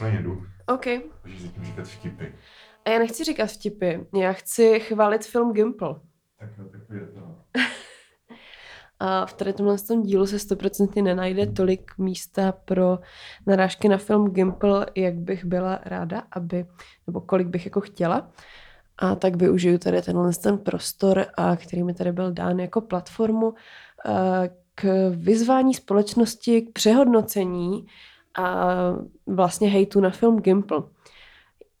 takhle 0.00 0.18
jedu. 0.18 0.42
OK. 0.66 0.86
Můžeš 1.24 1.42
zatím 1.42 1.64
říkat 1.64 1.86
vtipy. 1.86 2.24
A 2.84 2.90
já 2.90 2.98
nechci 2.98 3.24
říkat 3.24 3.46
vtipy, 3.46 3.98
já 4.20 4.32
chci 4.32 4.80
chválit 4.80 5.26
film 5.26 5.52
Gimple. 5.52 5.94
Tak 6.38 6.50
jo, 6.58 6.64
tak 6.72 6.80
je 6.90 7.06
to. 7.06 7.20
A 9.02 9.26
v 9.26 9.32
tady 9.32 9.52
tomhle 9.52 9.78
tom 9.78 10.02
dílu 10.02 10.26
se 10.26 10.38
stoprocentně 10.38 11.02
nenajde 11.02 11.46
tolik 11.46 11.98
místa 11.98 12.52
pro 12.52 12.98
narážky 13.46 13.88
na 13.88 13.98
film 13.98 14.30
Gimple, 14.30 14.86
jak 14.96 15.14
bych 15.14 15.44
byla 15.44 15.80
ráda, 15.84 16.22
aby, 16.32 16.66
nebo 17.06 17.20
kolik 17.20 17.48
bych 17.48 17.64
jako 17.64 17.80
chtěla. 17.80 18.30
A 18.98 19.14
tak 19.14 19.36
využiju 19.36 19.78
tady 19.78 20.02
tenhle 20.02 20.32
ten 20.42 20.58
prostor, 20.58 21.26
a 21.36 21.56
který 21.56 21.82
mi 21.82 21.94
tady 21.94 22.12
byl 22.12 22.32
dán 22.32 22.60
jako 22.60 22.80
platformu 22.80 23.54
a, 24.06 24.42
k 24.74 25.10
vyzvání 25.10 25.74
společnosti 25.74 26.62
k 26.62 26.72
přehodnocení 26.72 27.86
a 28.38 28.66
vlastně 29.26 29.68
hejtu 29.68 30.00
na 30.00 30.10
film 30.10 30.40
Gimple. 30.40 30.82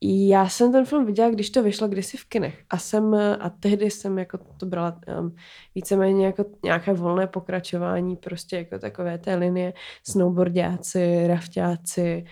Já 0.02 0.48
jsem 0.48 0.72
ten 0.72 0.84
film 0.84 1.06
viděla, 1.06 1.30
když 1.30 1.50
to 1.50 1.62
vyšlo 1.62 1.88
kdysi 1.88 2.16
v 2.16 2.24
kinech. 2.24 2.64
A 2.70 2.78
jsem, 2.78 3.14
a 3.14 3.50
tehdy 3.60 3.90
jsem 3.90 4.18
jako 4.18 4.38
to 4.56 4.66
brala 4.66 5.00
um, 5.20 5.36
víceméně 5.74 6.26
jako 6.26 6.44
nějaké 6.64 6.92
volné 6.92 7.26
pokračování, 7.26 8.16
prostě 8.16 8.56
jako 8.56 8.78
takové 8.78 9.18
té 9.18 9.34
linie 9.34 9.72
snowboardiáci, 10.08 11.26
rafťáci 11.26 12.24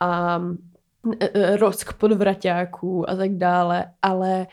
a 0.00 0.40
e, 1.20 1.28
e, 1.34 1.56
rock 1.56 1.92
podvraťáků 1.92 3.10
a 3.10 3.16
tak 3.16 3.36
dále, 3.36 3.86
ale 4.02 4.46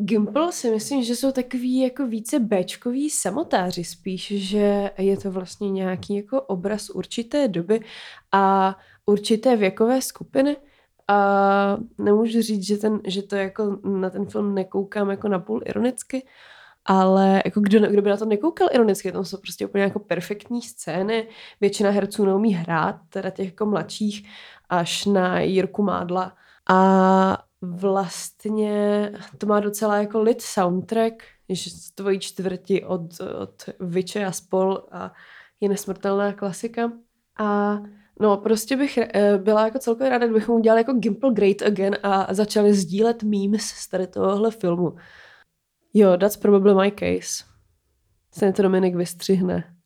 Gimple 0.00 0.52
si 0.52 0.70
myslím, 0.70 1.04
že 1.04 1.16
jsou 1.16 1.32
takový 1.32 1.80
jako 1.80 2.06
více 2.06 2.40
Bčkový 2.40 3.10
samotáři 3.10 3.84
spíš, 3.84 4.32
že 4.36 4.90
je 4.98 5.16
to 5.16 5.30
vlastně 5.30 5.70
nějaký 5.70 6.16
jako 6.16 6.42
obraz 6.42 6.90
určité 6.90 7.48
doby 7.48 7.80
a 8.32 8.76
určité 9.06 9.56
věkové 9.56 10.02
skupiny 10.02 10.56
a 11.08 11.76
nemůžu 11.98 12.42
říct, 12.42 12.66
že, 12.66 12.76
ten, 12.76 13.00
že 13.06 13.22
to 13.22 13.36
jako 13.36 13.78
na 13.84 14.10
ten 14.10 14.26
film 14.26 14.54
nekoukám 14.54 15.10
jako 15.10 15.28
napůl 15.28 15.62
ironicky, 15.64 16.26
ale 16.84 17.42
jako 17.44 17.60
kdo, 17.60 17.80
kdo 17.80 18.02
by 18.02 18.10
na 18.10 18.16
to 18.16 18.24
nekoukal 18.24 18.68
ironicky, 18.72 19.12
tam 19.12 19.24
jsou 19.24 19.36
prostě 19.36 19.66
úplně 19.66 19.84
jako 19.84 19.98
perfektní 19.98 20.62
scény, 20.62 21.28
většina 21.60 21.90
herců 21.90 22.24
neumí 22.24 22.54
hrát, 22.54 22.96
teda 23.08 23.30
těch 23.30 23.46
jako 23.46 23.66
mladších, 23.66 24.28
až 24.68 25.04
na 25.04 25.40
Jirku 25.40 25.82
Mádla. 25.82 26.36
A 26.70 27.47
vlastně 27.60 29.12
to 29.38 29.46
má 29.46 29.60
docela 29.60 29.96
jako 29.96 30.22
lit 30.22 30.42
soundtrack, 30.42 31.22
že 31.48 31.70
z 31.70 31.90
tvojí 31.90 32.18
čtvrti 32.20 32.84
od, 32.84 33.20
od 33.20 33.64
Viče 33.80 34.24
a 34.24 34.32
spol 34.32 34.84
a 34.92 35.12
je 35.60 35.68
nesmrtelná 35.68 36.32
klasika. 36.32 36.92
A 37.38 37.78
No, 38.20 38.36
prostě 38.36 38.76
bych 38.76 38.98
eh, 38.98 39.38
byla 39.38 39.64
jako 39.64 39.78
celkově 39.78 40.10
ráda, 40.10 40.26
kdybychom 40.26 40.56
udělali 40.56 40.80
jako 40.80 40.92
Gimple 40.92 41.32
Great 41.32 41.62
Again 41.62 41.96
a 42.02 42.34
začali 42.34 42.74
sdílet 42.74 43.22
memes 43.22 43.62
z 43.62 43.88
tady 43.88 44.06
tohohle 44.06 44.50
filmu. 44.50 44.96
Jo, 45.94 46.16
that's 46.16 46.36
probably 46.36 46.74
my 46.74 46.92
case. 46.92 47.44
Se 48.30 48.52
to 48.52 48.62
Dominik 48.62 48.96
vystřihne. 48.96 49.77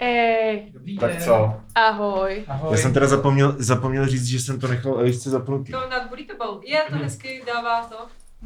Ej, 0.00 0.72
Tak 1.00 1.22
co? 1.22 1.60
ahoj. 1.74 2.44
Ahoj. 2.48 2.70
Já 2.72 2.76
jsem 2.76 2.92
teda 2.94 3.06
zapomněl, 3.06 3.54
zapomněl 3.58 4.06
říct, 4.06 4.24
že 4.26 4.40
jsem 4.40 4.60
to 4.60 4.68
nechal 4.68 4.98
Elišce 5.00 5.30
zapnutý. 5.30 5.72
To 5.72 5.88
nad 5.90 6.08
Burrito 6.08 6.60
Je 6.64 6.80
to 6.90 6.96
hezky, 6.96 7.42
dává 7.46 7.82
to. 7.86 7.96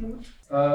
Uh, 0.03 0.09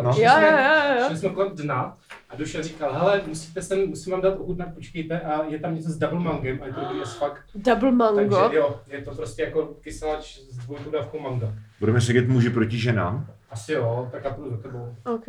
No. 0.02 0.12
šli 0.12 0.22
Jo, 0.24 0.30
jsme- 0.36 0.46
jo, 0.46 0.58
jo, 0.58 1.00
jo. 1.00 1.06
Šli 1.08 1.16
jsme 1.18 1.28
kolem 1.30 1.56
dna 1.56 1.96
a 2.30 2.36
Duša 2.36 2.62
říkal, 2.62 2.92
hele, 2.94 3.20
musíte 3.26 3.62
sem, 3.62 3.88
musím 3.88 4.12
vám 4.12 4.20
dát 4.20 4.34
ochutnat, 4.40 4.74
počkejte, 4.74 5.20
a 5.20 5.42
je 5.44 5.58
tam 5.58 5.74
něco 5.74 5.90
s 5.90 5.96
double 5.96 6.20
mangem 6.20 6.58
a 6.62 6.66
je 6.66 6.72
to 6.72 6.80
dobrý 6.80 7.00
as 7.00 7.14
fuck. 7.14 7.32
Double 7.54 7.92
mango. 7.92 8.36
Takže 8.36 8.56
jo, 8.56 8.80
je 8.88 9.02
to 9.02 9.14
prostě 9.14 9.42
jako 9.42 9.66
kyseláč 9.80 10.38
s 10.50 10.56
dvojkou 10.58 10.90
dávkou 10.90 11.18
manga. 11.20 11.52
Budeme 11.80 12.00
sedět 12.00 12.28
muži 12.28 12.50
proti 12.50 12.78
ženám. 12.78 13.26
Asi 13.50 13.72
jo, 13.72 14.08
tak 14.12 14.24
já 14.24 14.30
půjdu 14.30 14.50
za 14.50 14.56
tebou. 14.62 14.96
OK. 15.14 15.26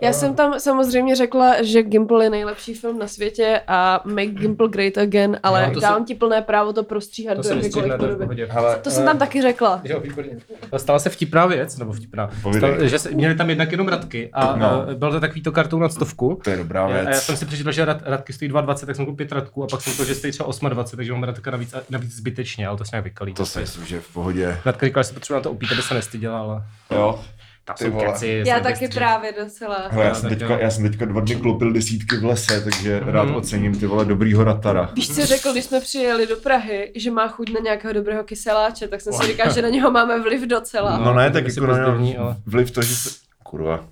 Já 0.00 0.12
jsem 0.12 0.34
tam 0.34 0.60
samozřejmě 0.60 1.16
řekla, 1.16 1.62
že 1.62 1.82
Gimple 1.82 2.24
je 2.24 2.30
nejlepší 2.30 2.74
film 2.74 2.98
na 2.98 3.06
světě 3.08 3.60
a 3.68 4.00
Make 4.04 4.26
Gimple 4.26 4.68
Great 4.68 4.98
Again, 4.98 5.38
ale 5.42 5.66
No, 5.68 5.74
to 5.74 5.80
dám 5.80 5.98
se- 5.98 6.04
ti 6.04 6.14
plné 6.14 6.42
právo 6.42 6.72
to 6.72 6.82
prostříhat 6.82 7.36
To 7.36 7.42
do 7.42 7.48
jakékoliv 7.48 7.88
nestříhne, 7.88 7.98
to 8.14 8.26
podoby. 8.26 8.90
jsem 8.90 9.04
tam 9.04 9.18
taky 9.18 9.42
řekla. 9.42 9.80
Jo, 9.84 10.00
výborně. 10.00 10.30
Stala 10.76 10.98
se 10.98 11.10
vtipná 11.10 11.46
věc, 11.46 11.78
nebo 11.78 11.92
vtipná. 11.92 12.30
Stala, 12.56 12.84
že 12.86 12.98
se, 12.98 13.10
měli 13.10 13.34
tam 13.34 13.48
jednak 13.50 13.72
jenom 13.72 13.88
Radky 13.88 14.30
a 14.32 14.56
No. 14.56 14.84
no. 14.86 14.94
byl 14.94 15.10
to 15.10 15.20
takový 15.20 15.42
to 15.42 15.52
kartou 15.52 15.78
na 15.78 15.88
stovku. 15.88 16.40
to 16.44 16.50
je 16.50 16.56
dobrá 16.56 16.86
A 16.86 16.88
já 16.90 17.04
věc. 17.04 17.22
jsem 17.22 17.36
si 17.36 17.46
přečetl, 17.46 17.72
že 17.72 17.84
rad, 17.84 18.02
Radky 18.04 18.32
stojí 18.32 18.48
22, 18.48 18.86
tak 18.86 18.96
jsem 18.96 19.04
koupil 19.06 19.16
pět 19.16 19.32
Radků 19.32 19.64
a 19.64 19.66
pak 19.66 19.80
jsem 19.80 19.96
to, 19.96 20.04
že 20.04 20.14
stojí 20.14 20.32
třeba 20.32 20.46
28, 20.68 20.96
takže 20.96 21.12
mám 21.12 21.22
Radka 21.22 21.50
navíc, 21.50 21.74
navíc 21.90 22.12
zbytečně, 22.16 22.66
ale 22.66 22.78
to 22.78 22.84
se 22.84 22.90
nějak 22.92 23.04
vykalí. 23.04 23.34
To 23.34 23.46
si 23.46 23.58
myslím, 23.60 23.86
že 23.86 23.96
je 23.96 24.00
v 24.00 24.12
pohodě. 24.12 24.58
Radka 24.64 24.86
říkala, 24.86 25.02
že 25.02 25.08
se 25.08 25.14
potřebuje 25.14 25.38
na 25.38 25.42
to 25.42 25.50
opít, 25.50 25.72
aby 25.72 25.82
se 25.82 25.94
nestyděla, 25.94 26.38
ale 26.40 26.62
Jo. 26.90 27.20
Tam 27.68 27.76
Ty 27.76 27.84
jsou 27.84 27.90
vole. 27.90 28.12
keci. 28.12 28.42
Já 28.46 28.60
taky 28.60 28.80
bystří. 28.80 28.98
právě 28.98 29.32
docela. 29.42 29.88
Hele, 29.90 30.04
já, 30.04 30.08
No, 30.12 30.14
jsem 30.14 30.28
teďka, 30.28 30.58
já 30.58 30.70
jsem 30.70 30.82
teďka 30.90 31.04
dva 31.04 31.20
dny 31.20 31.36
klopil 31.36 31.72
desítky 31.72 32.16
v 32.16 32.24
lese, 32.24 32.60
takže 32.60 33.00
Mhm. 33.00 33.08
rád 33.12 33.28
ocením 33.36 33.78
ty 33.78 33.86
vole 33.86 34.04
dobrýho 34.04 34.44
ratara. 34.44 34.90
Víš, 34.94 35.14
co 35.14 35.26
řekl, 35.26 35.52
když 35.52 35.64
jsme 35.64 35.80
přijeli 35.80 36.26
do 36.26 36.36
Prahy, 36.36 36.92
že 36.96 37.10
má 37.10 37.28
chuť 37.28 37.50
na 37.54 37.60
nějakého 37.64 37.92
dobrého 37.92 38.24
kyseláče, 38.24 38.88
tak 38.88 39.00
jsem 39.00 39.12
si 39.12 39.26
říkal, 39.26 39.52
že 39.52 39.62
na 39.62 39.68
něho 39.68 39.90
máme 39.90 40.20
vliv 40.20 40.42
docela. 40.42 40.98
No, 40.98 41.14
ne, 41.14 41.30
to 41.30 41.32
tak 41.34 41.44
jako 41.48 41.66
na 41.66 41.96
něho 41.96 42.24
ale- 42.24 42.36
vliv 42.46 42.70
to, 42.70 42.82
že 42.82 42.94
se... 42.96 43.08
Kurva. 43.42 43.84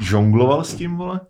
Žongloval 0.00 0.64
s 0.64 0.74
tím, 0.74 0.96
vole? 0.96 1.20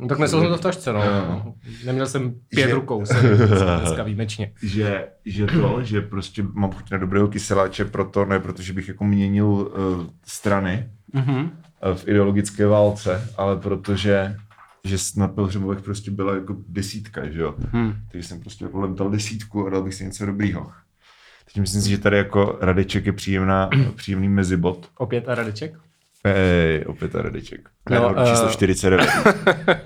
No, 0.00 0.08
tak 0.08 0.18
nesl 0.18 0.40
jsem 0.40 0.48
to 0.50 0.56
v 0.56 0.60
tašce, 0.60 0.92
no. 0.92 1.04
Jo. 1.04 1.54
Neměl 1.86 2.06
jsem 2.06 2.34
pět 2.48 2.68
Že- 2.68 2.74
rukou, 2.74 3.06
sorry, 3.06 3.28
dneska 3.80 4.02
výjimečně. 4.02 4.52
Že, 4.62 5.08
že 5.24 5.46
to, 5.46 5.82
že 5.82 6.00
prostě 6.00 6.42
mám 6.52 6.70
chuť 6.72 6.90
na 6.90 6.98
dobrého 6.98 7.28
kyseláče 7.28 7.84
proto, 7.84 8.24
ne 8.24 8.40
protože 8.40 8.72
bych 8.72 8.88
jako 8.88 9.04
měnil 9.04 9.46
uh, 9.46 9.70
strany 10.26 10.90
Mhm. 11.14 11.34
uh, 11.36 11.48
v 11.94 12.08
ideologické 12.08 12.66
válce, 12.66 13.28
ale 13.36 13.56
protože 13.56 14.36
že 14.84 14.96
na 15.16 15.28
Pilhřemovech 15.28 15.80
prostě 15.80 16.10
byla 16.10 16.34
jako 16.34 16.56
desítka, 16.68 17.28
že 17.30 17.40
jo. 17.40 17.54
Hmm. 17.72 17.92
Takže 18.12 18.28
jsem 18.28 18.40
prostě 18.40 18.64
jako 18.64 18.80
leptal 18.80 19.10
desítku 19.10 19.66
a 19.66 19.70
dal 19.70 19.82
bych 19.82 19.94
si 19.94 20.04
něco 20.04 20.26
dobrýho. 20.26 20.70
Teď 21.44 21.60
myslím 21.60 21.82
si, 21.82 21.90
že 21.90 21.98
tady 21.98 22.16
jako 22.16 22.58
Radeček 22.60 23.06
je 23.06 23.12
příjemná, 23.12 23.70
příjemný 23.96 24.28
mezibot. 24.28 24.90
Opět 24.98 25.28
a 25.28 25.34
Radeček? 25.34 25.74
Hej, 26.26 26.84
opět 26.86 27.14
a 27.16 27.22
Radeček. 27.22 27.68
No, 27.90 28.00
No, 28.00 28.22
uh... 28.22 28.28
číslo 28.30 28.48
eh, 28.48 28.52
49. 28.52 29.08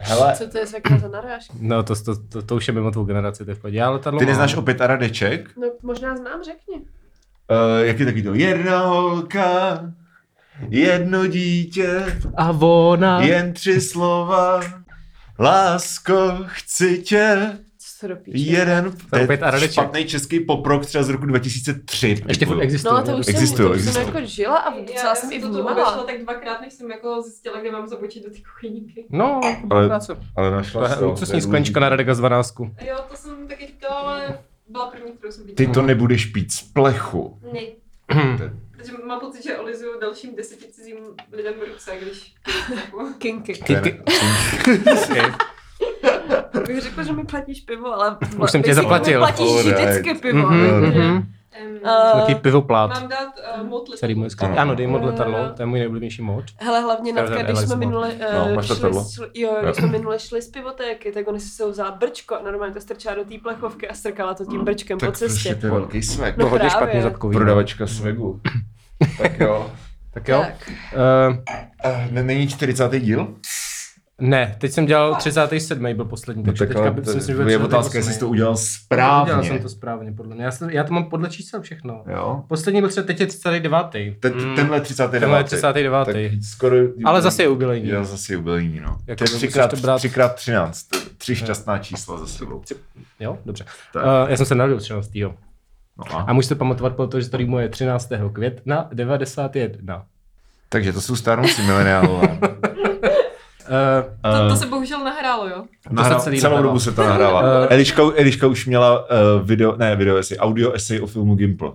Hele, 0.00 0.34
Co 0.36 0.48
to 0.48 0.58
je 0.58 0.66
sakra 0.66 0.98
za 0.98 1.08
narážku? 1.08 1.56
No, 1.60 1.82
to, 1.82 1.94
to, 1.96 2.16
to, 2.16 2.42
to, 2.42 2.56
už 2.56 2.68
je 2.68 2.74
mimo 2.74 2.90
tvou 2.90 3.04
generaci, 3.04 3.44
to 3.44 3.50
je 3.50 3.54
v 3.54 3.58
pohodě. 3.58 3.78
Já 3.78 3.90
letadlo 3.90 4.18
ty 4.18 4.24
mám. 4.24 4.30
neznáš 4.30 4.54
opět 4.54 4.80
a 4.80 4.86
Radeček? 4.86 5.50
No 5.56 5.68
možná 5.82 6.16
znám, 6.16 6.42
řekni. 6.44 6.74
Uh, 6.74 7.84
jak 7.86 7.98
je 8.00 8.06
taky 8.06 8.22
to? 8.22 8.34
Jedna 8.34 8.78
holka, 8.86 9.80
jedno 10.68 11.26
dítě, 11.26 12.18
A 12.36 12.50
ona... 12.60 13.20
jen 13.22 13.52
tři 13.52 13.80
slova. 13.80 14.60
Lásko, 15.38 16.44
chci 16.46 16.98
tě. 17.02 17.52
Co 18.08 18.14
do 18.14 18.16
píče? 18.20 18.38
Jeden. 18.38 18.92
To 19.10 19.16
je 19.18 19.24
opět 19.24 19.42
a 19.42 19.50
Radeček. 19.50 19.72
špatný 19.72 20.04
český 20.04 20.40
poprok 20.40 20.86
třeba 20.86 21.04
z 21.04 21.08
roku 21.08 21.26
2003. 21.26 22.22
Ještě 22.28 22.46
furt 22.46 22.60
existuje. 22.60 22.92
No 22.92 22.98
a 22.98 23.02
to 23.02 23.16
už 23.16 23.28
Existují, 23.28 23.68
jsem, 23.68 23.84
to 23.84 23.88
už 23.88 23.94
jsem 23.94 24.06
jako 24.14 24.26
žila 24.26 24.56
a 24.56 24.74
Já, 24.74 24.80
docela 24.80 25.08
já 25.08 25.14
jsem 25.14 25.32
i 25.32 25.38
vnímala. 25.38 25.72
obešla 25.72 26.04
tak 26.04 26.22
dvakrát, 26.22 26.60
než 26.60 26.72
jsem 26.72 26.90
jako 26.90 27.22
zjistila, 27.22 27.60
kde 27.60 27.70
mám 27.72 27.86
zabočit 27.88 28.24
do 28.24 28.30
té 28.30 28.36
kuchyňky. 28.52 29.04
No, 29.10 29.40
Ale-. 29.70 29.90
Ale 30.36 30.50
To 30.50 30.56
našla 30.56 30.88
je 30.88 30.94
jsi 30.94 30.98
to. 30.98 31.06
luxusní 31.06 31.40
sklenička 31.40 31.80
na 31.80 31.88
Radeka 31.88 32.14
z 32.14 32.18
12. 32.18 32.54
Jo, 32.60 32.96
to 33.10 33.16
jsem 33.16 33.48
taky 33.48 33.66
říkala, 33.66 33.94
ale 33.94 34.38
byla 34.68 34.86
první, 34.86 35.12
kterou 35.12 35.32
jsem 35.32 35.44
Ty 35.44 35.48
viděla. 35.50 35.74
to 35.74 35.82
nebudeš 35.82 36.26
pít 36.26 36.52
z 36.52 36.62
plechu. 36.62 37.38
Ne. 37.52 37.60
Protože 38.76 38.92
mám 39.06 39.20
pocit, 39.20 39.42
že 39.44 39.56
olizuju 39.58 40.00
dalším 40.00 40.36
deseti 40.36 40.64
cizím 40.72 40.96
lidem 41.32 41.54
ruce, 41.72 41.90
když 42.02 42.34
jako... 42.76 43.08
Kinky. 43.18 43.52
Kinky. 43.54 44.00
Bych 46.66 46.80
řekla, 46.80 47.02
že 47.04 47.12
mi 47.12 47.24
platíš 47.24 47.60
pivo, 47.60 47.92
ale... 47.94 48.16
Už 48.42 48.50
jsem 48.50 48.62
tě 48.62 48.74
zaplatil. 48.74 49.20
Mi 49.20 49.26
platíš 49.26 49.50
Alright. 49.50 49.78
vždycky 49.80 50.14
pivo. 50.14 50.38
Mhm, 50.50 50.80
takže- 50.84 50.98
mhm. 51.00 51.26
Um, 51.82 51.88
A- 51.88 52.12
Takový 52.12 52.34
pivoplát. 52.34 52.90
mám 53.00 53.08
dát 53.08 53.28
uh, 53.60 53.66
mod 53.68 53.88
můj 54.14 54.30
skvělý. 54.30 54.52
Ano. 54.52 54.60
Ano, 54.60 54.74
dej 54.74 54.86
mod 54.86 55.04
letadlo, 55.04 55.38
Jo. 55.38 55.44
to 55.56 55.62
je 55.62 55.66
můj 55.66 55.78
nejoblíbenější 55.78 56.22
mod. 56.22 56.44
Hele, 56.56 56.80
hlavně 56.80 57.12
Natka, 57.12 57.42
když 57.42 57.58
jsme 57.58 57.76
minule, 57.76 58.12
No, 58.34 58.44
uh, 58.46 58.54
máš 58.54 58.66
šli, 58.66 58.74
letadlo? 58.74 59.06
šli, 59.14 59.26
jo, 59.34 59.56
když 59.62 59.76
jsme 59.76 59.86
minule 59.86 60.18
šli 60.18 60.42
z 60.42 60.48
pivotéky, 60.48 61.12
tak 61.12 61.28
oni 61.28 61.40
si 61.40 61.48
se 61.48 61.70
vzala 61.70 61.90
brčko 61.90 62.34
a 62.34 62.42
normálně 62.42 62.74
to 62.74 62.80
strčila 62.80 63.14
do 63.14 63.24
té 63.24 63.34
plechovky 63.42 63.88
a 63.88 63.94
strkala 63.94 64.34
to 64.34 64.44
tím 64.44 64.64
brčkem 64.64 64.98
po 64.98 65.06
Tak 65.06 65.08
prostě 65.10 65.28
cestě. 65.28 65.54
to 65.54 65.66
je 65.66 65.72
velký 65.72 66.02
svek. 66.02 66.36
No 66.36 66.44
To 66.44 66.50
hodně 66.50 66.70
špatný 66.70 67.00
zadkový. 67.02 67.36
Prodavačka 67.36 67.86
svegu. 67.86 68.40
tak 69.18 69.40
jo. 69.40 69.70
Tak 70.14 70.28
jo. 70.28 70.38
Tak. 70.46 70.70
Uh, 71.30 71.36
Uh, 71.84 72.22
není 72.22 72.48
40. 72.48 72.98
díl? 73.00 73.34
Ne, 74.20 74.56
teď 74.58 74.72
jsem 74.72 74.86
dělal 74.86 75.14
37. 75.14 75.94
byl 75.94 76.04
poslední, 76.04 76.42
No 76.42 76.46
takže 76.46 76.66
tak 76.66 76.68
teďka 76.94 77.10
si 77.10 77.16
myslím, 77.16 77.20
že 77.20 77.36
to 77.36 77.42
byl 77.42 77.50
je 77.50 77.58
otázka, 77.58 77.98
jestli 77.98 78.12
jsi 78.12 78.20
to 78.20 78.28
udělal 78.28 78.52
Udělal 78.52 78.56
správně. 78.56 79.48
jsem 79.48 79.58
to 79.58 79.68
správně, 79.68 80.12
podle 80.12 80.34
mě. 80.34 80.44
Já, 80.44 80.50
jsem, 80.50 80.70
já 80.70 80.84
to 80.84 80.92
mám 80.94 81.04
podle 81.10 81.28
čísel 81.30 81.60
všechno. 81.62 82.04
Jo? 82.06 82.42
Poslední 82.48 82.80
byl 82.80 82.90
třeba 82.90 83.06
teď 83.06 83.20
je 83.20 83.26
39. 83.26 83.72
Ten, 84.20 84.34
Mm. 84.34 84.56
tenhle 84.56 84.80
39. 84.80 85.20
Tenhle 85.20 85.40
je 85.40 85.44
39. 85.44 86.04
Tak 86.04 86.16
skoro... 86.42 86.76
Ale 87.04 87.22
zase 87.22 87.42
je 87.42 87.46
jubilejní. 87.46 87.88
Já 87.88 88.04
zase 88.04 88.32
jubilejní, 88.34 88.80
no. 88.80 88.98
Jako 89.06 89.18
to 89.18 89.24
je 89.24 89.34
musíš 89.34 89.36
třikrát, 89.36 89.70
to 89.70 89.76
brát- 89.76 89.96
třikrát 89.98 90.34
13. 90.34 90.86
Tři 91.18 91.36
šťastná 91.36 91.78
čísla 91.78 92.18
za 92.18 92.26
sebou. 92.26 92.62
Jo, 93.20 93.38
dobře. 93.46 93.64
Tak. 93.92 94.04
Uh, 94.04 94.30
já 94.30 94.36
jsem 94.36 94.46
se 94.46 94.54
narodil 94.54 94.78
13. 94.80 95.10
No 95.98 96.04
A 96.10 96.20
a? 96.22 96.32
můžete 96.32 96.54
pamatovat, 96.54 96.96
protože 96.96 97.28
to 97.30 97.36
rýmuje 97.36 97.68
13. 97.68 98.08
května 98.32 98.88
91. 98.92 100.04
Takže 100.68 100.92
to 100.92 101.00
jsou 101.00 101.16
stárnoucí 101.16 101.62
mileniálové. 101.62 102.38
Uh, 103.68 104.42
To, 104.42 104.48
to 104.48 104.56
se 104.56 104.66
bohužel 104.66 105.04
nahrálo, 105.04 105.48
jo? 105.48 105.64
Nahrál, 105.90 106.20
celý 106.20 106.40
celou 106.40 106.50
nahrává. 106.50 106.68
dobu 106.68 106.80
se 106.80 106.92
to 106.92 107.02
nahrává. 107.02 107.42
Eh. 107.64 107.74
Eliška, 107.74 108.02
Eliška 108.16 108.46
už 108.46 108.66
měla 108.66 109.00
uh, 109.00 109.06
video, 109.46 109.76
ne 109.76 109.96
video 109.96 110.16
esej, 110.16 110.38
audio 110.40 110.72
esej 110.72 111.00
o 111.00 111.06
filmu 111.06 111.34
Gimple. 111.34 111.68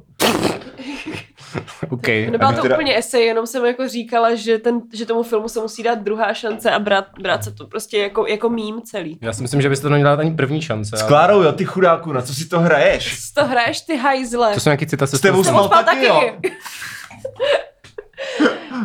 OK. 1.89 2.07
Nebyla 2.07 2.51
to 2.53 2.61
teda- 2.61 2.75
úplně 2.75 2.97
esej, 2.97 3.25
jenom 3.25 3.47
jsem 3.47 3.65
jako 3.65 3.88
říkala, 3.88 4.35
že, 4.35 4.57
ten, 4.57 4.81
že 4.93 5.05
tomu 5.05 5.23
filmu 5.23 5.49
se 5.49 5.59
musí 5.59 5.83
dát 5.83 5.99
druhá 5.99 6.33
šance 6.33 6.71
a 6.71 6.79
brát, 6.79 7.05
brát 7.21 7.43
se 7.43 7.51
to 7.51 7.67
prostě 7.67 7.97
jako, 7.97 8.27
jako 8.27 8.49
mím 8.49 8.81
celý. 8.81 9.17
Já 9.21 9.33
si 9.33 9.41
myslím, 9.41 9.61
že 9.61 9.69
byste 9.69 9.83
to 9.83 9.89
neměli 9.89 10.09
dát 10.11 10.19
ani 10.19 10.31
první 10.35 10.61
šance. 10.61 10.97
S 10.97 11.01
ale- 11.01 11.07
Klárou, 11.09 11.41
jo, 11.41 11.51
ty 11.51 11.65
chudáku, 11.65 12.13
na 12.13 12.21
co 12.21 12.33
si 12.35 12.45
to 12.47 12.59
hraješ? 12.59 13.31
To 13.31 13.45
hraješ 13.45 13.81
ty 13.81 13.97
hajzle? 13.97 14.53
To 14.53 14.59
jsou 14.59 14.69
nějaký 14.69 14.85
citace. 14.88 15.17
S 15.17 15.21
tebou 15.21 15.43
spal 15.43 15.63
spal 15.65 15.83
taky, 15.83 16.05
jo. 16.05 16.21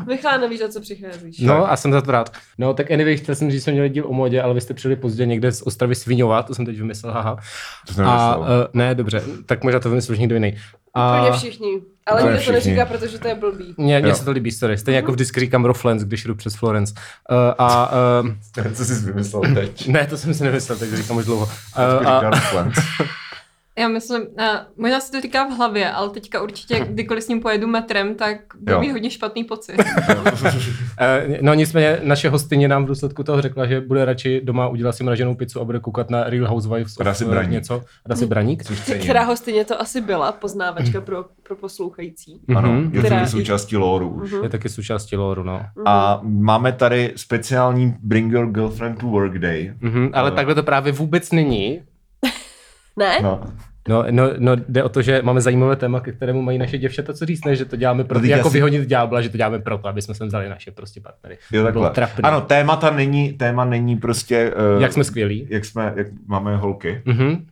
Michal, 0.07 0.41
nevíš, 0.41 0.61
o 0.61 0.69
co 0.69 0.81
přicházíš. 0.81 1.39
No 1.39 1.71
a 1.73 1.77
jsem 1.77 1.93
za 1.93 2.01
to 2.01 2.11
rád. 2.11 2.33
No 2.59 2.75
tak 2.75 2.91
anyway, 2.91 3.17
chtěl 3.17 3.35
jsem 3.35 3.51
říct, 3.51 3.61
že 3.61 3.65
jsme 3.65 3.73
měli 3.73 3.89
díl 3.89 4.07
o 4.07 4.13
modě, 4.13 4.43
ale 4.43 4.55
vy 4.55 4.61
jste 4.61 4.75
přijeli 4.75 4.97
pozdě 4.97 5.27
někde 5.27 5.53
z 5.53 5.63
Ostravy 5.63 5.95
Sviňova, 5.95 6.43
to 6.43 6.55
jsem 6.55 6.67
teď 6.67 6.77
vymyslel, 6.77 7.13
haha. 7.13 7.37
To 7.87 7.93
jsem 7.93 8.07
A 8.07 8.37
uh, 8.37 8.47
ne, 8.73 8.95
dobře, 8.95 9.23
tak 9.47 9.65
možná 9.65 9.81
to 9.81 9.89
vymyslel 9.89 10.13
už 10.13 10.19
někdo 10.19 10.35
jiný. 10.35 10.57
A 10.95 11.21
Úplně 11.21 11.39
všichni. 11.39 11.81
Ale 12.07 12.23
nikdo 12.23 12.45
to 12.45 12.53
neříká, 12.53 12.87
protože 12.87 13.19
to 13.19 13.29
je 13.29 13.35
blbý. 13.35 13.75
Mně, 13.77 14.01
mně 14.01 14.15
se 14.15 14.25
to 14.25 14.31
líbí, 14.31 14.51
sorry. 14.51 14.79
Stejně 14.79 14.97
jako 14.97 15.13
vždycky 15.13 15.41
říkám 15.41 15.65
Roflens, 15.65 16.03
když 16.03 16.25
jdu 16.25 16.35
přes 16.35 16.55
Florence. 16.55 16.95
Uh, 17.31 17.37
a 17.59 17.93
uh, 18.23 18.29
Co 18.75 18.85
jsi 18.85 18.95
vymyslel 18.95 19.43
teď? 19.55 19.89
ne, 19.89 20.07
to 20.07 20.17
jsem 20.17 20.35
si 20.35 20.45
nemyslel, 20.45 20.79
takže 20.79 20.97
říkám 20.97 21.17
už 21.17 21.25
dlouho. 21.25 21.45
Uh, 21.45 22.09
a... 22.09 22.21
Já 23.79 23.89
myslím, 23.89 24.23
uh, 24.23 24.27
možná 24.77 25.01
si 25.01 25.13
to 25.13 25.21
říká 25.21 25.45
v 25.45 25.51
hlavě, 25.57 25.91
ale 25.93 26.11
teďka 26.11 26.43
určitě, 26.43 26.81
kdykoliv 26.91 27.25
s 27.25 27.29
ním 27.29 27.41
pojedu 27.41 27.67
metrem, 27.67 28.15
tak 28.15 28.37
budu 28.61 28.79
mít 28.81 28.93
hodně 28.93 29.11
špatný 29.11 29.45
pocit. 29.45 29.77
Uh, 29.79 31.37
no 31.41 31.55
nicméně 31.55 31.99
naše 32.03 32.29
hostyně 32.29 32.69
nám 32.69 32.85
v 32.85 32.89
důsledku 32.89 33.23
toho 33.23 33.43
řekla, 33.43 33.67
že 33.67 33.81
bude 33.81 34.05
radši 34.05 34.41
doma 34.45 34.69
udělat 34.69 34.93
si 34.93 35.05
mraženou 35.05 35.35
pizzu 35.35 35.61
a 35.61 35.65
bude 35.65 35.81
koukat 35.81 36.11
na 36.11 36.25
Real 36.25 36.49
Housewives. 36.49 37.01
A 37.01 37.05
dá 37.05 37.15
si 37.15 37.25
eh, 37.25 37.29
braník. 37.29 37.51
Něco. 37.53 37.75
A 38.05 38.09
dá 38.09 38.17
si 38.17 38.27
braník. 38.27 38.63
Která 39.03 39.23
hostyně 39.25 39.65
to 39.65 39.81
asi 39.81 40.01
byla, 40.01 40.33
poznávačka 40.33 41.01
pro, 41.01 41.25
pro 41.43 41.57
poslouchající. 41.57 42.41
Ano, 42.57 42.73
Mhm. 42.73 42.91
je 42.95 43.03
to 43.03 43.27
součástí 43.27 43.77
lore 43.77 44.05
už. 44.05 44.33
Mhm. 44.33 44.43
Je 44.43 44.49
taky 44.49 44.69
součástí 44.69 45.17
loru, 45.17 45.43
no. 45.43 45.63
A 45.87 46.21
máme 46.23 46.73
tady 46.73 47.13
speciální 47.17 47.95
Bring 48.03 48.33
Your 48.33 48.47
Girlfriend 48.53 48.99
to 48.99 49.07
Work 49.07 49.39
Day. 49.39 49.75
Mhm, 49.81 50.03
ale 50.13 50.13
Ale- 50.13 50.31
takhle 50.31 50.55
to 50.55 50.63
právě 50.63 50.93
vůbec 50.93 51.33
není. 51.33 51.81
Ne? 52.99 53.19
No. 53.23 53.41
No, 53.89 54.05
no, 54.11 54.31
no, 54.39 54.53
jde 54.69 54.83
o 54.85 54.89
to, 54.89 55.03
že 55.03 55.21
máme 55.23 55.41
zajímavé 55.41 55.77
téma, 55.77 56.01
ke 56.01 56.13
kterému 56.13 56.43
mají 56.43 56.59
naše 56.59 56.79
děvčata 56.79 57.13
co 57.15 57.27
říct, 57.27 57.45
ne, 57.45 57.57
že 57.57 57.65
to 57.65 57.77
děláme 57.77 58.05
pro 58.05 58.21
teď 58.21 58.31
jako 58.31 58.51
si- 58.51 58.55
vyhonit 58.57 58.89
ďábla, 58.89 59.21
že 59.21 59.29
to 59.29 59.37
děláme 59.37 59.59
proto, 59.59 59.89
aby 59.89 60.03
jsme 60.03 60.15
sem 60.15 60.27
vzali 60.29 60.49
naše 60.49 60.71
prostě 60.71 61.01
partnery. 61.01 61.39
Jo, 61.53 61.65
To 61.67 61.73
bylo 61.73 61.85
takhle. 61.85 61.91
trapný. 61.95 62.23
Ano, 62.23 62.41
témata 62.41 62.91
není, 62.91 63.33
téma 63.33 63.65
není 63.65 63.97
prostě... 63.97 64.53
Uh, 64.77 64.83
Jak 64.83 64.93
jsme 64.93 65.05
skvělí. 65.05 65.47
Jak 65.51 65.65
jsme, 65.65 65.93
jak 65.97 66.07
máme 66.27 66.57
holky. 66.57 67.03
Mhm. 67.05 67.47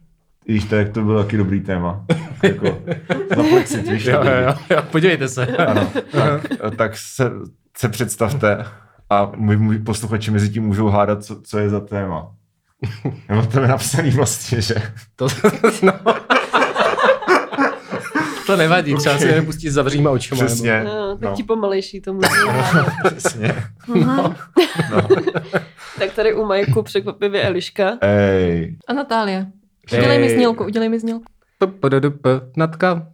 Víš, 0.49 0.64
tak 0.64 0.88
to 0.88 1.02
bylo 1.02 1.23
taky 1.23 1.37
dobrý 1.37 1.61
téma. 1.61 2.05
jako, 2.43 2.79
zaplexit, 3.37 3.88
víš. 3.88 4.05
Jo, 4.05 4.19
to 4.23 4.29
jo, 4.29 4.35
jo, 4.47 4.55
jo, 4.70 4.82
podívejte 4.93 5.29
se. 5.29 5.47
Ano, 5.47 5.90
tak, 6.12 6.47
tak 6.76 6.97
se, 6.97 7.31
se 7.76 7.88
představte 7.88 8.64
a 9.11 9.32
můj, 9.37 9.56
můj 9.56 9.79
posluchači 9.79 10.31
mezi 10.31 10.49
tím 10.49 10.62
můžou 10.64 10.88
hádat, 10.88 11.25
co, 11.25 11.40
co 11.43 11.58
je 11.58 11.69
za 11.69 11.81
téma. 11.81 12.31
Já 13.29 13.35
mám 13.35 13.47
tam 13.47 13.62
je 13.62 13.69
napsaný 13.69 14.11
vlastně, 14.11 14.61
že? 14.61 14.75
To, 15.17 15.26
no. 15.82 15.93
to 18.47 18.56
nevadí, 18.56 18.94
třeba 18.97 19.19
si 19.19 19.26
je 19.26 19.35
nepustí 19.35 19.71
s 19.71 19.73
zavřýma 19.73 20.11
očima. 20.11 20.38
nebo- 20.38 20.47
Přesně. 20.55 20.85
No, 20.85 21.17
tak 21.19 21.31
No. 21.31 21.37
ti 21.37 21.43
pomalejší 21.43 22.00
to 22.00 22.15
může 22.15 22.29
Přesně. 23.17 23.55
no. 23.94 24.35
No. 24.91 25.09
Tak 25.99 26.12
tady 26.12 26.35
u 26.35 26.44
Majku 26.44 26.82
překvapivě 26.82 27.43
Eliška. 27.43 27.99
Ej. 28.00 28.76
A 28.88 28.93
Natálie. 28.93 29.47
Ej. 29.93 29.99
Udělej 29.99 30.19
mi 30.19 30.31
znělku, 30.31 30.65
udělej 30.65 30.88
mi 30.88 31.00
znělku. 31.00 31.25
Natka. 32.56 33.06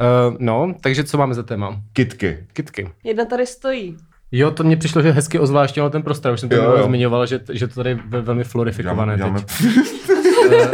Uh, 0.00 0.36
no, 0.38 0.74
takže 0.80 1.04
co 1.04 1.18
máme 1.18 1.34
za 1.34 1.42
téma? 1.42 1.82
Kitky. 1.92 2.46
Kitky. 2.52 2.90
Jedna 3.04 3.24
tady 3.24 3.46
stojí. 3.46 3.96
Jo, 4.32 4.50
to 4.50 4.64
mně 4.64 4.76
přišlo, 4.76 5.02
že 5.02 5.10
hezky 5.10 5.38
ozvláštnilo 5.38 5.90
ten 5.90 6.02
prostor, 6.02 6.32
už 6.32 6.40
jsem 6.40 6.48
to 6.48 6.54
Jo, 6.54 6.82
zmiňoval, 6.84 7.26
že, 7.26 7.40
že 7.52 7.68
to 7.68 7.74
tady 7.74 7.90
je 7.90 7.98
ve- 8.06 8.20
velmi 8.20 8.44
florifikované 8.44 9.16
Děláme, 9.16 9.40
teď. 9.40 9.48
děláme, 10.46 10.70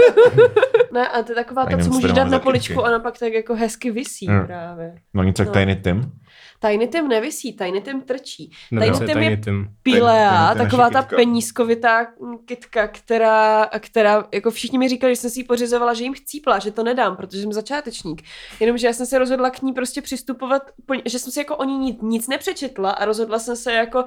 Ne, 0.93 1.09
a 1.09 1.23
to 1.23 1.33
je 1.33 1.37
taková 1.37 1.65
Tak 1.65 1.77
ta, 1.79 1.85
co 1.85 1.91
můžeš 1.91 2.13
dát 2.13 2.29
na 2.29 2.39
poličku 2.39 2.81
ona 2.81 2.99
pak 2.99 3.19
tak 3.19 3.33
jako 3.33 3.55
hezky 3.55 3.91
visí 3.91 4.27
Hmm. 4.27 4.47
právě. 4.47 4.95
no 5.15 5.23
nic 5.23 5.39
jak 5.39 5.49
No. 5.49 5.55
Tiny 5.55 5.77
Tim. 5.77 6.13
Tiny 6.61 6.89
Tim 6.89 7.09
nevisí, 7.09 7.53
Tiny 7.53 7.81
Tim 7.81 8.01
trčí. 8.01 8.51
Co 8.51 8.81
Tiny 8.81 8.87
je 8.87 9.37
Tim 9.37 9.61
je. 9.61 9.69
Pilea, 9.83 10.55
taková 10.55 10.91
ta 10.91 11.03
kytka. 11.03 11.17
penízkovitá 11.17 12.07
kytka, 12.45 12.89
která, 12.89 13.71
která, 13.81 14.29
jako 14.35 14.51
všichni 14.51 14.79
mi 14.79 14.89
říkali, 14.89 15.15
že 15.15 15.21
jsem 15.21 15.31
si 15.31 15.41
ji 15.41 15.45
pořizovala, 15.45 15.95
že 15.95 16.05
jim 16.05 16.15
chcípla, 16.15 16.59
že 16.59 16.71
to 16.71 16.85
nedám, 16.85 17.17
protože 17.17 17.43
jsem 17.43 17.53
začátečník. 17.53 18.23
Jenomže 18.61 18.87
já 18.87 18.93
jsem 18.93 19.07
se 19.07 19.19
rozhodla 19.19 19.51
k 19.51 19.63
ní 19.63 19.73
prostě 19.73 20.03
přistupovat, 20.03 20.63
že 21.05 21.19
jsem 21.19 21.33
si 21.33 21.39
jako 21.39 21.57
o 21.57 21.65
ní 21.65 21.79
nic, 21.79 21.99
nic 22.03 22.29
nepřečetla 22.29 22.91
a 22.91 23.05
rozhodla 23.05 23.39
jsem 23.39 23.57
se 23.57 23.73
jako 23.73 24.05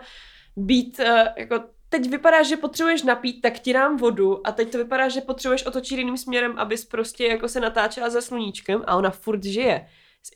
být, 0.56 1.00
eh, 1.00 1.34
jako 1.38 1.64
teď 1.90 2.10
vypadá, 2.10 2.44
že 2.44 2.58
potřebuješ 2.58 3.04
napít, 3.04 3.42
tak 3.42 3.60
ti 3.60 3.74
dám 3.74 3.98
vodu 3.98 4.48
a 4.48 4.52
teď 4.52 4.72
to 4.72 4.78
vypadá, 4.78 5.10
že 5.10 5.22
potřebuješ 5.22 5.66
otočit 5.66 5.98
jiným 5.98 6.18
směrem, 6.18 6.54
abys 6.58 6.86
prostě 6.86 7.26
jako 7.26 7.48
se 7.48 7.60
natáčela 7.60 8.10
za 8.10 8.22
sluníčkem 8.22 8.84
a 8.88 8.96
ona 8.96 9.10
furt 9.10 9.44
žije. 9.44 9.88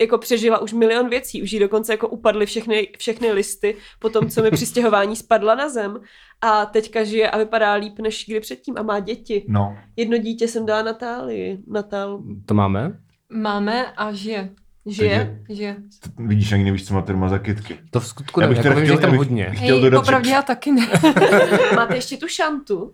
Jako 0.01 0.17
přežila 0.17 0.59
už 0.59 0.73
milion 0.73 1.09
věcí, 1.09 1.43
už 1.43 1.51
jí 1.51 1.59
dokonce 1.59 1.93
jako 1.93 2.07
upadly 2.07 2.45
všechny, 2.45 2.87
všechny 2.97 3.31
listy 3.31 3.75
po 3.99 4.09
tom, 4.09 4.29
co 4.29 4.41
mi 4.43 4.51
při 4.51 4.65
stěhování 4.65 5.15
spadla 5.15 5.55
na 5.55 5.69
zem 5.69 5.99
a 6.41 6.65
teďka 6.65 7.03
žije 7.03 7.29
a 7.29 7.37
vypadá 7.37 7.73
líp 7.73 7.99
než 7.99 8.25
kdy 8.27 8.39
předtím 8.39 8.75
a 8.77 8.81
má 8.83 8.99
děti. 8.99 9.45
No. 9.47 9.77
Jedno 9.95 10.17
dítě 10.17 10.47
jsem 10.47 10.65
dala 10.65 10.81
Natálii. 10.81 11.57
Natál 11.67 12.23
To 12.45 12.53
máme? 12.53 12.99
Máme 13.33 13.85
a 13.91 14.11
žije. 14.11 14.49
žije. 14.85 15.39
Žije. 15.49 15.75
Vidíš, 16.17 16.51
ani 16.51 16.63
nevíš, 16.63 16.87
co 16.87 16.93
má 17.13 17.29
za 17.29 17.39
kytky. 17.39 17.79
To 17.91 17.99
v 17.99 18.07
skutku 18.07 18.41
Já 18.41 18.47
nevím, 18.47 18.57
bych 18.57 18.65
jako 18.65 18.73
teda 18.73 18.75
vím, 18.75 18.85
že 18.85 18.91
jich 18.91 18.99
chtěl- 18.99 19.09
tam 19.09 19.17
hodně. 19.17 19.51
Chtěl 19.55 19.75
Hej, 19.75 19.81
dodat, 19.81 19.99
popravdě 20.01 20.29
že- 20.29 20.35
já 20.35 20.41
taky 20.41 20.71
ne. 20.71 20.87
Máte 21.75 21.95
ještě 21.95 22.17
tu 22.17 22.27
šantu? 22.27 22.93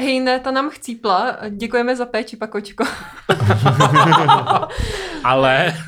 Hej, 0.00 0.20
ne, 0.20 0.40
ta 0.40 0.50
nám 0.50 0.70
chcípla. 0.70 1.36
Děkujeme 1.50 1.96
za 1.96 2.06
péči, 2.06 2.36
pakočko. 2.36 2.84
Ale... 5.24 5.74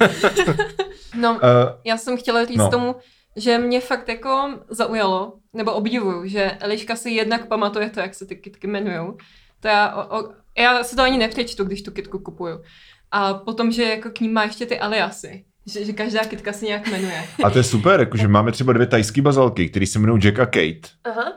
No, 1.17 1.33
Uh, 1.33 1.39
já 1.85 1.97
jsem 1.97 2.17
chtěla 2.17 2.45
říct 2.45 2.59
No. 2.59 2.71
tomu, 2.71 2.97
že 3.37 3.59
mě 3.59 3.81
fakt 3.81 4.09
jako 4.09 4.59
zaujalo, 4.71 5.33
nebo 5.53 5.73
obdivuju, 5.73 6.27
že 6.29 6.51
Eliška 6.61 6.97
si 6.97 7.11
jednak 7.11 7.49
pamatuje 7.49 7.91
to, 7.91 8.01
jak 8.01 8.15
se 8.15 8.27
ty 8.27 8.37
kitky 8.37 8.67
jmenujou. 8.67 9.17
To 9.61 9.69
já, 9.69 9.95
o, 9.95 10.19
o, 10.21 10.33
já 10.59 10.85
si 10.85 10.97
to 10.97 11.03
ani 11.03 11.19
nepřečtu, 11.19 11.65
když 11.65 11.83
tu 11.83 11.91
kitku 11.91 12.19
kupuju. 12.19 12.63
A 13.11 13.35
potom, 13.35 13.73
že 13.73 13.83
jako 13.83 14.11
k 14.11 14.21
ním 14.21 14.33
má 14.33 14.45
ještě 14.45 14.67
ty 14.67 14.81
aliasy. 14.81 15.45
Že, 15.67 15.85
že 15.85 15.93
každá 15.93 16.21
kitka 16.25 16.53
se 16.53 16.65
nějak 16.67 16.89
jmenuje. 16.89 17.25
a 17.45 17.51
to 17.51 17.59
je 17.59 17.65
super, 17.65 18.01
jakože 18.01 18.29
máme 18.29 18.53
třeba 18.53 18.73
dvě 18.73 18.87
tajské 18.87 19.23
bazalky, 19.23 19.69
které 19.69 19.87
se 19.87 19.99
jmenují 19.99 20.23
Jack 20.23 20.39
a 20.39 20.47
Kate. 20.47 20.89
Aha. 21.05 21.33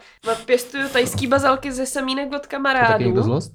Pěstuju 0.46 0.89
tajský 0.89 1.27
bazalky 1.27 1.72
ze 1.72 1.86
semínek 1.86 2.27
od 2.27 2.32
To 2.32 2.39
taky 2.39 2.55
někdo 2.55 2.58
kamarádů. 2.58 3.24
zlost? 3.24 3.53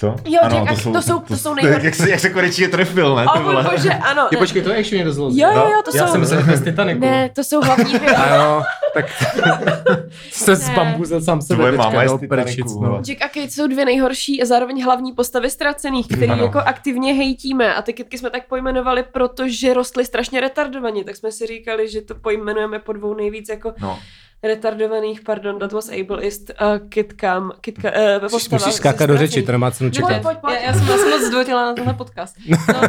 Co? 0.00 0.06
Jo, 0.24 0.40
Jack 0.42 0.70
a- 0.70 0.92
to 0.92 1.02
jsou- 1.02 1.18
to 1.20 1.36
jsou 1.36 1.54
nejhorší. 1.54 1.84
Jak 1.86 1.94
se, 1.94 2.10
jak 2.10 2.20
se 2.20 2.30
konečně 2.30 2.68
trefil, 2.68 3.14
ne? 3.16 3.26
O 3.26 3.32
ty 3.32 3.38
můj 3.38 3.52
vole? 3.54 3.68
bože, 3.70 3.90
ano. 3.90 4.22
Je, 4.32 4.36
ne. 4.36 4.38
počkej, 4.38 4.62
to 4.62 4.70
je 4.70 4.76
ještě 4.76 4.96
někdo 4.96 5.12
zlost. 5.12 5.36
Jo, 5.38 5.48
jo, 5.54 5.60
jo, 5.72 5.82
to 5.84 5.96
Já 5.96 6.06
jsou... 6.06 6.12
jsem 6.12 6.20
myslel, 6.20 6.40
že 6.44 6.50
to 6.50 6.56
z 6.56 6.60
Titaniku. 6.60 7.00
Ne, 7.00 7.28
to 7.34 7.44
jsou 7.44 7.60
hlavní 7.60 7.92
dvě. 7.98 8.10
A 8.10 8.34
jo, 8.36 8.62
tak 8.94 9.04
se 10.30 10.50
Ne. 10.50 10.56
zbambuzel 10.56 11.20
sám 11.20 11.42
sebe 11.42 11.56
Tvoje 11.56 11.72
máma 11.72 12.02
je 12.02 12.08
z 12.08 12.18
Titaniku, 12.20 12.68
vole. 12.68 12.88
no. 12.88 12.96
Jack 13.06 13.22
a 13.22 13.28
Kate 13.28 13.50
jsou 13.50 13.66
dvě 13.66 13.84
nejhorší 13.84 14.42
a 14.42 14.46
zároveň 14.46 14.84
hlavní 14.84 15.12
postavy 15.12 15.50
ztracených, 15.50 16.06
který 16.06 16.28
Ano. 16.28 16.42
jako 16.42 16.58
aktivně 16.58 17.14
hejtíme 17.14 17.74
a 17.74 17.82
ty 17.82 17.92
kytky 17.92 18.18
jsme 18.18 18.30
tak 18.30 18.46
pojmenovali, 18.48 19.04
protože 19.12 19.74
rostly 19.74 20.04
strašně 20.04 20.40
retardovaně, 20.40 21.04
tak 21.04 21.16
jsme 21.16 21.32
si 21.32 21.46
říkali, 21.46 21.88
že 21.88 22.00
to 22.00 22.14
pojmenujeme 22.14 22.78
po 22.78 22.92
dvou 22.92 23.14
nejvíc 23.14 23.48
jako 23.48 23.72
No. 23.80 23.98
Retardovaných, 24.42 25.20
pardon, 25.20 25.58
that 25.58 25.72
was 25.72 25.88
ableist, 25.88 26.50
uh, 26.50 26.88
kitkám, 26.88 27.52
kitka, 27.60 27.90
uh, 27.90 28.28
postava. 28.30 28.64
Musíš 28.64 28.74
skákat 28.74 29.08
do 29.08 29.16
řeči, 29.18 29.42
to 29.42 29.52
nemá 29.52 29.70
cenu 29.70 29.90
čekat. 29.90 30.22
pojď, 30.22 30.38
pojď. 30.38 30.54
Já, 30.54 30.60
já 30.60 30.72
jsem 30.72 30.86
vás 30.86 31.00
moc 31.10 31.22
zdvořila 31.22 31.64
na 31.64 31.74
tenhle 31.74 31.94
podcast. 31.94 32.36
No, 32.48 32.80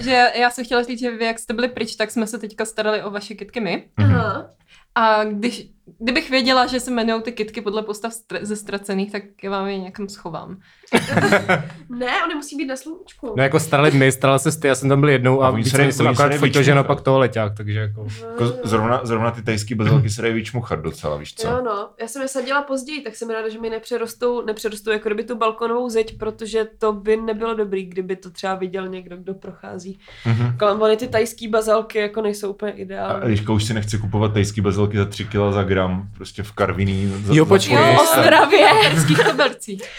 že 0.00 0.30
já 0.34 0.50
jsem 0.50 0.64
chtěla 0.64 0.82
říct, 0.82 1.00
že 1.00 1.10
vy, 1.10 1.24
jak 1.24 1.38
jste 1.38 1.54
byli 1.54 1.68
pryč, 1.68 1.96
tak 1.96 2.10
jsme 2.10 2.26
se 2.26 2.38
teďka 2.38 2.64
starali 2.64 3.02
o 3.02 3.10
vaše 3.10 3.34
kitky 3.34 3.60
my. 3.60 3.84
Aha. 3.96 4.50
A 4.94 5.24
když, 5.24 5.66
kdybych 5.98 6.30
věděla, 6.30 6.66
že 6.66 6.80
se 6.80 6.90
jmenují 6.90 7.22
ty 7.22 7.32
kitky 7.32 7.60
podle 7.60 7.82
postav 7.82 8.12
stra- 8.12 8.38
ze 8.42 8.56
ztracených, 8.56 9.12
tak 9.12 9.22
já 9.42 9.50
vám 9.50 9.68
je 9.68 9.78
někam 9.78 10.08
schovám. 10.08 10.60
Ne, 11.90 12.24
oni 12.24 12.34
musí 12.34 12.56
být 12.56 12.66
na 12.66 12.76
sluníčku. 12.76 13.34
No 13.36 13.42
jako 13.42 13.60
starali 13.60 13.90
my, 13.90 14.12
starala 14.12 14.38
se 14.38 14.60
ty, 14.60 14.68
já 14.68 14.74
jsem 14.74 14.88
tam 14.88 15.00
byl 15.00 15.08
jednou 15.08 15.42
a, 15.42 15.48
A 15.48 15.50
víceméně 15.50 15.92
jsem 15.92 16.08
akorát 16.08 16.32
že 16.60 16.74
naopak 16.74 17.00
toho 17.00 17.18
leťák, 17.18 17.56
takže 17.56 17.78
jako... 17.80 18.06
Jako 18.30 18.44
zrovna, 18.64 19.00
zrovna 19.04 19.30
ty 19.30 19.42
tajský 19.42 19.74
bazilky 19.74 20.10
se 20.10 20.22
dají 20.22 20.34
vyčmuchat 20.34 20.80
docela, 20.80 21.16
víš 21.16 21.34
co? 21.34 21.48
Jo, 21.48 21.60
no. 21.64 21.88
Já 22.00 22.08
jsem 22.08 22.22
je 22.22 22.28
sadila 22.28 22.62
později, 22.62 23.00
tak 23.00 23.16
jsem 23.16 23.30
ráda, 23.30 23.48
že 23.48 23.60
mi 23.60 23.70
nepřerostou, 23.70 24.46
nepřerostou 24.46 24.90
jako 24.90 25.08
kdyby 25.08 25.24
tu 25.24 25.36
balkonovou 25.36 25.88
zeď, 25.88 26.18
protože 26.18 26.66
to 26.78 26.92
by 26.92 27.16
nebylo 27.16 27.54
dobrý, 27.54 27.84
kdyby 27.86 28.16
to 28.16 28.30
třeba 28.30 28.54
viděl 28.54 28.88
někdo, 28.88 29.16
kdo 29.16 29.34
prochází. 29.34 29.98
Mhm. 30.26 30.58
Kolem 30.58 30.82
ony 30.82 30.96
ty 30.96 31.08
tajský 31.08 31.48
bazalky 31.48 31.98
jako 31.98 32.22
nejsou 32.22 32.50
úplně 32.50 32.72
A 32.72 32.76
ideální. 32.76 33.22
Eliška 33.22 33.52
už 33.52 33.64
si 33.64 33.74
nechce 33.74 33.98
kupovat 33.98 34.32
tajský 34.32 34.60
bazilky 34.60 34.96
za 34.96 35.04
3 35.04 35.24
kg 35.24 35.36
za 35.50 35.62
gram, 35.62 36.08
prostě 36.16 36.42
v 36.42 36.52
karviní. 36.52 37.12
Za, 37.24 37.34
Jo, 37.34 37.46
počkej. 37.46 37.76
Jo. 37.76 37.96
Ostravě. 38.02 38.68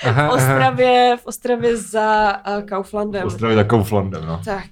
Aha, 0.04 0.30
v 0.30 0.79
Ostravě, 0.80 1.18
v 1.18 1.26
Ostravě 1.26 1.78
za 1.78 2.38
uh, 2.58 2.64
Kauflandem. 2.64 3.28
Ostravě 3.28 3.56
za 3.56 3.64
Kauflandem, 3.64 4.26
no. 4.26 4.42
Tak, 4.46 4.64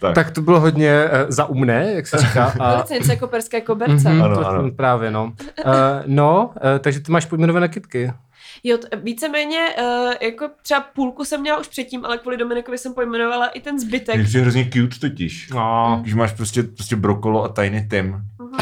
Tak. 0.00 0.14
Tak 0.14 0.30
to 0.30 0.40
bylo 0.40 0.60
hodně 0.60 1.04
uh, 1.04 1.10
zaumné, 1.28 1.92
jak 1.94 2.06
se 2.06 2.18
říká. 2.18 2.52
A... 2.60 2.70
velice 2.74 2.94
něco 2.94 3.10
jako 3.12 3.26
perské 3.26 3.60
koberce. 3.60 4.08
Mhm, 4.10 4.22
Ano, 4.22 4.36
to- 4.36 4.46
ano. 4.46 4.70
Právě, 4.70 5.10
no. 5.10 5.24
Uh, 5.24 5.72
no, 6.06 6.50
uh, 6.54 6.78
takže 6.80 7.00
ty 7.00 7.12
máš 7.12 7.24
pojmenované 7.24 7.68
kitky. 7.68 8.12
Jo, 8.64 8.78
t- 8.78 8.96
víceméně, 8.96 9.58
uh, 9.80 10.12
jako 10.20 10.48
třeba 10.62 10.80
půlku 10.94 11.24
jsem 11.24 11.40
měla 11.40 11.58
už 11.58 11.68
předtím, 11.68 12.04
ale 12.04 12.18
kvůli 12.18 12.36
Dominikovi 12.36 12.78
jsem 12.78 12.94
pojmenovala 12.94 13.46
i 13.46 13.60
ten 13.60 13.80
zbytek. 13.80 14.16
Je 14.34 14.40
hrozně 14.40 14.64
cute 14.72 14.98
totiž. 15.00 15.48
No. 15.54 15.98
Když 16.02 16.14
máš 16.14 16.32
prostě, 16.32 16.62
prostě 16.62 16.96
brokolo 16.96 17.44
a 17.44 17.48
Tiny 17.48 17.86
Tim. 17.90 18.16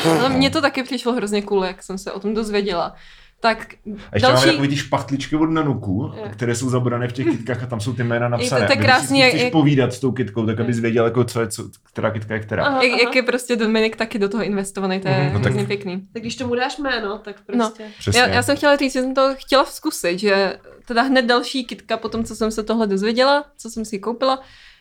Ale 0.04 0.28
mně 0.28 0.50
to 0.50 0.60
taky 0.60 0.82
přišlo 0.82 1.12
hrozně 1.12 1.42
cool, 1.42 1.64
jak 1.64 1.82
jsem 1.82 1.98
se 1.98 2.12
o 2.12 2.20
tom 2.20 2.34
dozvěděla. 2.34 2.94
Tak 3.44 3.74
A 3.84 4.14
ještě 4.14 4.26
máme 4.26 4.34
další... 4.34 4.46
takový 4.50 4.68
ty 4.68 4.76
špachtličky 4.76 5.36
od 5.36 5.46
Nanuku, 5.50 6.12
Jo. 6.16 6.24
které 6.32 6.54
jsou 6.54 6.70
zabrané 6.70 7.08
v 7.08 7.12
těch 7.12 7.26
kytkách 7.26 7.62
a 7.62 7.66
tam 7.66 7.80
jsou 7.80 7.92
ty 7.92 8.04
jména 8.04 8.28
napsané. 8.28 8.66
to 8.66 8.72
je 8.72 8.76
kdyby 8.76 8.84
krásný, 8.84 9.08
si 9.18 9.22
jak- 9.22 9.28
chceš 9.28 9.42
jak- 9.42 9.52
povídat 9.52 9.92
s 9.92 10.00
tou 10.00 10.12
kytkou, 10.12 10.46
tak 10.46 10.60
abys 10.60 10.78
věděl, 10.78 11.04
jako 11.04 11.24
co 11.24 11.40
je, 11.40 11.48
co, 11.48 11.68
která 11.92 12.10
kytka 12.10 12.34
je 12.34 12.40
která. 12.40 12.64
Aha, 12.64 12.82
Jak, 12.82 12.92
aha. 12.92 13.00
jak 13.04 13.16
je 13.16 13.22
prostě 13.22 13.56
Dominik 13.56 13.96
taky 13.96 14.18
do 14.18 14.28
toho 14.28 14.44
investovaný, 14.44 15.00
to 15.00 15.08
je 15.08 15.14
Mhm, 15.18 15.32
no 15.32 15.40
tak- 15.40 15.66
pěkný. 15.66 16.02
Tak 16.12 16.22
když 16.22 16.36
tomu 16.36 16.54
dáš 16.54 16.78
jméno, 16.78 17.18
tak 17.18 17.36
prostě. 17.46 17.84
Přesně. 17.98 18.20
Já, 18.20 18.26
já 18.28 18.42
jsem 18.42 18.56
chtěla 18.56 18.76
říct, 18.76 18.92
že 18.92 19.00
jsem 19.00 19.14
to 19.14 19.34
chtěla 19.34 19.64
zkusit, 19.64 20.18
že 20.18 20.56
teda 20.84 21.02
hned 21.02 21.24
další 21.26 21.64
kitka, 21.64 21.96
po 21.96 22.08
tom, 22.08 22.24
co 22.24 22.36
jsem 22.36 22.50
se 22.50 22.62
tohle 22.62 22.86
dozvěděla, 22.86 23.44
co 23.58 23.70
jsem 23.70 23.84
si 23.84 23.96
ji 23.96 24.00
koupila, 24.00 24.40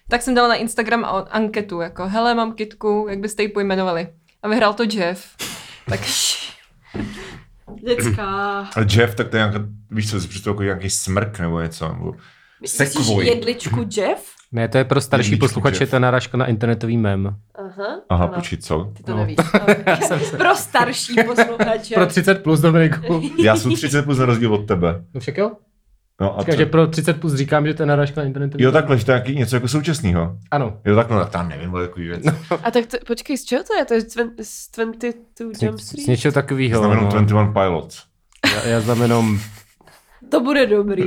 tak 0.10 0.22
jsem 0.22 0.36
dala 0.36 0.48
na 0.48 0.56
Instagram 0.56 1.06
anketu, 1.32 1.82
jako 1.82 2.08
hele, 2.08 2.36
mám 2.36 2.54
kitku, 2.54 3.08
jak 3.10 3.20
byste 3.20 3.44
ji 3.44 3.50
pojmenovali. 3.50 4.08
A 4.44 4.48
vyhrál 4.48 4.74
to 4.74 4.84
Jeff. 4.94 5.22
Tak 5.90 6.00
Dětská. 7.88 8.60
A 8.76 8.80
Jeff, 8.96 9.16
tak 9.16 9.28
to 9.30 9.38
je 9.38 9.40
nějaká, 9.40 9.60
víš 9.92 10.10
co, 10.12 10.22
si 10.22 10.28
představuji 10.28 10.54
jako 10.54 10.64
nějaký 10.64 10.90
smrk 10.90 11.40
nebo 11.40 11.60
něco. 11.62 11.88
Nebo... 11.88 12.14
Myslíš 12.62 12.90
Sekvoj. 12.90 13.26
jedličku 13.26 13.86
Jeff? 13.98 14.24
Ne, 14.52 14.68
to 14.68 14.78
je 14.78 14.84
pro 14.84 15.02
starší 15.02 15.28
Jedličku, 15.32 15.46
posluchače 15.46 15.84
Jeff. 15.84 15.92
ta 15.92 16.00
narážka 16.00 16.38
na 16.38 16.46
internetový 16.46 16.98
mem. 16.98 17.36
Aha. 17.56 18.02
Aha, 18.10 18.24
ano. 18.26 18.34
počít, 18.34 18.66
co? 18.66 18.92
Ty 18.98 19.04
to 19.04 19.12
No. 19.12 19.18
nevíš. 19.18 19.36
Pro 20.38 20.56
starší 20.56 21.16
posluchače. 21.28 21.94
Pro 21.96 22.06
30 22.06 22.44
plus, 22.44 22.60
Dominiku. 22.62 23.22
Já 23.44 23.56
jsem 23.56 23.76
30 23.76 24.04
plus 24.04 24.18
na 24.18 24.26
rozdíl 24.26 24.54
od 24.54 24.68
tebe. 24.68 25.04
No 25.14 25.20
však 25.20 25.38
jo? 25.38 25.52
No 26.22 26.40
a 26.40 26.42
Říkám, 26.42 26.58
že 26.58 26.66
pro 26.66 26.88
30 26.88 27.20
plus 27.20 27.34
říkám, 27.36 27.68
že 27.68 27.74
to 27.74 27.84
je 27.84 27.88
narážka 27.88 28.22
na 28.22 28.28
internetový 28.28 28.64
Jo, 28.64 28.72
takhle, 28.72 28.98
že 28.98 29.06
to 29.06 29.12
je 29.12 29.24
něco 29.36 29.56
jako 29.56 29.68
současného. 29.68 30.38
Ano. 30.52 30.80
Jo, 30.86 30.96
takhle, 30.96 31.18
no, 31.18 31.26
tam 31.26 31.50
nevím, 31.50 31.76
ale 31.76 31.88
takový 31.88 32.08
věc. 32.08 32.24
A 32.64 32.72
tak 32.72 32.86
to, 32.86 32.98
počkej, 33.08 33.38
z 33.38 33.46
čeho 33.46 33.64
to 33.64 33.74
je? 33.80 33.86
To 33.86 33.94
je 33.94 34.02
z 34.02 34.08
twen- 34.18 34.32
z 34.42 34.72
22 34.72 35.54
Z, 35.54 35.62
Jump 35.64 35.80
z 35.80 35.86
Street? 35.88 36.08
něčeho 36.08 36.32
takového. 36.32 36.80
Znamená 36.80 37.02
No. 37.02 37.08
21 37.10 37.52
Pilots. 37.54 38.04
Já, 38.56 38.68
já 38.68 38.82
znám 38.82 39.02
jenom... 39.02 39.40
To 40.30 40.40
bude 40.40 40.66
dobrý. 40.68 41.04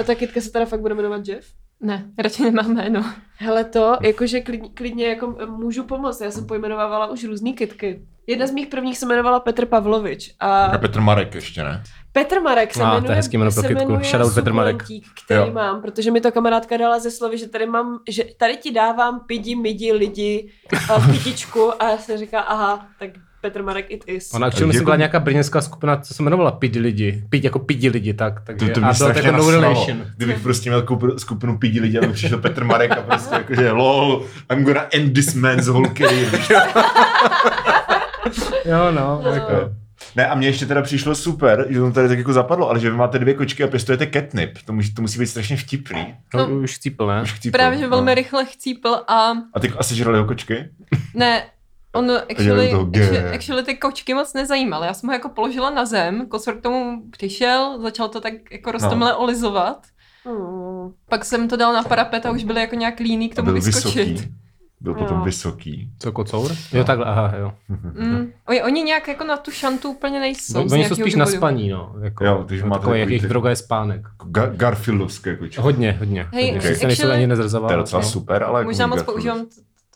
A 0.00 0.02
ta 0.02 0.14
kytka 0.14 0.40
se 0.40 0.50
teda 0.50 0.64
fakt 0.66 0.80
bude 0.80 0.94
jmenovat 0.94 1.28
Jeff? 1.28 1.46
ne, 1.82 2.04
radši 2.18 2.42
nemám 2.42 2.74
jméno. 2.74 3.04
Hele 3.36 3.64
to, 3.64 3.96
jakože 4.02 4.40
klidně, 4.40 4.68
klidně 4.74 5.06
jako 5.08 5.36
můžu 5.58 5.84
pomoct. 5.84 6.20
Já 6.20 6.30
jsem 6.30 6.46
pojmenovávala 6.46 7.06
už 7.10 7.24
různý 7.24 7.52
kytky. 7.54 8.02
Jedna 8.26 8.46
z 8.46 8.50
mých 8.50 8.66
prvních 8.66 8.98
se 8.98 9.06
jmenovala 9.06 9.40
Petr 9.40 9.66
Pavlovič 9.66 10.34
a 10.40 10.64
A 10.64 10.78
Petr 10.78 11.00
Marek 11.00 11.34
ještě, 11.34 11.64
ne? 11.64 11.82
Petr 12.12 12.40
Marek 12.40 12.74
se 12.74 12.82
Ah, 12.82 12.88
to 12.90 12.94
je 12.94 13.00
jmenuje, 13.00 13.16
hezký 13.16 13.38
jméno 13.38 13.50
pro 13.52 13.62
se 13.62 13.68
kytku. 13.68 13.84
jmenuje 13.84 14.04
Shoutout 14.10 14.34
Petr 14.34 14.52
Marek. 14.52 14.82
který 15.24 15.40
Jo. 15.40 15.50
mám, 15.52 15.82
protože 15.82 16.10
mi 16.10 16.20
to 16.20 16.32
kamarádka 16.32 16.76
dala 16.76 16.98
ze 16.98 17.10
slovy, 17.10 17.38
že 17.38 17.48
tady 17.48 17.66
mám, 17.66 17.98
že 18.08 18.24
tady 18.36 18.56
ti 18.56 18.72
dávám 18.72 19.20
pidi, 19.26 19.54
midi, 19.56 19.92
lidi 19.92 20.48
a 20.94 21.00
kytičku 21.12 21.82
a 21.82 21.90
já 21.90 21.98
jsem 21.98 22.18
říká, 22.18 22.40
aha, 22.40 22.86
tak 22.98 23.10
Petr 23.40 23.62
Marek 23.62 23.86
it 23.88 24.04
is. 24.06 24.34
Ona 24.34 24.46
actually 24.46 24.66
myslím 24.66 24.80
Jako- 24.80 24.84
byla 24.84 24.96
nějaká 24.96 25.20
brněnská 25.20 25.60
skupina, 25.60 25.96
co 25.96 26.14
se 26.14 26.22
jmenovala 26.22 26.50
Pidi 26.50 26.80
lidi. 26.80 27.24
Pidi 27.30 27.46
jako 27.46 27.58
Pidi 27.58 27.88
lidi, 27.88 28.14
tak. 28.14 28.40
Takže, 28.46 28.68
To, 28.68 28.80
to 28.80 28.86
a 28.86 28.88
to 28.88 28.94
strašně 28.94 29.28
jako 29.28 29.42
no 29.42 29.50
relation. 29.50 30.04
Kdybych 30.16 30.40
prostě 30.40 30.70
měl 30.70 30.86
skupinu 31.16 31.58
pidi 31.58 31.80
lidí, 31.80 31.98
aby 31.98 32.08
přišel 32.12 32.38
Petr 32.38 32.64
Marek 32.64 32.90
a 32.92 33.02
prostě 33.02 33.34
jakože 33.34 33.72
lol, 33.72 34.24
I'm 34.52 34.64
gonna 34.64 34.86
end 34.92 35.14
this 35.14 35.34
man's 35.34 35.68
whole 35.68 35.88
career. 35.98 36.36
víš 36.36 36.48
co? 36.48 36.54
Jo, 38.64 38.92
no. 38.92 39.22
Jako. 39.34 39.52
Ne, 40.16 40.26
a 40.26 40.34
mně 40.34 40.48
ještě 40.48 40.66
teda 40.66 40.82
přišlo 40.82 41.14
super, 41.14 41.66
že 41.70 41.78
to 41.80 41.92
tady 41.92 42.08
tak 42.08 42.18
jako 42.18 42.32
zapadlo, 42.32 42.70
ale 42.70 42.80
že 42.80 42.90
vy 42.90 42.96
máte 42.96 43.18
dvě 43.18 43.34
kočky 43.34 43.64
a 43.64 43.66
pěstujete 43.66 44.06
catnip. 44.06 44.58
To 44.64 44.72
musí, 44.72 44.94
to 44.94 45.02
musí 45.02 45.18
být 45.18 45.26
strašně 45.26 45.56
vtipný. 45.56 46.14
No, 46.34 46.48
už 46.48 46.78
cípl, 46.78 47.06
ne? 47.06 47.22
Už 47.22 47.32
chcípl, 47.32 47.52
Právě, 47.58 47.78
že 47.78 47.88
velmi 47.88 48.10
no. 48.10 48.14
rychle 48.14 48.44
chcípl 48.44 48.88
a 49.08 49.32
A 49.54 49.60
ty 49.60 49.68
asi 49.78 49.94
žrali 49.94 50.18
ho 50.18 50.24
kočky? 50.24 50.68
ne, 51.14 51.42
on 51.94 52.10
actually, 52.30 52.72
G. 52.90 53.02
actually, 53.02 53.34
actually 53.34 53.62
ty 53.62 53.74
kočky 53.74 54.14
moc 54.14 54.34
nezajímal. 54.34 54.84
Já 54.84 54.94
jsem 54.94 55.06
ho 55.08 55.12
jako 55.12 55.28
položila 55.28 55.70
na 55.70 55.84
zem, 55.84 56.26
kosor 56.26 56.54
k 56.58 56.62
tomu 56.62 57.02
přišel, 57.10 57.78
začal 57.82 58.08
to 58.08 58.20
tak 58.20 58.32
jako 58.52 58.72
roztomile 58.72 59.14
olizovat. 59.16 59.86
Mm. 60.24 60.92
Pak 61.08 61.24
jsem 61.24 61.48
to 61.48 61.56
dal 61.56 61.72
na 61.72 61.82
parapet 61.82 62.26
a 62.26 62.30
už 62.30 62.44
byly 62.44 62.60
jako 62.60 62.74
nějak 62.74 63.00
líný 63.00 63.28
k 63.28 63.34
tomu 63.36 63.52
vyskočit. 63.52 64.08
vysoký. 64.08 64.34
Byl 64.82 64.94
potom 64.94 65.18
Jo. 65.18 65.24
vysoký. 65.24 65.90
Co, 65.98 66.12
kocour? 66.12 66.52
Jo, 66.72 66.84
takhle, 66.84 67.06
aha, 67.06 67.32
jo. 67.38 67.52
Mm. 67.68 68.32
Oni, 68.48 68.62
oni 68.62 68.82
nějak 68.82 69.08
jako 69.08 69.24
na 69.24 69.36
tu 69.36 69.50
šantu 69.50 69.90
úplně 69.90 70.20
nejsou. 70.20 70.58
No, 70.58 70.64
oni 70.72 70.84
jsou 70.84 70.94
spíš 70.94 71.14
na 71.14 71.24
důvodu. 71.24 71.36
spaní, 71.38 71.68
no. 71.68 71.94
Jako, 72.02 72.24
Jo, 72.24 72.44
takže 72.48 72.64
máte 72.64 72.80
takový, 72.80 72.98
jejich 73.00 73.22
ty- 73.22 73.28
droga 73.28 73.50
je 73.50 73.56
spánek. 73.56 74.00
Ga- 74.30 74.56
Garfieldovské 74.56 75.36
kočky. 75.36 75.60
Hodně, 75.60 75.92
hodně. 75.98 76.28
Hej, 76.32 76.44
hodně. 76.44 76.58
okay. 76.60 76.74
Se 76.74 76.86
nejsou 76.86 77.02
actually- 77.02 77.16
ani 77.24 77.26
To 77.60 77.70
je 77.70 77.76
docela 77.76 78.02
super, 78.02 78.42
ale... 78.42 78.64
Možná 78.64 78.82
jako 78.82 78.88
moc 78.88 78.98
Garfield. 78.98 79.14
používám 79.14 79.46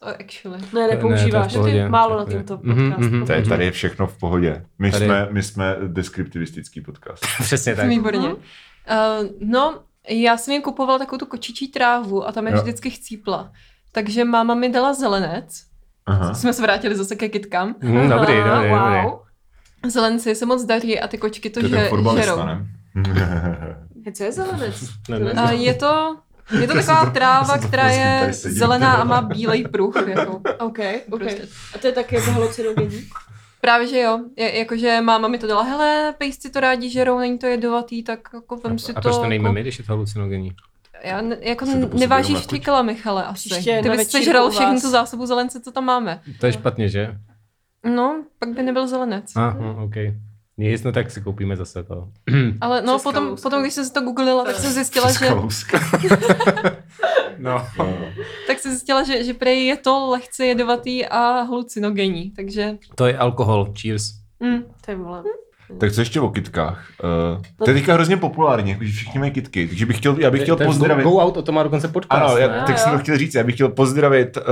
to, 0.00 0.07
actually. 0.07 0.59
Ne, 0.75 0.81
Ne, 0.81 0.88
nepoužíváš, 0.95 1.53
to 1.53 1.67
je 1.67 1.88
málo 1.88 2.17
na 2.19 2.25
To 2.25 2.31
je- 2.31 2.43
tomto 2.45 2.67
Mhm, 2.67 2.91
podcastu. 2.93 3.17
mhm. 3.17 3.26
Tady, 3.26 3.43
tady 3.45 3.64
je 3.64 3.71
všechno 3.71 4.07
v 4.07 4.19
pohodě. 4.19 4.64
My, 4.79 4.91
Tady- 4.91 5.05
jsme, 5.05 5.29
my 5.31 5.43
jsme 5.43 5.76
deskriptivistický 5.87 6.81
podcast. 6.81 7.25
Přesně 7.43 7.76
tak. 7.76 7.88
Výborně. 7.88 8.19
Mhm. 8.29 8.31
Uh, 8.31 9.26
no, 9.41 9.79
já 10.09 10.37
jsem 10.37 10.53
jim 10.53 10.62
kupovala 10.62 10.99
takovou 10.99 11.19
tu 11.19 11.26
kočičí 11.26 11.69
trávu 11.69 12.29
a 12.29 12.33
tam 12.33 12.47
je 12.47 12.53
Jo. 12.53 12.62
vždycky 12.62 12.91
chcípla. 12.91 13.53
Takže 13.95 14.25
máma 14.25 14.55
mi 14.55 14.69
dala 14.69 14.95
zelenec. 14.95 15.63
Aha. 16.07 16.35
Jsme 16.35 16.53
se 16.53 16.63
vrátili 16.63 16.97
zase 16.97 17.17
ke 17.17 17.29
kytkám. 17.29 17.75
Hm, 17.83 18.09
dobrý, 18.09 18.35
dobrý, 18.37 18.51
dobrý. 18.51 18.71
wow. 18.71 19.21
Zelenci 19.87 20.35
se 20.35 20.47
moc 20.47 20.65
daří 20.65 21.01
a 21.01 21.09
ty 21.09 21.19
kočky 21.19 21.51
to, 21.51 21.61
To 21.61 21.69
že, 21.69 21.91
žerou. 22.17 22.37
ne? 22.47 22.67
Co 24.17 24.25
je 24.25 24.33
zelenec? 24.33 24.75
Ne, 25.09 25.19
ne. 25.19 25.33
A 25.33 25.51
je 25.51 25.75
to, 25.75 26.17
je 26.61 26.67
to 26.67 26.75
taková 26.75 27.07
tráva, 27.11 27.59
která 27.59 27.89
je 27.89 28.33
zelená 28.33 28.95
a 28.95 29.05
má 29.05 29.23
bílej 29.23 29.65
pruh. 29.65 30.09
Jako. 30.09 30.33
OK, 30.59 30.79
OK. 31.11 31.19
Prostě. 31.21 31.49
A 31.75 31.79
to 31.79 31.87
je 31.87 31.93
taky 31.93 32.15
jako 32.15 32.31
halucinogenní? 32.31 33.07
Právě, 33.61 33.87
že 33.89 34.01
jo. 34.01 34.21
Je, 34.37 34.59
jakože 34.59 35.01
máma 35.01 35.29
mi 35.29 35.39
to 35.39 35.47
dala, 35.47 35.63
hele, 35.63 36.15
pejsci 36.19 36.51
to 36.51 36.61
rádi 36.61 36.91
žerou, 36.91 37.19
není 37.19 37.39
to 37.39 37.47
jedovatý, 37.47 38.03
tak 38.03 38.21
jako 38.35 38.57
vem 38.57 38.79
si 38.79 38.93
A 38.93 38.95
to. 38.95 39.01
proč 39.01 39.15
to 39.17 39.27
nejme 39.29 39.45
jako, 39.49 39.53
my, 39.53 39.61
když 39.61 39.79
je 39.79 39.85
to 39.85 39.93
halucinogenní? 39.93 40.53
Já 41.04 41.20
ne, 41.20 41.37
jako 41.40 41.66
to 41.66 41.99
nevážíš 41.99 42.46
ty 42.46 42.61
kila, 42.61 42.82
Michale, 42.82 43.25
asi. 43.25 43.49
Příště 43.49 43.80
Ty 43.82 43.90
bys 43.90 44.11
sežral 44.11 44.50
vás. 44.50 44.82
tu 44.82 44.90
zásobu 44.90 45.26
zelence, 45.26 45.61
co 45.61 45.73
tam 45.73 45.84
máme. 45.84 46.20
To 46.40 46.46
je 46.46 46.52
špatně, 46.52 46.88
že? 46.88 47.14
No, 47.94 48.25
pak 48.38 48.49
by 48.49 48.62
nebyl 48.62 48.87
zelenec. 48.88 49.32
Aha, 49.37 49.56
OK. 49.84 49.94
Nic, 50.58 50.82
no 50.82 50.92
tak 50.92 51.11
si 51.11 51.20
koupíme 51.20 51.56
zase 51.56 51.82
to. 51.82 52.08
Ale 52.61 52.82
no, 52.82 52.99
potom, 52.99 53.37
potom, 53.42 53.62
když 53.62 53.75
jsem 53.75 53.84
si 53.84 53.92
to 53.92 54.00
googlila, 54.00 54.44
tak 54.44 54.56
jsem 54.56 54.73
zjistila, 54.73 55.12
že, 55.12 55.18
Kalouska. 55.26 55.78
No. 57.38 57.66
tak 58.46 58.58
jsem 58.58 58.73
zjistila, 58.73 59.02
že, 59.02 59.25
že 59.25 59.34
prej 59.34 59.66
je 59.66 59.76
to 59.76 60.11
lehce 60.11 60.46
jedovatý 60.46 61.06
a 61.06 61.42
halucinogenní, 61.42 62.30
takže 62.30 62.78
To 62.94 63.06
je 63.06 63.18
alkohol, 63.18 63.73
cheers. 63.80 64.11
mm, 64.40 64.62
Ty 64.87 64.94
vole. 64.94 65.23
Tak 65.78 65.92
co 65.92 66.00
ještě 66.00 66.21
o 66.21 66.28
kytkách? 66.28 66.87
Uh, 67.37 67.42
to 67.64 67.71
je 67.71 67.75
teďka 67.75 67.94
hrozně 67.94 68.16
populární, 68.16 68.71
jakože 68.71 68.92
všichni 68.92 69.21
mají 69.21 69.33
kytky, 69.33 69.68
takže 69.68 69.87
bych 69.87 69.97
chtěl, 69.97 70.16
já 70.18 70.30
bych 70.30 70.42
chtěl 70.42 70.56
To 70.56 70.64
pozdravit. 70.64 71.04
Go, 71.04 71.11
go 71.11 71.16
out, 71.16 71.37
o 71.37 71.42
tom 71.42 71.54
má 71.54 71.62
dokonce 71.62 71.88
podcast. 71.88 72.25
Ano, 72.25 72.37
já, 72.37 72.49
tak 72.49 72.68
Jo, 72.68 72.76
jsem 72.76 72.92
to 72.92 72.99
chtěl 72.99 73.18
říct, 73.18 73.35
já 73.35 73.44
bych 73.44 73.54
chtěl 73.54 73.68
pozdravit 73.68 74.37
uh, 74.37 74.42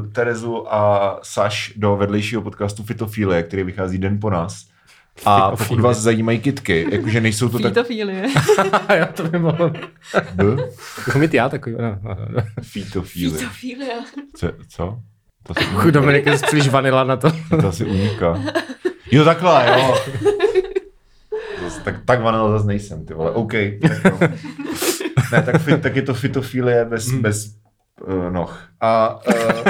uh, 0.00 0.12
Terezu 0.12 0.74
a 0.74 1.18
Saš 1.22 1.72
do 1.76 1.96
vedlejšího 1.96 2.42
podcastu 2.42 2.82
Fitofilie, 2.82 3.42
který 3.42 3.62
vychází 3.62 3.98
den 3.98 4.20
po 4.20 4.30
nás. 4.30 4.72
A 5.26 5.50
pokud 5.50 5.80
vás 5.80 5.98
zajímají 5.98 6.38
kitky, 6.38 6.86
jakože 6.90 7.20
nejsou 7.20 7.48
to 7.48 7.58
tak... 7.58 7.72
Fítofilie. 7.72 8.28
já 8.94 9.06
to 9.06 9.24
by 9.24 9.38
mohl. 9.38 9.72
B? 10.34 10.44
Jako 11.06 11.18
mít 11.18 11.34
já 11.34 11.48
takový. 11.48 11.76
No, 11.78 11.98
no, 12.02 12.16
no. 12.28 12.42
Fitofilia. 12.62 14.04
Co? 14.36 14.48
co? 14.68 14.98
To 15.42 15.54
si, 15.54 15.64
Chuj, 15.64 15.92
Dominik 15.92 16.26
je 16.26 16.38
příliš 16.38 16.68
vanila 16.68 17.04
na 17.04 17.16
to. 17.16 17.30
to 17.60 17.68
asi 17.68 17.84
uniká. 17.84 18.42
Jo, 19.12 19.24
takhle, 19.24 19.66
jo. 19.66 19.94
Zas, 21.62 21.78
tak, 21.84 22.04
tak 22.04 22.22
vanila 22.22 22.50
zase 22.50 22.66
nejsem, 22.66 23.06
ty 23.06 23.14
vole. 23.14 23.30
OK. 23.30 23.52
Tak 23.82 24.04
jo. 24.04 24.18
Ne, 25.32 25.42
tak, 25.42 25.60
fit, 25.60 25.82
tak 25.82 25.96
je 25.96 26.02
to 26.02 26.14
fitofilie 26.14 26.84
bez, 26.84 27.10
bez 27.10 27.54
uh, 28.06 28.30
noh. 28.30 28.68
A 28.80 29.20
uh, 29.28 29.64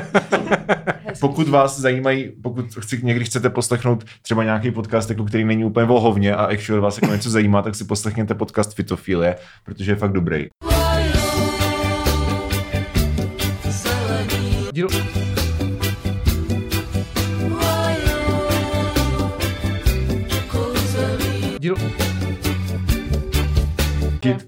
pokud 1.20 1.49
vás 1.49 1.80
zajímají, 1.80 2.32
pokud 2.42 2.75
chci, 2.80 3.00
někdy 3.02 3.25
chcete 3.25 3.50
poslechnout 3.50 4.04
třeba 4.22 4.44
nějaký 4.44 4.70
podcast, 4.70 5.11
jako 5.11 5.25
který 5.25 5.44
není 5.44 5.64
úplně 5.64 5.87
vohovně 5.87 6.34
a 6.34 6.44
actually 6.44 6.80
vás 6.80 7.02
jako 7.02 7.14
něco 7.14 7.30
zajímá, 7.30 7.62
tak 7.62 7.75
si 7.75 7.84
poslechněte 7.84 8.34
podcast 8.34 8.75
Fitofilie, 8.75 9.37
protože 9.64 9.92
je 9.92 9.96
fakt 9.96 10.12
dobrý. 10.12 10.46
Díl... 14.72 14.88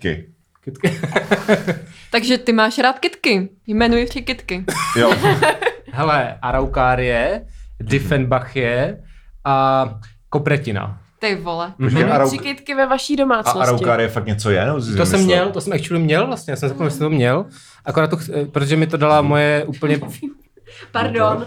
Kitky. 0.04 0.28
Kytky. 0.60 1.00
Takže 2.10 2.38
ty 2.38 2.52
máš 2.52 2.78
rád 2.78 2.98
kitky. 2.98 3.48
Jmenuji 3.66 4.06
tři 4.06 4.22
kitky. 4.22 4.64
Jo. 4.96 5.12
Hele, 5.92 6.38
Araukárie, 6.42 7.46
Diffenbachie 7.80 9.02
a 9.44 9.84
Kopretina. 10.28 11.00
Ty 11.18 11.34
vole. 11.34 11.74
Počkej, 11.76 12.04
Arau... 12.04 12.28
Tři 12.28 12.38
kytky 12.38 12.74
ve 12.74 12.86
vaší 12.86 13.14
A 13.14 13.16
domácnosti. 13.16 13.60
Araukár 13.60 14.00
je 14.00 14.08
fakt 14.08 14.26
něco 14.26 14.50
je? 14.50 14.66
No, 14.66 14.74
To 14.96 15.06
jsem 15.06 15.24
měl, 15.24 15.50
to 15.50 15.60
jsem 15.60 15.72
actually 15.72 16.04
měl 16.04 16.26
vlastně, 16.26 16.50
já 16.50 16.56
jsem 16.56 16.68
zapomněl, 16.68 16.90
že 16.90 16.96
jsem 16.96 17.04
to 17.06 17.10
měl. 17.10 17.46
Akorát 17.84 18.06
to, 18.10 18.16
ch- 18.16 18.30
protože 18.52 18.76
mi 18.76 18.86
to 18.86 18.96
dala 18.96 19.22
moje 19.22 19.64
úplně... 19.66 20.00
Pardon. 20.92 21.46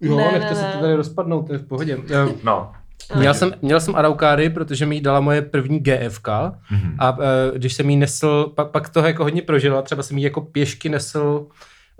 Jo, 0.00 0.16
Ne, 0.16 0.24
nechte 0.32 0.50
ne, 0.50 0.56
se 0.56 0.64
to 0.64 0.78
tady 0.80 0.94
rozpadnout, 0.94 1.46
to 1.46 1.52
je 1.52 1.58
v 1.58 1.66
pohodě. 1.66 1.98
Eh, 2.10 2.34
No. 2.42 2.72
Měl 3.16 3.34
jsem, 3.34 3.52
měl 3.62 3.80
jsem 3.80 3.96
Araukáry, 3.96 4.50
protože 4.50 4.86
mi 4.86 4.94
ji 4.94 5.00
dala 5.00 5.20
moje 5.20 5.42
první 5.42 5.78
GFK 5.80 6.28
Mhm. 6.70 6.96
a 6.98 7.18
e, 7.54 7.58
když 7.58 7.74
jsem 7.74 7.90
jí 7.90 7.96
nesl, 7.96 8.52
pak, 8.54 8.70
pak 8.70 8.88
toho 8.88 9.06
jako 9.06 9.22
hodně 9.22 9.42
prožila, 9.42 9.82
třeba 9.82 10.02
jsem 10.02 10.18
jí 10.18 10.24
jako 10.24 10.40
pěšky 10.40 10.88
nesl 10.88 11.46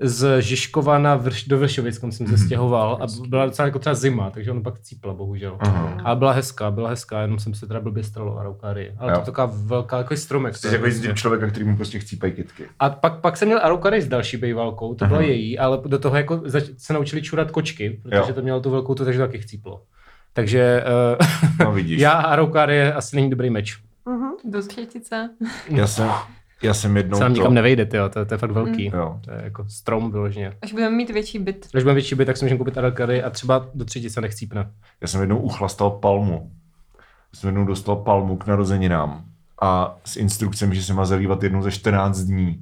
z 0.01 0.41
Žižkova 0.43 0.99
na 0.99 1.17
vrš, 1.17 1.45
do 1.45 1.59
Vršovic, 1.59 1.99
kam 1.99 2.13
jsem 2.13 2.27
se 2.27 2.39
stěhoval 2.39 2.99
a 3.03 3.07
byla 3.29 3.47
docela 3.47 3.67
jako 3.67 3.79
třeba 3.79 3.95
zima, 3.95 4.31
takže 4.31 4.51
on 4.51 4.63
pak 4.63 4.79
cípla, 4.81 5.15
bohužel. 5.15 5.57
Aha. 5.61 5.97
A 6.05 6.15
byla 6.15 6.33
hezká, 6.33 6.71
byla 6.71 6.89
hezká, 6.91 7.21
jenom 7.23 7.39
jsem 7.39 7.55
se 7.55 7.67
teda 7.67 7.81
blbě 7.81 8.03
stralo 8.05 8.39
Araukáry. 8.39 8.95
Ale 8.99 9.13
Jo. 9.13 9.17
to 9.17 9.21
je 9.21 9.25
taková 9.25 9.53
velká, 9.57 9.99
jako 9.99 10.17
stromek. 10.17 10.57
Jsi 10.57 10.63
to 10.63 10.69
je 10.69 10.73
jako 10.75 10.87
jsi 10.87 11.15
člověka, 11.15 11.47
který 11.47 11.65
mu 11.65 11.77
prostě 11.77 11.99
chcípají 11.99 12.33
kitky. 12.33 12.65
A 12.81 12.91
pak, 12.91 13.21
pak 13.21 13.37
jsem 13.37 13.49
měl 13.49 13.61
Araucary 13.63 14.03
s 14.03 14.09
další 14.09 14.37
bejvalkou, 14.37 14.95
to 14.95 15.07
byla 15.07 15.19
Aha. 15.19 15.29
její, 15.29 15.59
ale 15.59 15.79
do 15.87 15.99
toho 15.99 16.17
jako 16.17 16.41
zač- 16.45 16.71
se 16.79 16.93
naučili 16.93 17.23
čurat 17.23 17.51
kočky, 17.51 18.01
protože 18.03 18.17
Jo. 18.17 18.33
to 18.35 18.43
mělo 18.43 18.61
tu 18.61 18.71
velkou, 18.71 18.95
to 18.95 19.05
takže 19.05 19.21
to 19.21 19.27
taky 19.27 19.39
chcíplo. 19.39 19.83
Takže 20.35 20.85
uh, 21.19 21.67
No 21.67 21.73
vidíš. 21.73 22.01
já 22.01 22.13
a 22.13 22.23
Araucary 22.23 22.83
asi 22.93 23.17
není 23.17 23.31
dobrý 23.31 23.51
meč. 23.51 23.79
Mhm. 24.07 24.31
Do 24.45 24.63
třetice. 24.67 25.31
Já 25.69 25.87
jsem, 25.87 26.11
já 26.63 26.75
jsem 26.75 26.97
jednou 26.97 27.19
Se 27.19 27.25
nám 27.25 27.33
to... 27.33 27.39
nikam 27.39 27.55
nevejde, 27.55 27.87
tyjo, 27.87 28.09
to, 28.09 28.25
to 28.25 28.35
je 28.35 28.39
fakt 28.39 28.51
velký. 28.51 28.91
Jo. 28.95 29.21
To 29.25 29.31
je 29.31 29.41
jako 29.45 29.65
strom 29.69 30.11
vyloženě. 30.11 30.53
Až 30.63 30.73
budeme 30.73 30.97
mít 30.97 31.11
větší 31.11 31.39
byt. 31.39 31.69
Když 31.73 31.85
budeme 31.85 31.95
větší 31.95 32.15
byt, 32.15 32.25
tak 32.25 32.37
si 32.37 32.45
můžeme 32.45 32.59
koupit 32.59 32.79
Araucary 32.79 33.23
a 33.23 33.31
třeba 33.31 33.69
do 33.75 33.85
třetice 33.85 34.21
nechcípne. 34.21 34.71
Já 35.01 35.09
jsem 35.09 35.21
jednou 35.21 35.39
uchlastal 35.39 35.91
palmu. 35.91 36.51
Já 37.33 37.41
jsem 37.41 37.49
jednou 37.49 37.65
dostal 37.65 37.97
palmu 37.97 38.37
k 38.37 38.47
narozeninám. 38.47 39.25
A 39.63 39.97
s 40.05 40.17
instrukcemi, 40.17 40.75
že 40.75 40.83
se 40.83 40.95
má 40.95 41.05
zalívat 41.05 41.43
jednou 41.43 41.63
za 41.63 41.71
14 41.71 42.19
dní. 42.19 42.59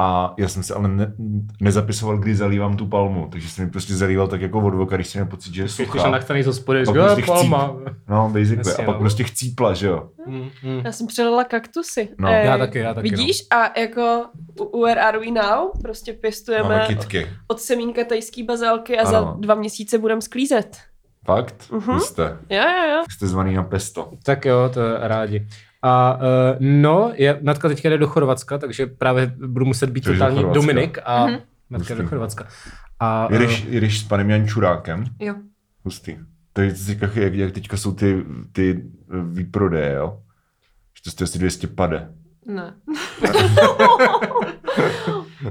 A 0.00 0.34
já 0.38 0.48
jsem 0.48 0.62
se 0.62 0.74
ale 0.74 0.88
ne, 0.88 1.12
nezapisoval, 1.60 2.18
kdy 2.18 2.34
zalívám 2.36 2.76
tu 2.76 2.86
palmu. 2.86 3.28
Takže 3.32 3.48
jsem 3.48 3.64
mi 3.64 3.70
prostě 3.70 3.94
zalíval 3.96 4.28
tak 4.28 4.40
jako 4.40 4.58
od 4.60 4.74
voka, 4.74 4.96
když 4.96 5.08
jsem 5.08 5.18
měl 5.20 5.30
pocit, 5.30 5.54
že 5.54 5.60
je 5.62 5.64
Když 5.64 5.72
jsem 5.76 5.86
suchá. 5.86 6.10
nachtaný 6.10 6.42
z 6.42 6.46
hospody, 6.46 6.84
Pak 6.84 6.94
říkám, 6.94 7.06
prostě 7.06 7.26
palma. 7.26 7.76
No, 8.08 8.30
basically. 8.32 8.58
Jasně, 8.58 8.84
a 8.84 8.86
pak 8.86 8.94
no. 8.94 9.00
prostě 9.00 9.24
chcípla, 9.24 9.74
že 9.74 9.86
jo. 9.86 10.08
Mm, 10.26 10.48
mm. 10.62 10.80
Já 10.84 10.92
jsem 10.92 11.06
přelila 11.06 11.44
kaktusy. 11.44 12.08
No. 12.18 12.28
Eh, 12.28 12.44
Já 12.46 12.58
taky, 12.58 12.78
já 12.78 12.94
taky, 12.94 13.10
Vidíš? 13.10 13.46
A 13.50 13.80
jako 13.80 14.24
u 14.60 14.82
Where 14.84 15.00
Are 15.00 15.18
We 15.18 15.30
Now 15.30 15.68
prostě 15.82 16.12
pěstujeme 16.12 16.84
kitky. 16.86 17.26
od 17.48 17.60
semínka 17.60 18.04
tajský 18.04 18.42
bazálky 18.42 18.98
a 18.98 19.00
Ano. 19.08 19.10
za 19.10 19.36
dva 19.38 19.54
měsíce 19.54 19.98
budeme 19.98 20.20
sklízet. 20.20 20.76
Fakt? 21.26 21.64
Mhm. 21.72 21.80
Uh-huh. 21.80 21.98
Jste. 21.98 22.22
Jo, 22.50 22.62
jo, 22.62 22.90
jo. 22.94 23.02
Jste 23.10 23.26
zvaný 23.26 23.54
na 23.54 23.62
pesto. 23.62 24.10
Tak 24.24 24.44
jo, 24.44 24.70
to 24.74 24.80
rádi. 24.98 25.46
A 25.82 26.16
uh, 26.16 26.20
no, 26.60 27.12
je, 27.14 27.38
Natka 27.42 27.68
teďka 27.68 27.88
jde 27.88 27.98
do 27.98 28.06
Chorvatska, 28.06 28.58
takže 28.58 28.86
právě 28.86 29.32
budu 29.46 29.64
muset 29.64 29.90
být 29.90 30.04
Jdeš 30.04 30.06
do 30.06 30.12
totální 30.24 30.36
Chorvatska? 30.36 30.60
Dominik 30.60 30.98
a 31.04 31.26
Mhm. 31.26 31.38
Natka 31.70 31.94
jde 31.94 32.02
do 32.02 32.08
Chorvatska. 32.08 32.46
A, 33.00 33.28
Jedeš, 33.30 33.64
uh, 33.66 33.72
jedeš 33.74 34.00
s 34.00 34.02
panem 34.04 34.30
Jančurákem. 34.30 35.04
Jo. 35.20 35.34
Hustý. 35.84 36.16
To 36.52 36.60
je 36.60 36.74
teďka, 36.86 37.10
jak, 37.14 37.34
jak 37.34 37.52
teďka 37.52 37.76
jsou 37.76 37.92
ty, 37.94 38.24
ty 38.52 38.84
výprodeje, 39.32 39.92
jo? 39.94 40.20
Že 40.96 41.02
to 41.04 41.10
jste 41.10 41.24
asi 41.24 41.38
200 41.38 41.66
pade. 41.66 42.08
Ne. 42.46 42.74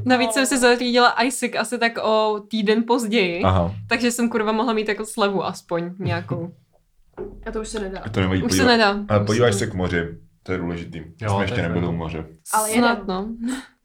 Navíc 0.06 0.32
jsem 0.34 0.46
si 0.46 0.58
zařídila 0.60 1.24
ISIC 1.24 1.56
asi 1.60 1.78
tak 1.78 1.98
o 2.04 2.40
týden 2.48 2.84
později, 2.88 3.42
Aha. 3.44 3.76
takže 3.88 4.12
jsem 4.12 4.30
kurva 4.30 4.52
mohla 4.52 4.74
mít 4.74 4.88
jako 4.88 5.06
slevu 5.06 5.46
aspoň 5.46 5.92
nějakou. 6.00 6.54
A 7.48 7.52
to 7.52 7.62
už 7.62 7.68
se 7.68 7.80
nedá. 7.80 8.00
To 8.12 8.20
nevadí. 8.20 8.44
Už 8.44 8.52
se 8.52 8.58
podívej- 8.64 8.68
nedá. 8.68 8.96
Ale 9.10 9.26
podíváš 9.26 9.56
se 9.56 9.68
k 9.68 9.74
moři. 9.74 10.08
To 10.48 10.54
je 10.54 10.60
důležitý. 10.60 11.02
Jo, 11.22 11.30
Jsme 11.34 11.44
ještě 11.44 11.60
je 11.60 11.68
nebyli 11.70 11.88
u 11.88 11.92
moře. 11.92 12.26
Ale 12.54 12.70
Snad, 12.70 12.90
jedem. 13.00 13.08
no. 13.08 13.30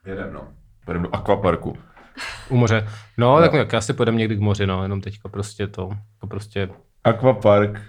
Jedem, 0.07 0.33
no. 0.33 0.49
Půjdeme 0.85 1.03
do 1.09 1.15
akvaparku. 1.15 1.77
u 2.49 2.57
moře. 2.57 2.89
No, 3.19 3.39
Jo. 3.41 3.49
tak, 3.51 3.73
já 3.73 3.81
si 3.81 3.93
půjdem 3.93 4.17
někdy 4.17 4.37
k 4.37 4.41
moři, 4.41 4.67
no, 4.67 4.83
jenom 4.83 5.01
teďka 5.01 5.29
prostě 5.29 5.67
to, 5.67 5.91
to 6.21 6.27
prostě 6.27 6.69
Akvapark. 7.05 7.81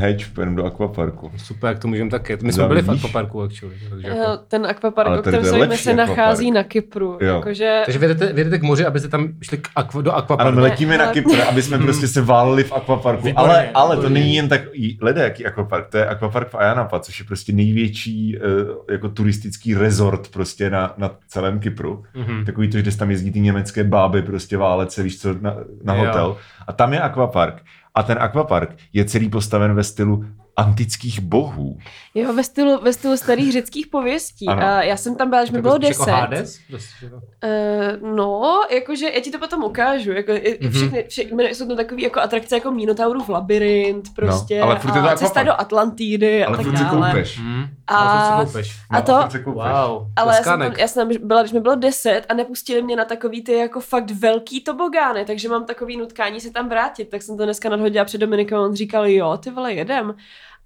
Hedge, 0.00 0.26
půjdeme 0.34 0.56
do 0.56 0.64
akvaparku. 0.64 1.30
super, 1.36 1.68
jak 1.68 1.78
to 1.78 1.88
můžeme 1.88 2.10
taky. 2.10 2.38
My 2.42 2.52
jsme 2.52 2.68
byli 2.68 2.82
v 2.82 2.84
Zavíš? 2.84 3.04
aquaparku, 3.04 3.42
actually. 3.42 3.74
Takže, 3.90 4.08
Jo, 4.08 4.14
jako, 4.16 4.42
Ten 4.48 4.66
akvapark, 4.66 5.10
o 5.18 5.20
kterém 5.20 5.44
se 5.44 5.76
se 5.76 5.94
nachází 5.94 6.48
akvapark. 6.48 6.54
na 6.54 6.62
Kypru. 6.64 7.18
Jo. 7.20 7.34
Jakože 7.34 7.82
takže 7.86 7.98
vyjedete, 7.98 8.32
vyjedete 8.32 8.58
k 8.58 8.62
moři, 8.62 8.86
abyste 8.86 9.08
tam 9.08 9.28
šli 9.42 9.58
k 9.58 9.68
aqu, 9.76 10.02
do 10.02 10.10
Ano, 10.12 10.18
aquaparku. 10.18 10.52
my 10.54 10.60
letíme 10.60 10.98
na 10.98 11.06
Kypr, 11.06 11.40
aby 11.48 11.62
jsme 11.62 11.78
prostě 11.78 12.08
se 12.08 12.22
váleli 12.22 12.64
v 12.64 12.72
akvaparku. 12.72 13.26
Výborně, 13.26 13.48
Ale, 13.52 13.70
ale 13.74 13.96
to 13.96 14.08
není 14.08 14.34
jen 14.34 14.48
tak, 14.48 14.60
lede, 15.00 15.22
jaký 15.22 15.46
akvapark, 15.46 15.86
to 15.88 15.98
je 15.98 16.06
akvapark 16.06 16.48
v 16.48 16.54
Ayanapa, 16.54 17.00
což 17.00 17.18
je 17.20 17.24
prostě 17.26 17.52
největší 17.52 18.38
uh, 18.38 18.76
jako 18.90 19.08
turistický 19.08 19.74
resort 19.74 20.28
prostě 20.28 20.70
na, 20.70 20.94
na 20.98 21.10
celém 21.28 21.58
Kypru. 21.60 22.04
Mhm. 22.14 22.44
Takový 22.44 22.68
to, 22.68 22.78
že 22.78 22.96
tam 22.96 23.10
jezdí 23.10 23.30
ty 23.32 23.40
německé 23.40 23.84
báby 23.84 24.22
prostě 24.22 24.56
válet 24.56 24.92
se, 24.92 25.02
víš 25.02 25.20
co, 25.20 25.34
na, 25.40 25.54
na 25.82 25.94
Jo. 25.94 26.04
hotel. 26.04 26.36
A 26.66 26.72
tam 26.72 26.92
je 26.92 27.00
akvapark. 27.00 27.62
A 28.00 28.02
ten 28.02 28.18
akvapark 28.20 28.76
je 28.92 29.04
celý 29.04 29.28
postaven 29.28 29.74
ve 29.74 29.84
stylu 29.84 30.24
antických 30.56 31.20
bohů. 31.20 31.78
jo, 32.14 32.32
ve 32.32 32.44
stylu, 32.44 32.80
ve 32.82 32.92
stylu 32.92 33.16
starých 33.16 33.52
řeckých 33.52 33.86
pověstí. 33.86 34.48
Ano. 34.48 34.62
A 34.66 34.82
já 34.82 34.96
jsem 34.96 35.16
tam 35.16 35.28
byla, 35.30 35.42
když 35.42 35.50
mi 35.50 35.58
Jako 35.58 35.62
bylo 35.62 35.78
10. 35.78 36.00
Jako 36.00 36.10
Hades? 36.20 36.58
Prostě, 36.70 37.10
no. 37.10 37.16
Uh, 37.16 38.16
no, 38.16 38.60
jakože 38.74 39.06
já 39.14 39.20
ti 39.20 39.30
to 39.30 39.38
potom 39.38 39.64
ukážu. 39.64 40.12
Jako, 40.12 40.32
mm-hmm. 40.32 40.56
Mhm. 40.62 40.72
všechny, 40.72 41.04
všechny, 41.08 41.54
jsou 41.54 41.68
to 41.68 41.76
takové 41.76 42.02
jako 42.02 42.20
atrakce 42.20 42.54
jako 42.54 42.70
Minotaurův 42.70 43.28
labirint 43.28 44.14
prostě. 44.14 44.58
No, 44.60 44.64
ale 44.66 44.78
furt 44.78 44.96
je 44.96 45.02
to 45.02 45.08
a 45.08 45.16
cesta 45.16 45.26
akvapark. 45.40 45.46
do 45.46 45.60
Atlantidy 45.60 46.44
a 46.44 46.46
Ale 46.46 46.56
tak 46.56 46.66
furt 46.66 46.76
se 46.78 46.84
dále. 46.84 47.10
koupeš. 47.10 47.38
Hmm. 47.38 47.64
A- 47.86 47.96
A, 47.96 48.40
co 48.40 48.46
koupeš? 48.46 48.76
a 48.90 49.02
to- 49.02 49.20
furt 49.20 49.32
se 49.32 49.38
koupeš. 49.38 49.62
Wow, 49.86 50.06
Ale 50.16 50.34
já 50.36 50.42
jsem, 50.42 50.58
tam, 50.60 50.72
já 50.78 50.88
jsem 50.88 51.08
tam 51.08 51.26
byla, 51.28 51.42
když 51.42 51.52
mi 51.52 51.60
bylo 51.60 51.74
10 51.74 52.22
a 52.28 52.34
nepustili 52.34 52.82
mě 52.82 52.96
na 52.96 53.04
takový 53.04 53.42
ty 53.44 53.52
jako 53.52 53.80
fakt 53.80 54.10
velký 54.10 54.60
tobogány, 54.60 55.24
takže 55.24 55.48
mám 55.48 55.64
takový 55.66 55.96
nutkání 55.96 56.40
se 56.40 56.50
tam 56.50 56.68
vrátit. 56.68 57.04
Tak 57.08 57.22
jsem 57.22 57.36
to 57.36 57.44
dneska 57.44 57.68
nadhodila 57.68 58.04
před 58.04 58.18
Dominikem 58.18 58.58
a 58.58 58.60
on 58.62 58.74
říkal, 58.74 59.06
jo, 59.06 59.36
ty 59.36 59.50
vole, 59.50 59.72
jedem. 59.72 60.14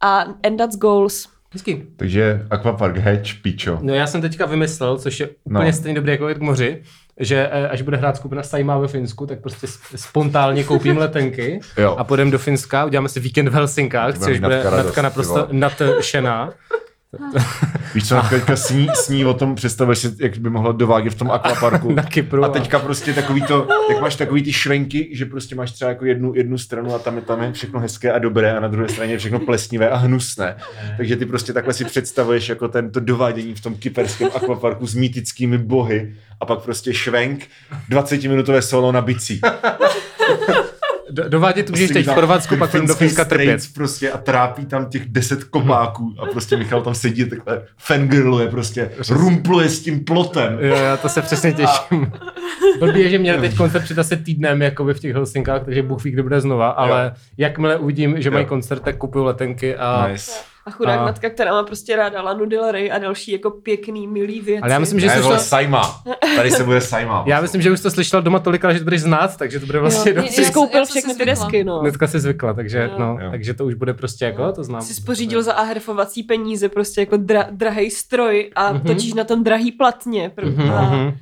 A 0.04 0.24
and 0.46 0.56
that's 0.58 0.76
goals. 0.76 1.28
Hezký. 1.52 1.82
Takže 1.96 2.46
akvapark 2.50 2.96
Hedge, 2.96 3.34
pičo. 3.42 3.78
No 3.82 3.94
já 3.94 4.06
jsem 4.06 4.20
teďka 4.20 4.46
vymyslel, 4.46 4.98
což 4.98 5.20
je 5.20 5.28
No. 5.46 5.60
úplně 5.60 5.72
stejně 5.72 5.94
dobrý 5.94 6.12
jako 6.12 6.28
jít 6.28 6.38
k 6.38 6.40
moři, 6.40 6.82
že 7.20 7.48
eh, 7.52 7.68
až 7.68 7.82
bude 7.82 7.96
hrát 7.96 8.16
skupina 8.16 8.42
Sajma 8.42 8.78
ve 8.78 8.88
Finsku, 8.88 9.26
tak 9.26 9.40
prostě 9.40 9.66
sp- 9.66 9.96
spontánně 9.96 10.64
koupím 10.64 10.96
letenky 10.98 11.60
Jo. 11.78 11.94
a 11.98 12.04
půjdeme 12.04 12.30
do 12.30 12.38
Finska, 12.38 12.84
uděláme 12.84 13.08
si 13.08 13.20
víkend 13.20 13.48
v 13.48 13.52
Helsinkách, 13.54 14.18
což 14.18 14.40
bude 14.40 14.64
Natka 14.64 15.02
naprosto 15.02 15.48
nadšená. 15.52 16.52
Víš 17.94 18.08
co, 18.08 18.22
teďka 18.30 18.56
sní, 18.56 18.88
sní 18.94 19.24
o 19.24 19.34
tom, 19.34 19.54
představuješ 19.54 19.98
si, 19.98 20.14
jak 20.18 20.38
by 20.38 20.50
mohla 20.50 20.72
dovádět 20.72 21.12
v 21.12 21.18
tom 21.18 21.30
akvaparku. 21.30 21.92
Na 21.92 22.02
Kypru. 22.02 22.44
A 22.44 22.48
teďka 22.48 22.78
prostě 22.78 23.12
takový 23.12 23.42
to, 23.42 23.68
jak 23.90 24.00
máš 24.00 24.16
takový 24.16 24.42
ty 24.42 24.52
švenky, 24.52 25.08
že 25.12 25.26
prostě 25.26 25.54
máš 25.54 25.72
třeba 25.72 25.88
jako 25.88 26.04
jednu, 26.04 26.34
jednu 26.34 26.58
stranu 26.58 26.94
a 26.94 26.98
tam 26.98 27.16
je, 27.16 27.22
tam 27.22 27.42
je 27.42 27.52
všechno 27.52 27.80
hezké 27.80 28.12
a 28.12 28.18
dobré 28.18 28.56
a 28.56 28.60
na 28.60 28.68
druhé 28.68 28.88
straně 28.88 29.12
je 29.12 29.18
všechno 29.18 29.38
plesnivé 29.38 29.90
a 29.90 29.96
hnusné. 29.96 30.56
Takže 30.96 31.16
ty 31.16 31.26
prostě 31.26 31.52
takhle 31.52 31.74
si 31.74 31.84
představuješ 31.84 32.48
jako 32.48 32.68
tento 32.68 33.00
dovádění 33.00 33.54
v 33.54 33.60
tom 33.60 33.74
kyperském 33.74 34.28
akvaparku 34.34 34.86
s 34.86 34.94
mýtickými 34.94 35.58
bohy 35.58 36.14
a 36.40 36.46
pak 36.46 36.58
prostě 36.58 36.94
švenk, 36.94 37.46
20-minutové 37.90 38.58
solo 38.58 38.92
na 38.92 39.00
bicí. 39.00 39.40
Do, 41.14 41.28
dovádět 41.28 41.70
můžeš 41.70 41.90
teď 41.90 42.06
v 42.06 42.14
Chorvatsku, 42.14 42.56
pak 42.56 42.72
do 42.72 42.94
Finska 42.94 43.24
trpět. 43.24 43.60
prostě 43.74 44.10
a 44.10 44.18
trápí 44.18 44.66
tam 44.66 44.86
těch 44.86 45.08
deset 45.08 45.44
kopáků 45.44 46.14
a 46.18 46.26
prostě 46.26 46.56
Michal 46.56 46.82
tam 46.82 46.94
sedí 46.94 47.24
takhle 47.24 47.62
fangirluje 47.78 48.48
prostě, 48.48 48.90
rumpluje 49.10 49.68
s 49.68 49.80
tím 49.80 50.04
plotem. 50.04 50.58
Jo, 50.60 50.76
já 50.76 50.96
to 50.96 51.08
se 51.08 51.22
přesně 51.22 51.52
těším. 51.52 52.12
Blbý 52.78 53.00
je, 53.00 53.10
že 53.10 53.18
měl 53.18 53.40
teď 53.40 53.56
koncert 53.56 53.82
před 53.82 53.98
asi 53.98 54.16
týdnem 54.16 54.62
jakoby 54.62 54.94
v 54.94 55.00
těch 55.00 55.14
Helsinkách, 55.14 55.64
takže 55.64 55.82
Bůh 55.82 56.04
ví, 56.04 56.10
kdy 56.10 56.22
bude 56.22 56.40
znova, 56.40 56.68
ale 56.68 57.14
jakmile 57.38 57.76
uvidím, 57.76 58.22
že 58.22 58.30
mají 58.30 58.44
Jo. 58.44 58.48
koncert, 58.48 58.80
tak 58.80 58.96
kupuju 58.96 59.24
letenky 59.24 59.76
a... 59.76 60.08
Nice. 60.08 60.53
A 60.66 60.70
chudák 60.70 61.00
A- 61.00 61.04
Natka, 61.04 61.30
která 61.30 61.52
má 61.52 61.62
prostě 61.62 61.96
ráda 61.96 62.22
Lanu 62.22 62.44
Del 62.46 62.72
Rey 62.72 62.92
a 62.92 62.98
další 62.98 63.32
jako 63.32 63.50
pěkný, 63.50 64.08
milý 64.08 64.40
věci. 64.40 64.60
Ale 64.62 64.72
já 64.72 64.78
myslím, 64.78 65.00
že 65.00 65.20
vole, 65.20 65.36
to... 65.36 65.42
Saima. 65.42 66.00
Tady 66.36 66.50
se 66.50 66.64
bude 66.64 66.80
Saima. 66.80 67.24
Já 67.26 67.40
myslím, 67.40 67.62
že 67.62 67.70
už 67.70 67.78
jsi 67.78 67.82
to 67.82 67.90
slyšel 67.90 68.22
doma 68.22 68.38
tolikrát, 68.38 68.72
že 68.72 68.78
to 68.78 68.84
budeš 68.84 69.00
znát, 69.02 69.36
takže 69.36 69.60
to 69.60 69.66
bude 69.66 69.78
vlastně 69.78 70.12
jo, 70.16 70.22
jsi 70.22 70.42
já- 70.42 70.46
já 70.48 70.52
jsem 70.52 70.86
všechny 70.86 71.12
si 71.12 71.18
ty 71.18 71.26
desky, 71.26 71.64
no. 71.64 71.80
Dneska 71.80 72.06
si 72.06 72.20
zvykla, 72.20 72.54
takže, 72.54 72.78
Jo. 72.92 72.98
no, 72.98 73.18
Jo. 73.20 73.30
takže 73.30 73.54
to 73.54 73.64
už 73.66 73.74
bude 73.74 73.94
prostě 73.94 74.24
jako, 74.24 74.52
to 74.52 74.64
znám. 74.64 74.82
Jsi 74.82 74.94
spořídil 74.94 75.42
za 75.42 75.52
aherfovací 75.52 76.22
peníze 76.22 76.68
prostě 76.68 77.00
jako 77.00 77.16
dra, 77.16 77.46
drahý 77.50 77.90
stroj 77.90 78.50
a 78.56 78.72
Mhm. 78.72 78.80
točíš 78.80 79.14
na 79.14 79.24
tom 79.24 79.44
drahý 79.44 79.72
platně. 79.72 80.32
Pr- 80.36 80.46
Mhm, 80.56 80.70
a, 80.72 80.82
mhm. 80.82 81.14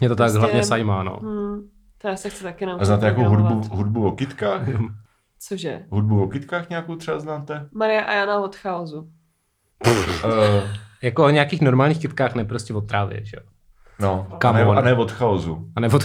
Je 0.00 0.08
to 0.08 0.16
tak 0.16 0.24
Prostě- 0.24 0.38
hlavně 0.38 0.62
sajmá, 0.62 1.02
no. 1.02 1.18
hm, 1.22 1.68
to 2.02 2.08
já 2.08 2.16
se 2.16 2.30
chci 2.30 2.42
taky 2.44 2.66
naučit 2.66 2.82
A 2.82 2.84
znáte 2.84 3.06
jako 3.06 3.24
hudbu, 3.24 3.62
hudbu 3.76 4.06
o 4.06 4.12
kytkách? 4.12 4.60
Cože? 5.38 5.82
Hudbu 5.90 6.22
o 6.22 6.28
kytkách 6.28 6.68
nějakou 6.68 6.96
třeba 6.96 7.18
znáte? 7.20 7.68
Maria 7.72 8.02
a 8.02 8.12
Jana 8.12 8.40
od 8.40 8.56
chaosu. 8.56 9.10
Uh, 10.24 10.70
Jako 11.02 11.24
o 11.24 11.30
nějakých 11.30 11.60
normálních 11.60 12.00
kytkách, 12.00 12.34
ne 12.34 12.44
prostě 12.44 12.74
od 12.74 12.80
trávě, 12.80 13.24
že 13.24 13.36
jo. 13.36 13.42
no, 14.00 14.26
a 14.44 14.52
ne, 14.52 14.66
on. 14.66 14.78
a 14.78 14.80
ne 14.80 14.94
od 14.94 15.12
chaosu. 15.12 15.66
A 15.76 15.80
nebo 15.80 15.96
od... 15.96 16.04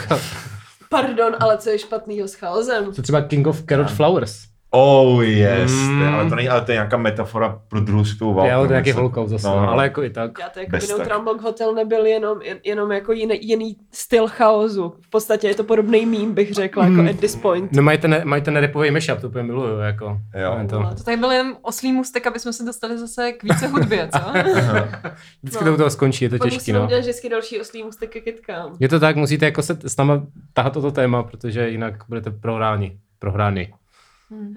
Pardon, 0.90 1.36
ale 1.40 1.58
co 1.58 1.70
je 1.70 1.80
špatnýho 1.80 2.28
s 2.28 2.34
chaosem? 2.34 2.94
To 2.94 3.02
třeba 3.02 3.22
King 3.22 3.48
of 3.48 3.64
Carrot 3.64 3.92
Flowers. 3.92 4.51
Oh 4.74 5.22
yes, 5.24 5.72
Mm. 5.72 6.00
to 6.00 6.04
je, 6.06 6.10
ale 6.12 6.30
to 6.30 6.36
není, 6.36 6.50
ale 6.50 6.62
to 6.62 6.72
je 6.72 6.76
nějaká 6.76 6.98
metafora 6.98 7.62
pro 7.68 7.80
druhou 7.80 8.06
světovou 8.06 8.34
válku. 8.34 8.52
Jo, 8.52 8.58
to 8.60 8.64
je 8.64 8.70
nějaký 8.70 8.92
holokaust 8.92 9.30
zase, 9.32 9.48
No, 9.48 9.56
no, 9.56 9.62
no. 9.62 9.72
ale 9.72 9.84
jako 9.84 10.04
i 10.04 10.10
tak. 10.10 10.32
Já 10.40 10.50
to 10.50 10.60
jako 10.60 10.72
Bez 10.72 10.92
Block 11.24 11.42
Hotel 11.42 11.74
nebyl 11.76 12.06
jenom, 12.06 12.42
jen, 12.42 12.58
jenom 12.64 12.92
jako 12.92 13.12
jiný, 13.14 13.48
jiný 13.48 13.76
styl 13.92 14.28
chaosu. 14.28 14.94
V 15.02 15.10
podstatě 15.10 15.48
je 15.48 15.56
to 15.56 15.64
podobný 15.64 16.06
mím, 16.06 16.34
bych 16.34 16.54
řekla, 16.54 16.84
jako 16.84 16.96
Mm. 17.02 17.08
at 17.08 17.20
this 17.20 17.36
point. 17.36 17.72
No 17.72 17.82
mají 17.84 17.98
ten, 17.98 18.22
mají 18.24 18.42
ten 18.42 18.56
repový 18.58 18.92
mashup, 18.92 19.20
to 19.22 19.28
úplně 19.28 19.44
miluju, 19.44 19.80
jako. 19.80 20.18
Jo. 20.42 20.58
To. 20.70 20.80
No. 20.80 20.96
To 20.96 21.04
tady 21.04 21.18
byl 21.18 21.32
jen 21.32 21.56
oslý 21.62 21.92
můstek, 21.94 22.28
aby 22.28 22.40
jsme 22.40 22.54
se 22.54 22.64
dostali 22.66 22.98
zase 22.98 23.32
k 23.32 23.44
více 23.44 23.68
hudbě, 23.68 24.10
co? 24.14 24.20
Vždycky 25.44 25.64
No. 25.64 25.70
to 25.72 25.74
u 25.74 25.78
toho 25.78 25.90
skončí, 25.90 26.26
je 26.26 26.30
to 26.30 26.38
Pak 26.38 26.46
těžký, 26.48 26.58
musíme 26.58 26.80
no. 26.80 26.86
udělat 26.86 27.02
vždycky 27.02 27.30
další 27.30 27.62
oslý 27.62 27.84
můstek 27.84 28.10
ke 28.10 28.22
kytkám. 28.22 28.76
Je 28.80 28.90
to 28.90 29.00
tak, 29.00 29.16
musíte 29.16 29.46
jako 29.46 29.62
se 29.62 29.78
s 29.86 29.98
náma 29.98 30.22
tahat 30.54 30.74
toto 30.74 30.92
téma, 30.92 31.24
protože 31.24 31.70
jinak 31.70 31.94
budete 32.10 32.32
prohráni. 32.32 32.98
Prohráni. 33.20 33.74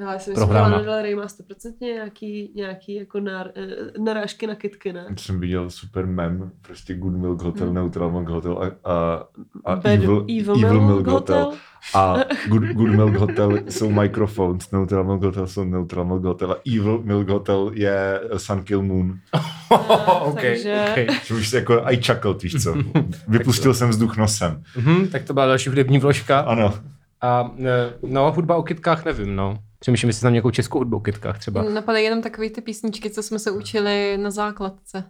Já 0.01 0.19
si 0.19 0.31
myslím, 0.31 0.35
že 0.35 0.35
Prohrána. 0.35 0.77
Lana 0.77 1.03
Rey 1.03 1.15
má 1.15 1.27
100% 1.27 1.73
nějaký, 1.81 2.53
nějaký 2.55 2.95
jako 2.95 3.21
nar, 3.21 3.51
eh, 3.57 4.01
narážky 4.01 4.47
na 4.47 4.55
kytky, 4.55 4.93
ne? 4.93 5.07
Já 5.11 5.17
jsem 5.17 5.41
viděl 5.41 5.71
super 5.71 6.07
mem, 6.07 6.51
prostě 6.63 6.95
Good 6.95 7.13
Milk 7.17 7.43
Hotel, 7.43 7.73
Neutral 7.73 8.11
Milk 8.11 8.29
Hotel 8.29 8.59
a, 8.85 8.91
a, 8.93 9.25
a 9.65 9.77
Bad- 9.77 9.95
Evil, 9.95 10.27
Evil 10.41 10.55
Evil, 10.55 10.71
Milk 10.71 10.83
Milk 10.87 11.07
Hotel. 11.07 11.39
Hotel. 11.45 11.59
A 11.95 12.17
Good, 12.49 12.63
Good 12.63 12.89
Milk 12.91 13.15
Hotel 13.15 13.59
jsou 13.69 13.91
microphones, 13.91 14.71
Neutral 14.71 15.05
Milk 15.05 15.23
Hotel 15.23 15.47
jsou 15.47 15.65
Neutral 15.65 16.05
Milk 16.05 16.25
Hotel 16.25 16.53
a 16.53 16.57
Evil 16.77 17.01
Milk 17.05 17.29
Hotel 17.29 17.71
je 17.75 18.21
Sun 18.37 18.63
Kill 18.63 18.83
Moon. 18.83 19.19
OK, 20.21 20.35
Takže- 20.41 20.85
OK. 21.09 21.15
Že 21.25 21.35
už 21.35 21.53
jako 21.53 21.83
I 21.85 21.97
chuckled, 22.03 22.43
víš 22.43 22.63
co. 22.63 22.75
Vypustil 23.29 23.75
jsem 23.75 23.89
vzduch 23.89 24.17
nosem. 24.17 24.63
Mhm, 24.77 25.09
tak 25.09 25.25
to 25.25 25.35
byla 25.35 25.47
další 25.47 25.69
hudební 25.69 25.99
vložka. 25.99 26.41
Ano. 26.41 26.75
A 27.25 27.51
e, 27.59 27.93
no, 28.03 28.33
hudba 28.33 28.57
o 28.57 28.63
kytkách 28.63 29.05
nevím, 29.05 29.37
no. 29.37 29.59
Přemýšlím, 29.79 30.09
jestli 30.09 30.23
tam 30.23 30.33
nějakou 30.33 30.51
českou 30.51 30.79
hudbu 30.79 30.97
o 30.97 31.01
kytkách 31.01 31.39
třeba. 31.39 31.63
Napadají 31.63 32.05
jenom 32.05 32.23
takové 32.23 32.51
ty 32.51 32.61
písničky, 32.61 33.11
co 33.11 33.23
jsme 33.23 33.39
se 33.39 33.51
učili 33.51 34.19
na 34.23 34.31
základce. 34.31 35.05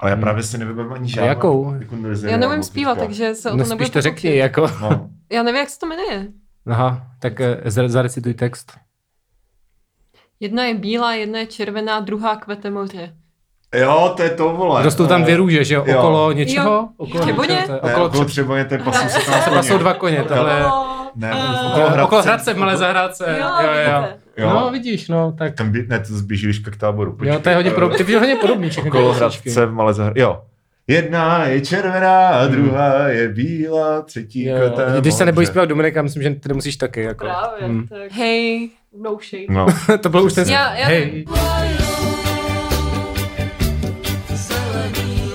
Ale 0.00 0.10
já 0.10 0.16
právě 0.16 0.42
si 0.42 0.58
nevybavím 0.58 0.92
ani 0.92 1.08
žádnou. 1.08 1.28
jakou? 1.28 1.74
Jako 1.80 1.96
Já 2.26 2.36
neumím 2.36 2.62
zpívat, 2.62 2.98
takže 2.98 3.34
se 3.34 3.50
o 3.50 3.56
No 3.56 3.64
to 3.64 3.68
nebudu 3.68 3.84
spíš 3.84 3.90
to 3.92 4.00
řekni, 4.00 4.36
jako. 4.36 4.70
No. 4.80 5.10
Já 5.32 5.42
nevím, 5.42 5.58
jak 5.60 5.70
se 5.70 5.78
to 5.78 5.86
jmenuje. 5.86 6.28
Aha, 6.66 7.06
tak 7.20 7.40
e, 7.40 7.60
zare- 7.64 7.88
zarecituj 7.88 8.34
text. 8.34 8.72
Jedna 10.40 10.64
je 10.64 10.74
bílá, 10.74 11.14
jedna 11.14 11.38
je 11.38 11.46
červená, 11.46 12.00
druhá 12.00 12.36
kvete 12.36 12.70
moře. 12.70 13.16
Jo, 13.74 14.12
to 14.16 14.22
je 14.22 14.30
to, 14.30 14.52
vole. 14.52 14.82
Rostou 14.82 15.06
tam 15.06 15.22
dvě 15.22 15.36
růže, 15.36 15.64
že 15.64 15.74
jo? 15.74 15.84
Jo. 15.86 15.98
Okolo 15.98 16.32
něčeho? 16.32 16.70
Jo. 16.70 16.88
Okolo 16.96 17.22
Třeboně? 17.22 17.64
Okolo 17.64 17.92
okolo 17.92 18.08
třeb- 18.08 18.26
třeba 18.26 18.58
je 18.58 18.64
to 18.64 18.78
pasou 18.78 19.08
se 19.08 19.30
tam 19.30 19.40
třeba 19.40 19.62
jsou 19.62 19.78
dva 19.78 19.94
koně, 19.94 20.22
tohle. 20.22 20.64
Ne, 21.16 21.30
Eh, 21.32 21.70
okolo 21.72 21.86
Hradce. 21.88 22.02
Okolo 22.02 22.22
Hradce 22.22 22.54
v 22.54 22.56
Malé 22.58 22.76
zahrádce. 22.76 23.36
Jo, 23.40 23.46
Jo, 23.62 23.70
jo, 23.92 24.08
jo. 24.36 24.50
No, 24.50 24.70
vidíš, 24.72 25.08
no, 25.08 25.32
tak... 25.38 25.54
Tam 25.54 25.72
bě- 25.72 25.88
ne, 25.88 25.98
to 26.00 26.14
zběžíš 26.14 26.58
k 26.58 26.76
táboru. 26.76 27.16
Jo, 27.22 27.38
to 27.38 27.48
je 27.48 27.54
hodně 27.56 27.70
podobný, 27.70 27.96
ty 27.96 28.02
vidíš 28.04 28.18
hodně 28.20 28.36
podobný 28.36 28.70
všechny 28.70 28.90
Okolo. 28.90 29.12
Hradce 29.12 29.66
v 29.66 29.72
Malé 29.72 29.94
Zahr... 29.94 30.12
Jo. 30.18 30.40
Jedna 30.88 31.44
je 31.44 31.60
červená, 31.60 32.28
a 32.28 32.46
druhá 32.46 33.08
je 33.08 33.28
bílá, 33.28 34.02
třetí 34.02 34.44
Jo, 34.44 34.56
jo. 34.56 34.72
Když 35.00 35.14
se 35.14 35.24
nebojí 35.24 35.44
modře. 35.44 35.50
zpívat 35.52 35.68
Dominika, 35.68 36.02
myslím, 36.02 36.22
že 36.22 36.30
ty 36.30 36.48
nemusíš 36.48 36.76
taky. 36.76 37.02
Jako. 37.02 37.24
Právě, 37.24 37.68
Hmm. 37.68 37.86
tak 37.88 38.12
Hej, 38.12 38.70
no 39.02 39.18
shade. 39.30 39.46
No. 39.50 39.66
to 40.00 40.08
bylo 40.08 40.22
už 40.22 40.32
ten... 40.32 40.48
Já- 40.48 40.74
já- 40.74 40.86
Hej. 40.86 41.24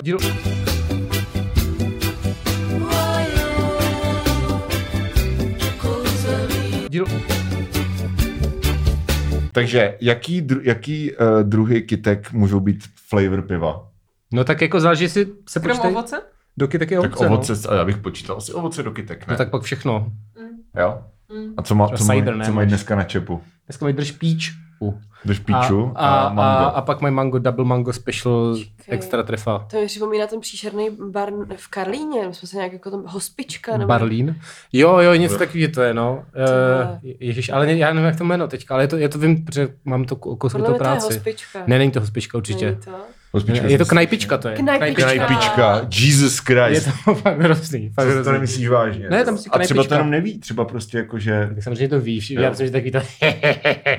Díl... 0.02 0.18
Díl... 6.92 7.06
Takže 9.52 9.98
jaký, 10.02 10.42
dru- 10.42 10.62
jaký 10.64 11.12
uh, 11.12 11.44
druhy 11.44 11.82
kytek 11.82 12.32
můžou 12.32 12.60
být 12.60 12.84
flavor 12.96 13.42
piva? 13.42 13.88
No 14.34 14.44
tak 14.44 14.62
jako 14.62 14.80
záleží, 14.80 15.04
jestli 15.04 15.28
se 15.50 15.60
krom 15.60 15.72
počítají 15.72 15.96
ovoce? 15.96 16.22
do 16.58 16.68
kytek 16.68 16.92
je 16.92 17.02
Tak 17.02 17.12
ovoce, 17.20 17.28
ovoce, 17.28 17.68
no. 17.68 17.74
a 17.74 17.76
já 17.76 17.86
bych 17.86 17.98
počítal 17.98 18.38
asi 18.38 18.54
ovoce 18.54 18.84
do 18.84 18.92
kytek, 18.92 19.28
ne? 19.28 19.32
no. 19.32 19.38
tak 19.38 19.50
pak 19.50 19.62
všechno. 19.62 20.12
Jo? 20.80 21.02
Mm. 21.34 21.54
A 21.58 21.62
co, 21.62 21.76
má, 21.76 21.90
co, 21.90 22.06
mají, 22.06 22.24
co 22.46 22.54
mají 22.54 22.68
dneska 22.68 22.96
na 22.96 23.04
čepu? 23.04 23.42
Dneska 23.66 23.86
mají 23.86 23.96
drž 23.96 24.12
píč. 24.12 24.54
Uh. 24.82 24.94
Do 25.26 25.34
špíču 25.34 25.92
a, 25.96 26.08
a, 26.08 26.28
a, 26.28 26.34
mango. 26.34 26.66
a, 26.66 26.68
a, 26.68 26.82
pak 26.82 27.02
mají 27.02 27.14
mango, 27.14 27.40
double 27.40 27.66
mango 27.66 27.94
special, 27.94 28.56
Počkej. 28.78 28.96
extra 28.96 29.24
trefa. 29.24 29.68
To 29.72 29.78
mi 29.78 29.86
připomíná 29.86 30.28
ten 30.28 30.40
příšerný 30.40 30.90
bar 31.12 31.30
v 31.56 31.68
Karlíně, 31.68 32.28
my 32.28 32.34
jsme 32.34 32.48
se 32.48 32.58
nějak 32.58 32.74
jako 32.74 32.92
tam 32.92 33.04
hospička 33.08 33.78
nebo... 33.78 33.88
Barlín. 33.88 34.36
Jo, 34.74 34.98
jo, 34.98 35.14
něco 35.14 35.38
takového 35.38 35.72
to 35.72 35.82
je, 35.82 35.94
no. 35.94 36.24
vole. 36.36 37.00
Uh, 37.04 37.12
ježiš, 37.20 37.50
ale 37.50 37.66
ne, 37.66 37.74
já 37.74 37.94
nevím, 37.94 38.08
jak 38.08 38.18
to 38.18 38.24
jméno 38.24 38.48
teďka, 38.48 38.74
ale 38.74 38.84
je 38.84 38.88
to, 38.88 38.98
je 38.98 39.10
to 39.10 39.20
vím, 39.20 39.46
protože 39.46 39.70
mám 39.86 40.06
to 40.06 40.16
Podle 40.16 40.38
kousnutou 40.38 40.70
mě 40.70 40.78
to 40.78 40.84
je 40.84 40.90
práci. 40.90 41.14
hospička. 41.14 41.60
Ne, 41.68 41.78
není 41.78 41.92
to 41.92 42.00
hospička 42.00 42.38
určitě. 42.38 42.66
Není 42.66 42.78
to? 42.78 42.92
Hospička 43.34 43.68
Je 43.68 43.78
to 43.78 43.86
knajpička, 43.86 44.38
to 44.38 44.48
je. 44.48 44.56
Knajpička. 44.56 45.04
Knajpička, 45.14 45.88
Jesus 46.00 46.38
Je 46.38 46.42
Christ. 46.56 46.90
to 47.06 47.16
fakt 47.16 47.40
hrozný. 47.40 47.90
Fakt 47.90 48.06
To, 48.06 48.10
to 48.12 48.16
hrozný. 48.16 48.34
nemyslíš 48.34 48.68
vážně. 48.68 49.10
Ne, 49.10 49.26
tam 49.26 49.38
si 49.38 49.50
a 49.50 49.60
třeba 49.60 49.68
to 49.84 49.88
knajpička. 49.88 49.96
jenom 49.96 50.10
neví, 50.10 50.40
třeba 50.40 50.66
prostě 50.66 50.98
jako, 50.98 51.20
že... 51.20 51.50
Tak 51.56 51.64
samozřejmě 51.64 51.88
to 51.88 52.00
víš, 52.00 52.30
Jo. 52.30 52.42
já 52.42 52.50
myslím, 52.50 52.68
že 52.68 52.72
taky 52.74 52.92
to 52.92 53.00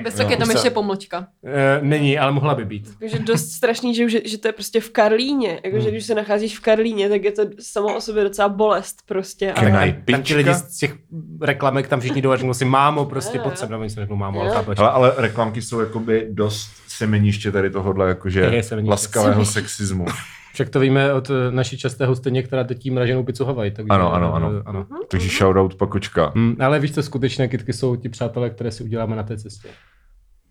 Bez 0.03 0.13
tak 0.15 0.29
je 0.29 0.37
tam 0.37 0.51
ještě 0.51 0.69
pomlčka. 0.69 1.27
Eh, 1.45 1.79
není, 1.81 2.19
ale 2.19 2.31
mohla 2.31 2.55
by 2.55 2.65
být. 2.65 2.89
Takže 2.99 3.19
dost 3.19 3.51
strašný, 3.51 3.95
že, 3.95 4.09
že, 4.09 4.21
že 4.25 4.37
to 4.37 4.47
je 4.47 4.51
prostě 4.51 4.79
v 4.81 4.89
Karlíně. 4.89 5.59
Jakože 5.65 5.81
Hmm. 5.83 5.91
když 5.91 6.05
se 6.05 6.15
nacházíš 6.15 6.57
v 6.57 6.61
Karlíně, 6.61 7.09
tak 7.09 7.23
je 7.23 7.31
to 7.31 7.43
samo 7.59 7.95
o 7.95 8.01
sobě 8.01 8.23
docela 8.23 8.49
bolest 8.49 8.97
prostě. 9.05 9.51
A 9.51 9.55
Knaj- 9.55 9.63
Tam 9.63 9.71
ti 9.73 10.03
Knajpička? 10.03 10.35
lidi 10.37 10.53
z 10.53 10.77
těch 10.77 10.95
reklamek 11.41 11.87
tam 11.87 11.99
všichni 11.99 12.21
řeknou 12.37 12.53
si 12.53 12.65
mámo, 12.65 13.05
prostě 13.05 13.39
pod 13.39 13.69
no, 13.69 13.79
oni 13.79 13.89
se 13.89 13.99
řeknou 14.01 14.15
mámo, 14.15 14.41
ale 14.41 14.51
ale 14.89 15.13
reklamky 15.17 15.61
jsou 15.61 15.79
jakoby 15.79 16.27
dost 16.31 16.69
semeniště 16.97 17.51
tady 17.51 17.69
tohohle 17.69 18.07
jakože 18.07 18.39
Je 18.41 18.63
semeniště. 18.63 18.91
laskavého 18.91 19.45
sexismu. 19.45 20.05
Však 20.53 20.69
to 20.69 20.79
víme 20.79 21.13
od 21.13 21.29
eh, 21.29 21.51
naší 21.51 21.77
časté 21.77 22.05
hostyně, 22.05 22.43
která 22.43 22.63
teď 22.63 22.85
jí 22.85 22.91
mraženou 22.91 23.23
pizzu 23.23 23.45
Hawaii. 23.45 23.71
Takže, 23.71 23.87
Ano, 23.89 24.13
ano, 24.13 24.33
ano. 24.35 24.51
eh, 24.57 24.61
ano. 24.65 24.85
Takže 25.07 25.29
shoutout 25.29 25.75
Pakočka. 25.75 26.31
Hmm, 26.35 26.55
ale 26.59 26.79
víš 26.79 26.91
co, 26.93 27.03
skutečné 27.03 27.47
kytky 27.47 27.73
jsou 27.73 27.95
ti 27.95 28.09
přátelé, 28.09 28.49
které 28.49 28.71
si 28.71 28.83
uděláme 28.83 29.15
na 29.15 29.23
té 29.23 29.37
cestě. 29.37 29.67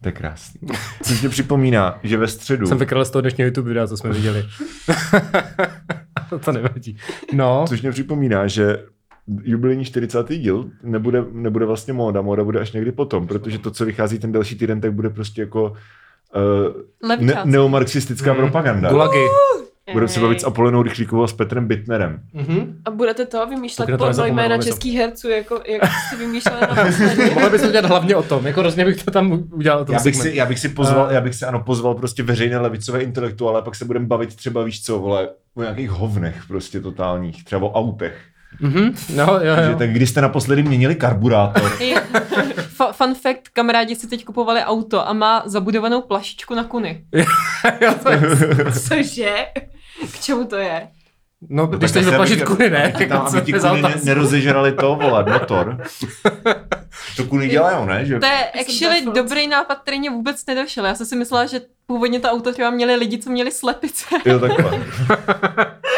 To 0.03 0.09
je 0.09 0.13
krásný. 0.13 0.61
Což 1.03 1.21
mě 1.21 1.29
připomíná, 1.31 1.99
že 2.03 2.17
ve 2.17 2.29
středu, 2.29 2.67
Jsem 2.67 2.79
vykral 2.79 3.05
z 3.05 3.11
toho 3.11 3.21
dnešního 3.21 3.47
YouTube 3.47 3.69
videa, 3.69 3.87
co 3.87 3.97
jsme 3.97 4.11
viděli. 4.13 4.45
to 6.45 6.53
nevadí. 6.53 6.97
No, 7.33 7.65
což 7.69 7.83
mě 7.83 7.91
připomíná, 7.91 8.47
že 8.47 8.85
jubilejní 9.43 9.85
40. 9.85 10.29
díl 10.29 10.71
nebude, 10.83 11.25
nebude 11.33 11.67
vlastně 11.67 11.93
móda, 11.93 12.23
móda 12.23 12.45
bude 12.45 12.61
až 12.61 12.73
někdy 12.73 12.93
potom, 12.93 13.27
protože 13.27 13.59
to, 13.59 13.71
co 13.71 13.85
vychází 13.85 14.19
ten 14.19 14.33
další 14.33 14.55
týden, 14.59 14.81
tak 14.81 14.93
bude 14.93 15.11
prostě 15.11 15.41
jako 15.41 15.73
uh, 16.37 17.19
ne- 17.21 17.41
neomarxistická 17.45 18.35
propaganda. 18.35 18.91
gulagy. 18.91 19.19
Budeme 19.93 20.09
se 20.09 20.21
bavit 20.21 20.41
s 20.41 20.45
Apolenou 20.45 20.83
Rychlíkovou 20.83 21.23
a 21.23 21.27
s 21.27 21.33
Petrem 21.33 21.67
Bitnerem. 21.67 22.21
Mhm. 22.33 22.77
A 22.85 22.91
budete 22.91 23.27
to 23.27 23.47
vymýšlet 23.47 23.87
to 23.87 23.99
podle 23.99 24.29
jména 24.29 24.59
českých 24.59 24.97
herců, 24.99 25.29
jako 25.29 25.61
jak 25.67 25.83
jste 26.07 26.17
vymýšleli 26.17 26.61
na. 26.61 26.85
Mohli 27.35 27.51
bychom 27.51 27.69
udělat 27.69 27.85
hlavně 27.85 28.17
o 28.17 28.23
tom, 28.23 28.47
jako 28.47 28.61
hrozně 28.61 28.85
bych 28.85 29.05
to 29.05 29.11
tam 29.11 29.43
udělal. 29.53 29.87
Já 29.89 30.01
bych, 30.03 30.17
si, 30.17 30.31
já 30.35 30.47
bych 30.47 30.59
si 30.59 30.69
pozval, 30.69 31.07
Eh. 31.11 31.15
já 31.15 31.21
bych 31.21 31.35
si 31.35 31.45
ano 31.45 31.61
pozval 31.61 31.95
prostě 31.95 32.23
veřejné 32.23 32.59
levicové 32.59 33.01
intelektuále, 33.03 33.59
a 33.59 33.63
pak 33.63 33.75
se 33.75 33.85
budeme 33.85 34.07
bavit 34.07 34.37
třeba, 34.37 34.63
víš 34.63 34.85
co, 34.85 34.99
vole, 34.99 35.29
o 35.55 35.63
nějakých 35.63 35.91
hovnech 35.91 36.43
prostě 36.49 36.81
totálních, 36.81 37.45
třeba 37.45 37.63
o 37.67 37.73
autech. 37.73 38.15
Mhm, 38.61 38.95
no, 39.15 39.25
jo, 39.25 39.55
Takže 39.55 39.71
jo. 39.71 39.79
tak 39.79 39.93
když 39.93 40.11
jste 40.11 40.21
naposledy 40.21 40.63
měnili 40.63 40.95
karburátor, 40.95 41.73
Fun 42.93 43.15
fact, 43.15 43.49
kamarádi 43.53 43.97
si 43.97 44.07
teď 44.07 44.25
kupovali 44.25 44.61
auto 44.61 45.09
a 45.09 45.13
má 45.13 45.43
zabudovanou 45.47 46.01
plašičku 46.01 46.55
na 46.55 46.65
kuny. 46.65 47.05
Cože? 48.89 49.47
K 50.13 50.21
čemu 50.21 50.45
to 50.45 50.57
je? 50.57 50.89
no, 51.49 51.67
když 51.67 51.81
tak 51.81 51.91
chceš 51.91 52.03
asi, 52.03 52.11
vyplašit 52.11 52.43
kuny, 52.45 52.71
ne? 52.71 52.93
aby 52.93 53.07
tam, 53.07 53.27
aby 53.27 53.41
ti 53.41 53.53
kuny 53.53 53.83
ne, 53.83 53.95
nerozežrali 54.05 54.73
to, 54.73 54.97
volat, 54.97 55.29
motor. 55.29 55.79
To 57.17 57.25
kuny 57.25 57.49
dělají, 57.49 57.87
ne? 57.87 58.05
Že? 58.07 58.19
To 58.21 58.27
je 58.27 58.51
jsem 58.53 58.61
actually 58.61 59.15
dobrý 59.15 59.49
nápad, 59.49 59.79
který 59.79 59.99
mě 59.99 60.11
vůbec 60.11 60.47
nedošel. 60.47 60.85
Já 60.85 60.95
jsem 60.95 61.07
si 61.07 61.17
myslela, 61.17 61.47
že 61.47 61.61
původně 61.87 62.21
to 62.21 62.29
auto 62.29 62.53
třeba 62.53 62.71
měli 62.71 62.97
lidi, 62.97 63.19
co 63.19 63.31
měli 63.31 63.53
slepice. 63.53 64.05
Jo, 64.25 64.39
takhle. 64.39 64.85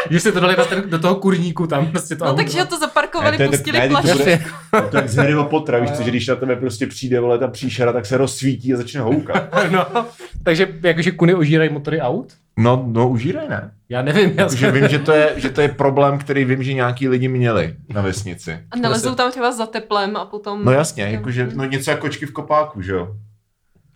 Když 0.09 0.23
se 0.23 0.31
to 0.31 0.39
dali 0.39 0.55
na 0.57 0.65
ten, 0.65 0.83
do 0.89 0.99
toho 0.99 1.15
kurníku 1.15 1.67
tam, 1.67 1.87
prostě 1.87 2.15
to 2.15 2.25
No 2.25 2.33
takže 2.33 2.65
to 2.65 2.79
zaparkovali, 2.79 3.37
Ne, 3.37 3.45
to 3.45 3.51
tak- 3.51 3.59
pustili 3.59 3.79
ne, 3.79 3.89
to 3.89 4.01
bude- 4.01 4.39
tak 4.91 5.09
z 5.09 5.15
Harryho 5.15 5.45
Pottera, 5.45 5.79
víš 5.79 5.91
co, 5.91 6.03
že 6.03 6.09
když 6.09 6.27
na 6.27 6.35
tebe 6.35 6.55
prostě 6.55 6.87
přijde 6.87 7.19
vole 7.19 7.39
ta 7.39 7.47
příšera, 7.47 7.93
tak 7.93 8.05
se 8.05 8.17
rozsvítí 8.17 8.73
a 8.73 8.77
začne 8.77 9.01
houkat. 9.01 9.43
No, 9.71 10.05
takže 10.43 10.67
jakože 10.83 11.11
kuny 11.11 11.33
ožírají 11.35 11.69
motory 11.69 12.01
aut? 12.01 12.33
No, 12.57 12.83
no 12.87 13.09
užírej, 13.09 13.49
ne? 13.49 13.71
Já 13.89 14.01
nevím, 14.01 14.29
já 14.35 14.43
Jakože 14.43 14.71
vím, 14.71 14.87
že 14.87 14.99
to, 14.99 15.11
je, 15.11 15.33
že 15.35 15.49
to 15.49 15.61
je 15.61 15.67
problém, 15.69 16.17
který 16.17 16.45
vím, 16.45 16.63
že 16.63 16.73
nějaký 16.73 17.07
lidi 17.07 17.27
měli 17.27 17.75
na 17.93 18.01
vesnici. 18.01 18.59
A 18.71 18.77
nalezou 18.77 19.15
tam 19.15 19.31
třeba 19.31 19.51
za 19.51 19.65
teplem 19.65 20.17
a 20.17 20.25
potom... 20.25 20.65
No 20.65 20.71
jasně, 20.71 21.03
jakože 21.03 21.49
no 21.55 21.65
něco 21.65 21.91
jako 21.91 22.01
kočky 22.01 22.25
v 22.25 22.31
kopáku, 22.31 22.81
že 22.81 22.91
jo? 22.93 23.15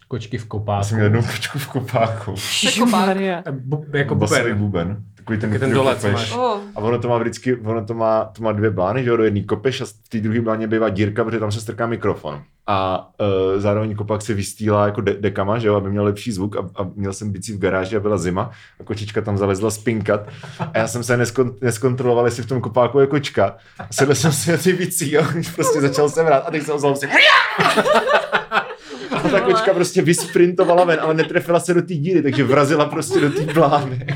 Kočky 0.07 0.37
v 0.37 0.41
Já 0.41 0.47
kopáku. 0.47 0.83
jsem 0.83 0.95
měl 0.97 1.05
jednou 1.05 1.21
kočku 1.21 1.59
v 1.59 1.67
kopáku. 1.67 2.35
Bu, 3.51 3.85
jako 3.93 4.15
Basový 4.15 4.53
buben. 4.53 4.57
buben. 4.57 4.97
Takový 5.29 5.41
ten, 5.41 5.49
ten 5.49 5.57
který 5.59 5.73
dole, 5.73 5.95
co 5.95 6.07
kopeš. 6.07 6.31
máš. 6.31 6.37
Oh, 6.37 6.59
A 6.75 6.79
ono 6.79 6.99
to 6.99 7.07
má 7.07 7.17
vždycky, 7.17 7.55
ono 7.55 7.85
to 7.85 7.93
má, 7.93 8.25
to 8.25 8.43
má 8.43 8.51
dvě 8.51 8.69
blány, 8.69 9.03
že 9.03 9.09
jo, 9.09 9.17
do 9.17 9.23
jedné 9.23 9.41
kopeš 9.43 9.81
a 9.81 9.85
v 9.85 10.09
té 10.09 10.19
druhé 10.19 10.41
bláně 10.41 10.67
bývá 10.67 10.89
dírka, 10.89 11.23
protože 11.23 11.39
tam 11.39 11.51
se 11.51 11.61
strká 11.61 11.87
mikrofon. 11.87 12.41
A 12.67 13.09
uh, 13.21 13.61
zároveň 13.61 13.95
kopák 13.95 14.21
se 14.21 14.33
vystýlá 14.33 14.85
jako 14.85 15.01
de- 15.01 15.13
dekama, 15.13 15.59
že 15.59 15.67
jo, 15.67 15.75
aby 15.75 15.89
měl 15.89 16.03
lepší 16.03 16.31
zvuk 16.31 16.55
a, 16.57 16.59
a 16.75 16.87
měl 16.95 17.13
jsem 17.13 17.31
bicí 17.31 17.53
v 17.53 17.59
garáži 17.59 17.95
a 17.95 17.99
byla 17.99 18.17
zima 18.17 18.51
a 18.79 18.83
kočička 18.83 19.21
tam 19.21 19.37
zalezla 19.37 19.71
spinkat 19.71 20.21
a 20.59 20.77
já 20.77 20.87
jsem 20.87 21.03
se 21.03 21.17
neskon, 21.17 21.55
neskontroloval, 21.61 22.25
jestli 22.25 22.43
v 22.43 22.47
tom 22.47 22.61
kopáku 22.61 22.99
je 22.99 23.07
kočka. 23.07 23.55
A 23.79 23.87
sedl 23.91 24.15
jsem 24.15 24.31
si 24.31 24.51
na 24.51 24.57
ty 24.57 24.73
bicí 24.73 25.17
a 25.17 25.23
prostě 25.55 25.81
začal 25.81 26.09
jsem 26.09 26.27
rád 26.27 26.43
a 26.47 26.51
teď 26.51 26.63
jsem 26.63 26.75
ozval 26.75 26.95
si 26.95 27.07
a 29.11 29.29
ta 29.29 29.39
kočka 29.39 29.73
prostě 29.73 30.01
vysprintovala 30.01 30.83
ven, 30.83 30.99
ale 31.01 31.13
netrefila 31.13 31.59
se 31.59 31.73
do 31.73 31.81
té 31.81 31.93
díry, 31.93 32.21
takže 32.21 32.43
vrazila 32.43 32.85
prostě 32.85 33.19
do 33.19 33.29
té 33.31 33.53
blány. 33.53 34.07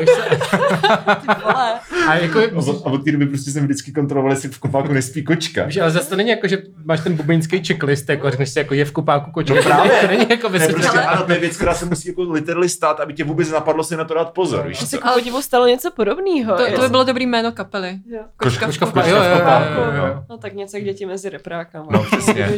always 0.00 0.40
say. 0.50 0.76
A 2.08 2.14
jako, 2.14 2.38
A 2.38 2.58
od- 2.70 2.86
A 2.86 2.90
od 2.90 3.04
té 3.04 3.12
doby 3.12 3.26
prostě 3.26 3.50
jsem 3.50 3.64
vždycky 3.64 3.92
kontroloval, 3.92 4.32
jestli 4.32 4.48
v 4.48 4.58
kopáku 4.58 4.92
nespí 4.92 5.24
kočka. 5.24 5.64
Víš, 5.64 5.76
ale 5.76 5.90
zase 5.90 6.08
to 6.10 6.16
není 6.16 6.30
jako, 6.30 6.48
že 6.48 6.58
máš 6.84 7.00
ten 7.00 7.14
bubenický 7.16 7.64
checklist, 7.64 8.08
jako 8.08 8.26
a 8.26 8.30
řekneš 8.30 8.50
si, 8.50 8.58
jako 8.58 8.74
je 8.74 8.84
v 8.84 8.92
kopáku 8.92 9.30
kočka. 9.30 9.54
No 9.54 9.62
právě. 9.62 9.90
To 10.00 10.06
není 10.06 10.26
jako 10.30 10.48
vysvětlené. 10.48 10.82
prostě, 10.88 11.00
ano, 11.08 11.22
to 11.26 11.32
je 11.32 11.38
věc, 11.38 11.56
která 11.56 11.74
se 11.74 11.84
musí 11.84 12.08
jako 12.08 12.22
literally 12.22 12.68
stát, 12.68 13.00
aby 13.00 13.12
tě 13.12 13.24
vůbec 13.24 13.50
napadlo 13.50 13.84
si 13.84 13.96
na 13.96 14.04
to 14.04 14.14
dát 14.14 14.30
pozor, 14.30 14.68
víš 14.68 14.78
To 14.78 14.86
se 14.86 14.96
co? 14.96 15.02
k 15.08 15.14
podivu 15.14 15.42
stalo 15.42 15.66
něco 15.66 15.90
podobného. 15.90 16.56
to, 16.56 16.72
to 16.74 16.80
by 16.80 16.88
bylo 16.88 17.04
dobrý 17.04 17.26
jméno 17.26 17.52
kapely. 17.52 17.98
Jo. 18.06 18.20
Kočka, 18.36 18.66
Kočka 18.66 18.86
v 18.86 18.88
kopáku. 18.88 19.08
Jo, 19.10 19.16
jo, 19.16 19.22
jo, 19.76 19.92
jo, 19.96 20.06
jo. 20.06 20.24
No 20.30 20.38
tak 20.38 20.54
něco 20.54 20.76
k 20.78 20.84
děti 20.84 21.06
mezi 21.06 21.28
reprákama. 21.30 21.86
No, 21.90 22.02
přesně. 22.04 22.48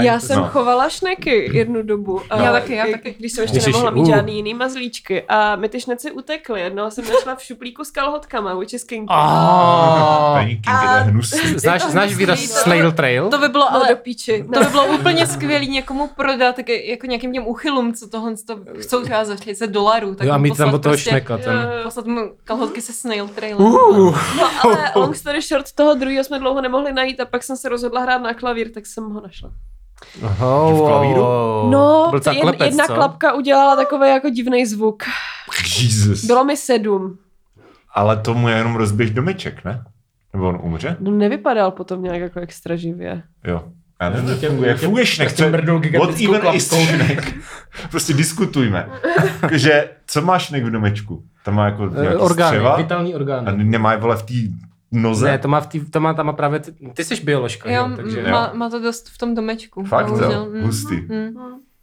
Já 0.00 0.20
jsem 0.20 0.36
No. 0.38 0.48
chovala 0.48 0.88
šneky 0.88 1.50
jednu 1.52 1.82
dobu. 1.82 2.20
A 2.30 2.42
Já 2.42 2.52
taky, 2.52 2.74
já 2.74 2.86
taky. 2.92 3.14
Když 3.18 3.32
jsem 3.32 3.42
ještě 3.42 3.58
nemohla 3.70 3.90
mít 3.90 4.00
uh. 4.00 4.08
žádný 4.08 4.36
jiný 4.36 4.54
mazlíčky. 4.54 5.22
A 5.28 5.56
my 5.56 5.68
ty 5.68 5.80
šneci 5.80 6.10
utekly. 6.10 6.60
Jednoho 6.86 6.90
jsem 6.90 7.14
našla 7.14 7.34
v 7.36 7.42
šuplíku 7.42 7.84
s 7.84 7.90
kalhotkama, 7.90 8.54
which 8.54 8.72
is 8.74 8.84
kinky. 8.84 9.06
Ah. 9.10 10.44
Kinky, 10.46 10.70
to 10.70 10.94
je 10.96 11.00
hnusný. 11.02 11.40
Znáš, 11.58 11.82
to 11.82 11.90
znáš 11.90 12.14
výraz 12.14 12.48
to- 12.48 12.54
snail 12.54 12.92
trail? 12.92 13.28
To 13.30 13.38
by 13.38 13.48
bylo 13.48 13.64
No 13.64 13.74
ale... 13.74 13.88
do 13.88 13.96
píči. 13.96 14.44
To 14.54 14.60
by 14.60 14.66
bylo 14.70 14.86
úplně 14.86 15.26
skvělý 15.26 15.68
někomu 15.68 16.08
prodat, 16.16 16.56
tak 16.56 16.68
jako 16.68 17.06
nějakým 17.06 17.32
těm 17.32 17.46
uchylům, 17.46 17.94
co 17.94 18.08
tohle 18.08 18.34
to 18.46 18.58
chcou 18.80 19.02
třeba 19.02 19.24
za 19.24 19.34
30 19.36 19.66
dolarů. 19.66 20.14
Tak 20.14 20.26
Jo, 20.26 20.32
a 20.32 20.38
mít 20.38 20.56
tam 20.56 20.68
od 20.74 20.82
toho 20.82 20.92
prostě- 20.92 21.10
šneka. 21.10 21.38
Ten. 21.38 21.70
Poslat 21.82 22.06
mu 22.06 22.20
kalhotky 22.44 22.82
se 22.82 22.92
snail 22.92 23.28
trailem. 23.28 23.60
Uh. 23.66 24.18
No 24.36 24.50
ale 24.62 24.92
long 24.96 25.16
story 25.16 25.40
short, 25.42 25.72
toho 25.72 25.94
druhého 25.94 26.24
jsme 26.24 26.38
dlouho 26.38 26.60
nemohli 26.60 26.92
najít 26.92 27.20
a 27.20 27.24
pak 27.24 27.42
jsem 27.42 27.56
se 27.56 27.68
rozhodla 27.68 28.00
hrát 28.00 28.18
na 28.18 28.34
klavír, 28.34 28.70
tak 28.74 28.86
jsem 28.86 29.04
ho 29.10 29.20
našla. 29.20 29.50
Oh, 30.22 30.74
v 30.74 30.86
klavíru? 30.86 31.20
No, 31.70 32.06
byl 32.10 32.20
jed, 32.32 32.40
klepec, 32.40 32.66
jedna 32.66 32.86
co? 32.86 32.94
klapka 32.94 33.32
udělala 33.34 33.76
takový 33.76 34.08
jako 34.08 34.30
divný 34.30 34.66
zvuk. 34.66 35.02
Jesus. 35.82 36.24
Bylo 36.24 36.44
mi 36.44 36.56
sedm. 36.56 37.18
Ale 37.94 38.16
tomu 38.16 38.48
je 38.48 38.56
jenom 38.56 38.76
rozběž 38.76 39.10
domeček, 39.10 39.64
ne? 39.64 39.84
Nebo 40.32 40.48
on 40.48 40.58
umře? 40.62 40.96
No 41.00 41.10
nevypadal 41.10 41.70
potom 41.70 42.02
nějak 42.02 42.20
jako 42.20 42.40
extra 42.40 42.76
živě. 42.76 43.22
Jo. 43.44 43.62
Já 44.00 44.10
nevím, 44.10 44.28
jak 44.28 44.38
Tě- 44.38 44.48
funguje. 44.48 44.68
Jak 44.68 44.78
tě- 44.80 44.84
funguje 44.86 45.06
šnek? 45.06 45.28
tak 45.28 45.36
tě 45.36 45.42
Co- 45.44 45.98
What 45.98 46.14
gigantickou 46.14 46.76
even 46.76 47.02
is? 47.10 47.34
Prostě 47.90 48.12
diskutujme. 48.14 48.88
Takže, 49.40 49.90
co 50.06 50.22
má 50.22 50.38
šnek 50.38 50.64
v 50.64 50.70
domečku? 50.70 51.24
Tam 51.44 51.54
má 51.54 51.64
jako 51.64 51.86
nějaký 51.86 52.16
Orgány, 52.16 52.56
střeva? 52.56 52.76
vitální 52.76 53.14
A 53.14 53.16
orgány. 53.16 53.64
nemá 53.64 53.96
vole 53.96 54.16
v 54.16 54.22
té 54.22 54.34
noze? 54.96 55.26
Ne, 55.26 55.38
to 55.38 55.48
má, 55.48 55.60
v 55.60 55.66
tý, 55.66 55.80
to 55.90 56.00
má 56.00 56.14
tam 56.14 56.26
má 56.26 56.32
právě, 56.32 56.60
ty, 56.60 56.72
ty 56.94 57.04
jsi 57.04 57.16
bioložka, 57.24 57.70
Jo, 57.70 57.88
jo, 57.90 57.96
takže... 57.96 58.22
má, 58.30 58.50
má 58.54 58.70
to 58.70 58.80
dost 58.80 59.08
v 59.08 59.18
tom 59.18 59.34
domečku. 59.34 59.84
Fakt, 59.84 60.08
jo? 60.08 60.46
Mm. 60.52 60.62
Hustý. 60.62 60.94
Mm. 60.96 61.30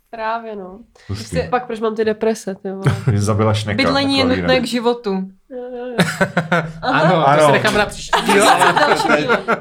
Právě 0.10 0.56
no. 0.56 0.80
Hustý. 1.10 1.40
Pak 1.50 1.68
proč 1.68 1.80
mám 1.80 1.96
ty 1.96 2.06
deprese, 2.06 2.56
ty 2.56 2.72
vole. 2.72 2.84
Zabila 3.20 3.54
šneka. 3.54 3.84
Bydlení 3.84 4.18
je 4.18 4.26
nutné 4.26 4.60
k 4.60 4.66
životu. 4.66 5.24
Ano, 6.82 7.28
Ano. 7.28 7.40
to 7.40 7.46
se 7.46 7.52
nechám 7.52 7.74
na 7.78 7.86
příští 7.86 8.22
díl. 8.26 8.44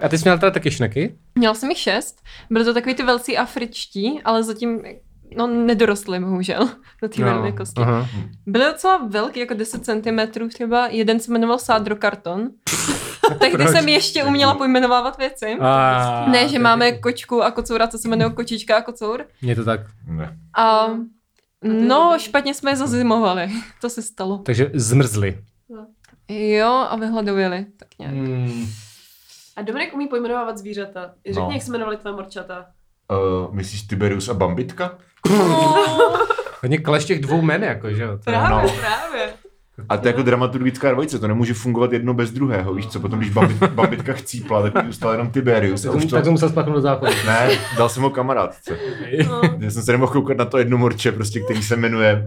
A 0.03 0.09
ty 0.09 0.19
jsi 0.19 0.25
měl 0.25 0.39
teda 0.39 0.51
taky 0.51 0.71
šneky? 0.71 1.15
Měla 1.35 1.55
jsem 1.55 1.69
jich 1.69 1.79
šest. 1.79 2.23
Byly 2.51 2.65
to 2.65 2.75
takový 2.75 2.95
ty 2.95 3.03
velcí 3.03 3.39
afričtí, 3.39 4.21
ale 4.25 4.43
zatím 4.43 4.83
no, 5.37 5.47
nedorostly, 5.47 6.21
bohužel, 6.21 6.69
do 7.03 7.09
té 7.09 7.23
No, 7.23 7.27
velikosti. 7.27 7.81
aha. 7.83 8.07
Byly 8.47 8.65
docela 8.65 9.01
velký, 9.09 9.41
jako 9.41 9.55
10 9.55 9.85
cm 9.85 10.49
třeba. 10.49 10.87
Jeden 10.87 11.21
se 11.21 11.33
jmenoval 11.33 11.59
Sádrokarton. 11.59 12.49
Tehdy 13.39 13.57
Proč? 13.65 13.71
jsem 13.71 13.89
ještě 13.89 14.25
uměla 14.25 14.55
pojmenovávat 14.55 15.19
věci. 15.19 15.57
A, 15.61 16.27
Ne, 16.29 16.49
že 16.49 16.59
máme 16.59 16.93
kočku 16.93 17.43
a 17.43 17.51
kocoura, 17.51 17.87
co 17.89 17.99
se 17.99 18.09
jmenuje 18.09 18.31
kočička 18.31 18.77
a 18.77 18.83
kocour. 18.83 19.25
Je 19.43 19.57
to 19.57 19.65
tak. 19.65 19.81
Ne. 20.07 20.37
A 20.57 20.87
je 21.65 21.73
no, 21.73 22.05
dobrý. 22.11 22.21
špatně 22.25 22.55
jsme 22.55 22.71
je 22.71 22.77
zazimovali. 22.77 23.51
To 23.81 23.91
se 23.91 24.03
stalo. 24.03 24.39
Takže 24.39 24.71
zmrzli. 24.75 25.39
Jo, 26.29 26.87
a 26.91 26.97
vyhladověli. 26.97 27.67
Tak 27.79 27.89
nějak. 27.99 28.15
Hmm. 28.15 28.67
A 29.57 29.63
Dominik 29.63 29.95
umí 29.95 30.09
pojmenovávat 30.09 30.59
zvířata. 30.59 31.11
Řekni, 31.27 31.43
No. 31.43 31.51
jak 31.53 31.63
se 31.63 31.71
jmenovali 31.71 31.97
tvé 31.97 32.13
morčata. 32.13 32.67
Uh, 33.11 33.55
myslíš 33.55 33.83
Tiberius 33.83 34.29
a 34.29 34.35
Bambitka? 34.35 34.99
Hodně 36.63 36.79
kleš 36.79 37.05
těch 37.05 37.21
dvou 37.21 37.43
men, 37.43 37.63
jako, 37.65 37.91
že 37.91 38.03
jo. 38.03 38.09
To 38.25 38.31
je- 38.31 38.37
Právě, 38.39 38.63
no. 38.73 38.79
právě. 38.81 39.35
A 39.89 39.97
to 39.97 40.09
je 40.09 40.11
jako 40.11 40.23
dramaturgická 40.23 40.91
dvojice, 40.91 41.19
to 41.19 41.29
nemůže 41.29 41.55
fungovat 41.55 41.93
jedno 41.93 42.15
bez 42.15 42.31
druhého, 42.31 42.75
víš 42.75 42.87
co? 42.87 43.01
Potom, 43.01 43.19
když 43.19 43.31
bambit, 43.31 43.65
Bambitka 43.65 44.13
chcípla, 44.13 44.71
tak 44.71 44.87
zůstal 44.87 45.13
jenom 45.13 45.31
Tiberius. 45.31 45.85
A 45.85 45.89
Tak 45.89 45.97
už 45.97 46.05
to, 46.05 46.17
tak 46.17 46.25
to 46.25 46.31
musel 46.31 46.49
spáchnout 46.49 46.75
do 46.75 46.81
záchodu. 46.81 47.13
Ne, 47.27 47.51
dal 47.77 47.89
jsem 47.89 48.03
ho 48.03 48.11
kamarádce. 48.11 48.77
No. 49.29 49.41
Já 49.59 49.71
jsem 49.71 49.83
se 49.83 49.93
nemohl 49.93 50.13
koukat 50.13 50.37
na 50.37 50.45
to 50.45 50.59
jedno 50.59 50.79
morče, 50.79 51.13
prostě, 51.13 51.41
který 51.41 51.63
se 51.63 51.77
jmenuje 51.77 52.27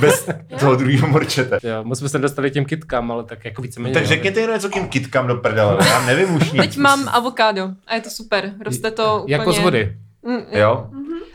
bez 0.00 0.28
toho 0.60 0.74
druhého 0.74 1.08
morčete. 1.08 1.58
Jo, 1.62 1.84
moc 1.84 1.98
jsme 1.98 2.08
se 2.08 2.18
dostali 2.18 2.50
těm 2.50 2.64
kitkám, 2.64 3.12
ale 3.12 3.24
tak 3.24 3.44
jako 3.44 3.62
víceméně. 3.62 3.94
Tak 3.94 4.06
řekněte 4.06 4.40
jenom 4.40 4.54
něco 4.54 4.68
k 4.68 4.72
těm 4.72 4.88
kitkám 4.88 5.26
do 5.26 5.36
prdele, 5.36 5.78
já 5.86 6.06
nevím 6.06 6.34
už 6.34 6.52
nic. 6.52 6.62
Teď 6.62 6.76
mám 6.76 7.08
avokádo 7.08 7.70
a 7.86 7.94
je 7.94 8.00
to 8.00 8.10
super. 8.10 8.52
Roste 8.64 8.90
to 8.90 9.18
úplně... 9.22 9.34
Jako 9.34 9.52
z 9.52 9.58
vody. 9.58 9.96
Mm, 10.26 10.42
Jo? 10.50 10.86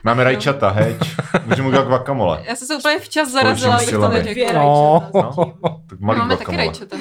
Máme 0.04 0.24
rajčata, 0.24 0.70
heč, 0.70 1.16
můžeme 1.46 1.68
udělat 1.68 1.88
guacamole. 1.88 2.44
Já 2.48 2.56
jsem 2.56 2.68
se 2.68 2.76
úplně 2.76 3.00
včas 3.00 3.30
zarazila, 3.30 3.76
abych 3.76 3.90
to. 3.92 4.08
Dvě 4.22 4.54
No. 4.54 5.10
No, 5.14 5.82
tak 5.90 6.00
malý 6.00 6.20
Máme 6.20 6.38
taky 6.38 6.46
guacamole. 6.46 6.66
rajčata. 6.66 6.98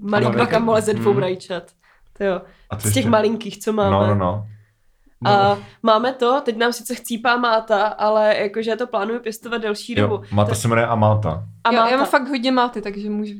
Malý 0.00 0.26
Ano, 0.26 0.34
guacamole 0.34 0.82
ze 0.82 0.94
dvou 0.94 1.12
Mm. 1.12 1.18
rajčat. 1.18 1.62
To 2.18 2.24
jo. 2.24 2.40
A 2.70 2.76
co 2.76 2.80
Z 2.88 2.90
těch 2.90 2.96
ještě? 2.96 3.10
malinkých, 3.10 3.58
co 3.58 3.72
máme. 3.72 3.90
No, 3.90 4.06
no, 4.06 4.14
no. 4.14 4.46
A 5.26 5.58
máme 5.82 6.12
to, 6.12 6.40
teď 6.44 6.56
nám 6.56 6.72
sice 6.72 6.94
chcípá 6.94 7.36
máta, 7.36 7.86
ale 7.86 8.36
jakože 8.38 8.70
já 8.70 8.76
to 8.76 8.86
plánuju 8.86 9.20
pěstovat 9.20 9.58
delší 9.62 9.94
dobu. 9.94 10.14
Jo, 10.14 10.22
máta 10.30 10.54
se 10.54 10.68
jmenuje 10.68 10.86
Amáta. 10.86 11.44
A 11.68 11.72
já, 11.72 11.80
máta. 11.80 11.90
já 11.90 11.96
mám 11.96 12.06
fakt 12.06 12.28
hodně 12.28 12.52
máty, 12.52 12.82
takže 12.82 13.10
můžu 13.10 13.32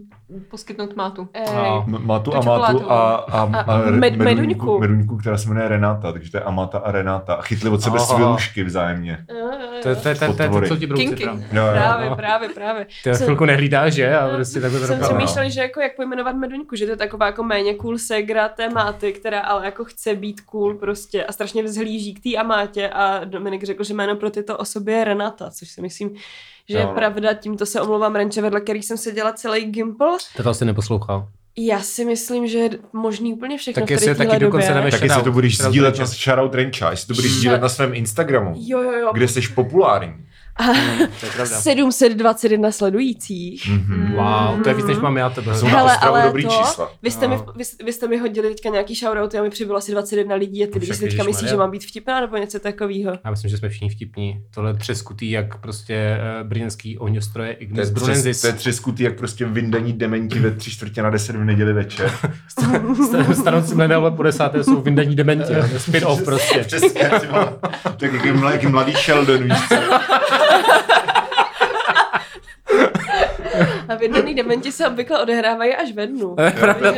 poskytnout 0.51 0.97
mátu. 0.97 1.29
Ej. 1.33 1.45
M- 1.87 2.07
Mátu 2.07 2.31
Tu 2.31 2.37
a 2.37 2.41
Mátu 2.41 2.91
a, 2.93 3.15
a, 3.15 3.41
a, 3.41 3.61
A 3.63 3.91
med- 3.91 4.17
meduňku, 4.17 4.79
meduňku. 4.79 5.17
která 5.17 5.39
se 5.39 5.49
jmenuje 5.49 5.69
Renáta, 5.69 6.13
takže 6.13 6.31
to 6.31 6.37
je 6.37 6.43
Amata 6.43 6.79
a 6.79 6.93
Renáta. 6.93 7.35
A 7.35 7.43
chytli 7.43 7.71
od 7.71 7.81
sebe 7.83 7.99
svilušky 7.99 8.65
vzájemně. 8.65 9.27
jo, 9.31 9.37
jo, 9.37 9.51
jo. 9.51 9.81
To 9.83 9.89
je 9.89 9.97
to, 9.97 10.69
co 10.69 10.77
ti 10.77 10.87
brouci 10.87 11.05
Kinky. 11.07 11.23
právě. 11.25 11.47
Jo, 11.53 11.63
jo. 11.67 11.73
Právě, 11.73 12.11
právě, 12.17 12.49
právě. 12.49 12.85
Ty 13.05 13.15
Jsem- 13.15 13.25
chvilku 13.25 13.45
nehlídáš, 13.45 13.93
že? 13.95 14.17
A 14.17 14.29
prostě 14.29 14.61
takhle 14.61 14.81
jsem 14.81 15.01
přemýšlel, 15.01 15.51
že 15.51 15.61
jako 15.61 15.81
jak 15.81 15.97
pojmenovat 15.97 16.37
meduňku, 16.37 16.77
že 16.77 16.85
to 16.85 16.91
je 16.93 16.97
taková 16.97 17.27
jako 17.27 17.43
méně 17.43 17.75
cool 17.75 17.99
segra 17.99 18.49
té 18.49 18.69
máty, 18.69 19.13
která 19.13 19.41
ale 19.41 19.65
jako 19.65 19.85
chce 19.85 20.15
být 20.15 20.41
cool 20.41 20.75
prostě 20.75 21.25
a 21.25 21.33
strašně 21.33 21.63
vzhlíží 21.63 22.15
k 22.15 22.23
té 22.23 22.37
amátě 22.41 22.89
a 22.89 23.25
Dominik 23.25 23.65
řekl, 23.65 23.85
že 23.85 23.95
jméno 23.95 24.17
pro 24.17 24.31
tyto 24.31 24.57
osoby 24.59 24.93
je 24.93 25.05
Renata, 25.05 25.51
což 25.51 25.69
si 25.69 25.83
myslím, 25.83 26.11
že 26.69 26.77
je 26.79 26.83
Jo, 26.83 26.89
no. 26.89 26.95
pravda, 26.95 27.35
tímto 27.35 27.67
se 27.67 27.81
omlouvám 27.81 28.15
Renče, 28.15 28.43
vedle 28.43 28.61
který 28.61 28.83
jsem 28.83 28.97
seděla 28.97 29.33
celý 29.33 29.65
Gimple. 29.65 30.09
To 30.37 30.43
to 30.43 30.51
asi 30.51 30.65
neposlouchal. 30.65 31.29
Já 31.59 31.81
si 31.81 32.05
myslím, 32.05 32.47
že 32.47 32.59
je 32.59 32.71
možný 32.93 33.35
úplně 33.35 33.59
všechno 33.59 33.81
Tak 33.81 33.89
v 33.89 33.91
jestli 33.91 34.15
tady 34.15 34.29
taky 34.29 34.41
dokonce 34.41 34.67
době. 34.67 34.75
dáme 34.81 34.91
Tak 34.91 35.03
jestli 35.03 35.23
to 35.23 35.33
budeš 35.33 35.59
sdílet 35.59 35.99
na. 35.99 36.07
Shoutout 36.07 36.55
Renča, 36.55 36.91
jestli 36.91 37.07
to 37.07 37.15
budeš 37.15 37.33
sdílet 37.33 37.61
na 37.61 37.69
svém 37.69 37.95
Instagramu, 37.95 38.55
Jo, 38.57 38.83
jo, 38.83 38.93
jo. 38.93 39.11
kde 39.15 39.29
jsi 39.29 39.41
populární. 39.55 40.15
To 41.21 41.27
je 41.27 41.33
pravda. 41.33 41.61
721 41.61 42.71
sledujících. 42.73 43.69
Mhm. 43.71 44.13
Wow, 44.13 44.63
to 44.63 44.69
je 44.69 44.75
víc, 44.75 44.87
než 44.87 44.99
mám 44.99 45.17
já 45.17 45.31
tebe. 45.31 45.55
Jsou 45.59 45.67
na 45.67 45.73
Hele, 45.79 45.97
ale 45.97 46.23
dobrý 46.23 46.43
to- 46.45 46.51
čísla. 46.51 46.91
Vy 47.03 47.11
jste, 47.11 47.29
mi, 47.29 47.37
No. 47.37 47.47
vy, 47.57 47.65
vy 47.85 47.93
jste 47.93 48.09
mi 48.09 48.17
hodili 48.19 48.49
teďka 48.49 48.69
nějaký 48.69 48.95
shoutouty 48.95 49.39
a 49.39 49.43
mi 49.43 49.51
přibylo 49.51 49.79
asi 49.79 49.93
21 49.93 50.35
lidí 50.37 50.65
a 50.65 50.67
ty 50.67 50.73
lidi 50.73 50.85
Však 50.87 50.97
si 50.97 51.03
teďka 51.03 51.17
myslí, 51.23 51.29
ježišmarja. 51.29 51.51
že 51.51 51.57
mám 51.57 51.71
být 51.71 51.85
vtipná 51.85 52.21
nebo 52.21 52.37
něco 52.37 52.59
takového. 52.59 53.13
Já 53.25 53.31
myslím, 53.31 53.51
že 53.51 53.57
jsme 53.59 53.69
všichni 53.69 53.89
vtipní. 53.91 54.41
Tohle 54.55 54.71
je 54.71 54.75
přeskutý, 54.75 55.31
jak 55.31 55.59
prostě 55.61 56.19
uh, 56.41 56.49
brněnský 56.49 56.99
ohňostroje 56.99 57.49
To 57.55 57.59
je, 57.63 57.67
Ignis 57.67 57.91
Brunensis. 57.91 58.41
to 58.41 58.47
je 58.47 58.53
třeskutý, 58.53 59.03
jak 59.03 59.19
prostě 59.19 59.45
vyndaní 59.47 59.93
dementi 59.93 60.39
ve 60.39 60.51
tři 60.51 60.71
čtvrtě 60.71 61.03
na 61.03 61.11
deset 61.11 61.37
v 61.37 61.45
neděli 61.45 61.73
večer. 61.73 62.11
Stanoucí 63.35 63.75
mileniálové 63.75 64.17
po 64.17 64.23
desáté 64.23 64.65
jsou 64.65 64.81
vyndaní 64.81 65.17
dementi. 65.17 65.53
Spin-off 65.79 66.23
prostě. 66.25 66.59
Přesně, 66.67 67.11
tak 67.97 68.03
jak, 68.25 68.37
mladý, 68.37 68.59
jak 68.63 68.73
mladý 68.73 68.93
Sheldon, 68.93 69.43
víš 69.45 69.59
co? 69.69 69.75
A 73.89 73.95
vydaný 73.95 74.35
dementi 74.35 74.73
se 74.73 74.89
obvykle 74.89 75.23
odehrávají 75.23 75.75
až 75.75 75.93
ve 75.93 76.07
dnu. 76.07 76.35
To 76.37 76.43
je 76.43 76.51
pravda, 76.51 76.93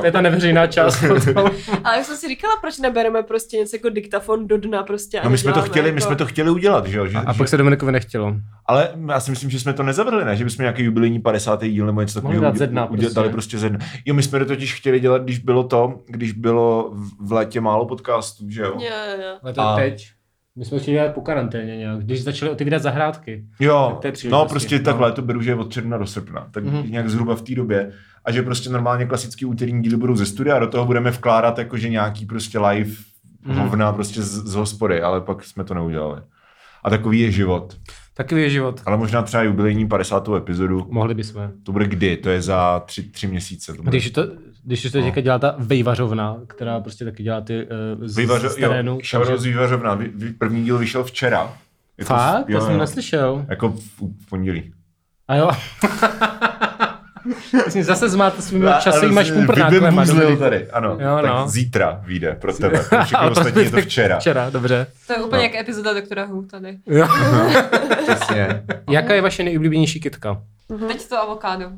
to 0.00 0.04
je, 0.06 0.12
ta 0.12 0.20
neveřejná 0.20 0.66
část. 0.66 1.02
Ale 1.84 1.96
já 1.96 2.04
jsem 2.04 2.16
si 2.16 2.28
říkala, 2.28 2.54
proč 2.60 2.78
nebereme 2.78 3.22
prostě 3.22 3.56
něco 3.56 3.76
jako 3.76 3.88
diktafon 3.88 4.46
do 4.46 4.58
dna 4.58 4.82
prostě. 4.82 5.20
a 5.20 5.24
No 5.24 5.30
my 5.30 5.38
jsme 5.38 5.52
to 5.52 5.62
chtěli, 5.62 5.92
my 5.92 5.96
jako... 6.00 6.06
jsme 6.06 6.16
to 6.16 6.26
chtěli 6.26 6.50
udělat, 6.50 6.86
že 6.86 6.98
jo? 6.98 7.06
Že, 7.06 7.18
A, 7.18 7.20
a 7.20 7.34
pak 7.34 7.48
se 7.48 7.56
Dominikovi 7.56 7.92
nechtělo. 7.92 8.34
ale 8.66 8.88
já 9.08 9.20
si 9.20 9.30
myslím, 9.30 9.50
že 9.50 9.60
jsme 9.60 9.72
to 9.72 9.82
nezavrhli, 9.82 10.24
ne? 10.24 10.36
Že 10.36 10.44
bychom 10.44 10.62
nějaký 10.62 10.82
jubilejní 10.82 11.18
50. 11.20 11.64
díl 11.64 11.86
nebo 11.86 12.00
něco 12.00 12.14
takového 12.14 12.42
dát 12.42 12.56
ze 12.56 12.66
dna 12.66 12.84
udělali 12.84 13.00
prostě. 13.02 13.14
dali 13.20 13.28
prostě 13.30 13.58
ze 13.58 13.68
dna. 13.68 13.78
Jo, 14.06 14.14
my 14.14 14.22
jsme 14.22 14.38
to 14.38 14.44
totiž 14.44 14.74
chtěli 14.74 15.00
dělat, 15.00 15.22
když 15.22 15.38
bylo 15.38 15.64
to, 15.64 15.94
když 16.06 16.32
bylo 16.32 16.90
v- 17.20 17.32
létě 17.32 17.60
málo 17.60 17.86
podcastů, 17.86 18.44
že 18.50 18.62
jo? 18.62 18.72
Jo, 18.78 18.80
jo, 18.80 19.22
jo. 19.22 19.36
Ale 19.42 19.52
to 19.52 19.60
A- 19.60 19.76
teď. 19.76 20.08
My 20.56 20.64
jsme 20.64 20.78
chtěli 20.78 20.94
dělat 20.96 21.14
po 21.14 21.20
karanténě 21.20 21.76
nějak, 21.76 21.98
když 22.04 22.22
začali 22.24 22.50
otevírat 22.50 22.82
zahrádky. 22.82 23.44
Jo, 23.60 23.88
no 24.04 24.12
příležitosti, 24.12 24.50
prostě 24.50 24.78
no. 24.78 24.84
takhle, 24.84 25.12
to 25.12 25.22
beru, 25.22 25.42
že 25.42 25.50
je 25.50 25.54
od 25.54 25.72
června 25.72 25.98
do 25.98 26.06
srpna, 26.06 26.48
tak 26.50 26.64
Mhm. 26.64 26.90
nějak 26.90 27.10
zhruba 27.10 27.34
v 27.34 27.42
té 27.42 27.54
době. 27.54 27.92
A 28.24 28.32
že 28.32 28.42
prostě 28.42 28.70
normálně 28.70 29.06
klasický 29.06 29.44
úterní 29.44 29.82
díly 29.82 29.96
budou 29.96 30.16
ze 30.16 30.26
studia 30.26 30.56
a 30.56 30.58
do 30.58 30.66
toho 30.66 30.84
budeme 30.86 31.10
vkládat 31.10 31.58
jakože 31.58 31.88
nějaký 31.88 32.26
prostě 32.26 32.58
live 32.58 32.90
Mhm. 33.44 33.58
hovna 33.58 33.92
prostě 33.92 34.22
z, 34.22 34.26
z 34.46 34.54
hospody, 34.54 35.02
ale 35.02 35.20
pak 35.20 35.44
jsme 35.44 35.64
to 35.64 35.74
neudělali. 35.74 36.20
A 36.84 36.90
takový 36.90 37.20
je 37.20 37.30
život. 37.30 37.76
Takový 38.20 38.42
je 38.42 38.50
život. 38.50 38.80
Ale 38.86 38.96
možná 38.96 39.22
třeba 39.22 39.42
jubilejní 39.42 39.88
50. 39.88 40.28
epizodu, 40.36 40.86
Mohli 40.90 41.14
bychom. 41.14 41.50
to 41.62 41.72
bude 41.72 41.86
kdy? 41.86 42.16
To 42.16 42.30
je 42.30 42.42
za 42.42 42.80
tři, 42.86 43.02
tři 43.02 43.26
měsíce. 43.26 43.72
To 43.74 43.82
bude. 43.82 43.90
Když 43.90 44.10
to, 44.10 44.22
když 44.64 44.82
to 44.92 44.98
No. 44.98 45.04
teďka 45.04 45.20
dělá 45.20 45.38
ta 45.38 45.54
vejvařovna, 45.58 46.36
která 46.46 46.80
prostě 46.80 47.04
taky 47.04 47.22
dělá 47.22 47.40
ty 47.40 47.66
uh, 47.98 48.06
z, 48.06 48.16
Vyvařo, 48.16 48.48
z 48.48 48.54
terénu. 48.56 48.92
jo, 48.92 48.98
shoutout 49.10 49.40
z 49.40 49.44
vy- 50.14 50.32
První 50.32 50.64
díl 50.64 50.78
vyšel 50.78 51.04
včera. 51.04 51.52
Je 51.98 52.04
to- 52.04 52.08
Fakt? 52.14 52.48
jo, 52.48 52.58
to 52.58 52.64
jsem 52.64 52.74
jo. 52.74 52.80
neslyšel. 52.80 53.46
Jako 53.48 53.68
v, 53.68 53.78
v 54.00 54.28
pondělí. 54.28 54.72
A 55.28 55.36
jo. 55.36 55.50
Vlastně 57.52 57.84
zase 57.84 58.08
zmáte 58.08 58.42
svými 58.42 58.66
A- 58.66 58.80
časovými 58.80 59.20
a- 59.20 59.24
špumprnáklema. 59.24 59.70
vybembuzlil 59.70 60.20
Dominiku. 60.20 60.42
tady, 60.42 60.70
ano. 60.70 60.88
Jo, 61.00 61.18
tak 61.22 61.30
no. 61.30 61.48
zítra 61.48 62.00
vyjde 62.06 62.34
pro 62.40 62.52
tebe. 62.52 62.80
Pro 62.88 63.04
všechny 63.04 63.28
ostatní 63.30 63.62
je 63.64 63.70
to 63.70 63.76
včera. 63.80 64.18
Včera, 64.18 64.50
dobře. 64.50 64.86
To 65.06 65.12
je 65.12 65.18
úplně 65.22 65.38
No. 65.38 65.42
jak 65.44 65.54
epizoda 65.54 65.92
Doktora 65.94 66.24
Who 66.24 66.42
tady. 66.42 66.78
Jo. 66.86 67.08
Přesně. 68.06 68.62
Jaká 68.90 69.14
je 69.14 69.22
vaše 69.22 69.42
nejoblíbenější 69.44 70.00
kytka? 70.00 70.42
Teď 70.88 71.08
to 71.08 71.18
avokádo. 71.22 71.70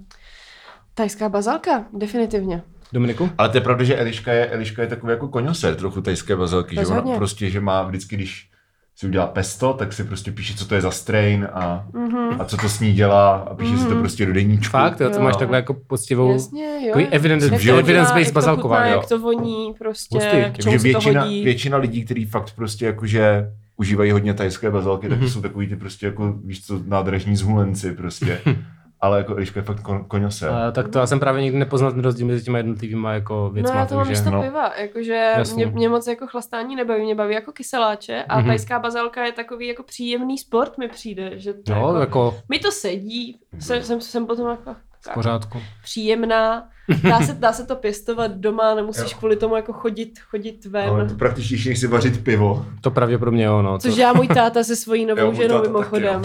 Tajská 0.94 1.28
bazalka, 1.28 1.84
definitivně. 1.92 2.62
Dominiku? 2.92 3.30
Ale 3.38 3.48
to 3.48 3.56
je 3.56 3.60
pravda, 3.60 3.84
že 3.84 3.96
Eliška 3.96 4.32
je, 4.32 4.46
Eliška 4.46 4.82
je 4.82 4.88
takový 4.88 5.10
jako 5.10 5.28
koňoser 5.28 5.74
trochu 5.74 6.00
tajské 6.00 6.36
bazalky, 6.36 6.74
že 6.74 6.80
ona 6.86 6.88
Rozhodně. 6.96 7.16
prostě, 7.16 7.50
že 7.50 7.60
má 7.60 7.82
vždycky, 7.82 8.16
když 8.16 8.48
si 8.96 9.06
udělá 9.06 9.26
pesto, 9.26 9.72
tak 9.72 9.92
si 9.92 10.04
prostě 10.04 10.32
píše, 10.32 10.54
co 10.56 10.66
to 10.66 10.74
je 10.74 10.80
za 10.80 10.90
strain 10.90 11.48
a, 11.52 11.84
Mhm. 11.92 12.40
a 12.40 12.44
co 12.44 12.56
to 12.56 12.68
s 12.68 12.80
ní 12.80 12.92
dělá 12.92 13.34
a 13.36 13.54
píše 13.54 13.76
si 13.76 13.84
to 13.84 13.90
Mhm. 13.90 13.98
prostě 13.98 14.26
do 14.26 14.32
deníčku. 14.32 14.70
Fakt, 14.70 15.00
jo, 15.00 15.10
to 15.10 15.16
Jo. 15.16 15.22
máš 15.22 15.36
takhle 15.36 15.58
jako 15.58 15.74
poctivou... 15.74 16.32
Jasně, 16.32 16.88
jo. 16.88 17.06
Evidence, 17.10 17.46
evidence-based 17.78 18.32
bazalková. 18.32 18.84
Jak 18.86 19.06
to 19.06 19.18
voní, 19.18 19.74
prostě, 19.78 20.18
Hustý. 20.18 20.30
k 20.30 20.42
čemu 20.42 20.52
Takže 20.52 20.78
se 20.78 20.78
to 20.78 20.82
většina, 20.82 21.22
hodí. 21.22 21.44
většina 21.44 21.76
lidí, 21.76 22.04
kteří 22.04 22.24
fakt 22.24 22.52
prostě 22.56 22.86
jakože 22.86 23.50
užívají 23.76 24.10
hodně 24.10 24.34
tajské 24.34 24.70
bazalky, 24.70 25.08
tak 25.08 25.18
Mhm. 25.18 25.26
to 25.26 25.32
jsou 25.32 25.40
takový 25.40 25.66
ty 25.66 25.76
prostě 25.76 26.06
jako, 26.06 26.32
víš 26.44 26.66
co, 26.66 26.80
nádražní 26.86 27.36
zhulenci 27.36 27.92
prostě. 27.92 28.38
Ale 29.02 29.18
jako 29.18 29.36
Eliška 29.36 29.60
je 29.60 29.64
fakt 29.64 29.80
kon, 29.80 30.04
koňoser. 30.04 30.50
A, 30.50 30.70
tak 30.72 30.88
to 30.88 30.98
já 30.98 31.06
jsem 31.06 31.20
právě 31.20 31.42
nikdy 31.42 31.58
nepoznal 31.58 31.92
ten 31.92 32.00
rozdíl 32.00 32.26
mezi 32.26 32.44
těma 32.44 32.58
jednotlivýma 32.58 33.12
jako 33.12 33.34
No 33.34 33.50
věcma, 33.50 33.76
já 33.76 33.86
to 33.86 33.94
mám 33.94 34.08
místo 34.08 34.30
no. 34.30 34.42
piva, 34.42 34.72
jakože 34.76 35.12
Jasně. 35.38 35.66
mě, 35.66 35.74
mě, 35.74 35.88
moc 35.88 36.06
jako 36.06 36.26
chlastání 36.26 36.76
nebaví, 36.76 37.02
mě 37.04 37.14
baví 37.14 37.34
jako 37.34 37.52
kyseláče 37.52 38.24
a 38.28 38.38
Mhm. 38.38 38.46
tajská 38.46 38.78
bazalka 38.78 39.24
je 39.24 39.32
takový 39.32 39.66
jako 39.66 39.82
příjemný 39.82 40.38
sport 40.38 40.78
mi 40.78 40.88
přijde, 40.88 41.30
že 41.38 41.52
to 41.54 41.74
No, 41.74 41.76
jako, 41.88 41.98
jako 42.00 42.34
mi 42.48 42.58
to 42.58 42.70
sedí, 42.70 43.38
jsem, 43.58 43.82
jsem, 43.82 44.00
jsem 44.00 44.26
potom 44.26 44.48
jako 44.50 44.76
v 45.10 45.14
pořádku. 45.14 45.58
příjemná, 45.82 46.68
dá 47.02 47.20
se, 47.20 47.32
dá 47.32 47.52
se 47.52 47.66
to 47.66 47.76
pěstovat 47.76 48.30
doma, 48.30 48.74
nemusíš 48.74 49.12
Jo. 49.12 49.18
kvůli 49.18 49.36
tomu 49.36 49.56
jako 49.56 49.72
chodit, 49.72 50.18
chodit 50.30 50.64
ven. 50.66 50.88
Ale 50.88 51.08
to 51.08 51.14
praktičtější, 51.14 51.68
než 51.68 51.78
si 51.78 51.86
vařit 51.86 52.24
pivo. 52.24 52.66
To 52.80 52.90
pravděpodobně 52.90 53.44
jo, 53.44 53.62
no. 53.62 53.78
Což 53.78 53.90
To, 53.90 53.96
dělá 53.96 54.12
můj 54.12 54.28
táta 54.28 54.64
se 54.64 54.76
svojí 54.76 55.06
novou 55.06 55.20
Jo, 55.20 55.34
ženou 55.34 55.62
mimochodem. 55.62 56.22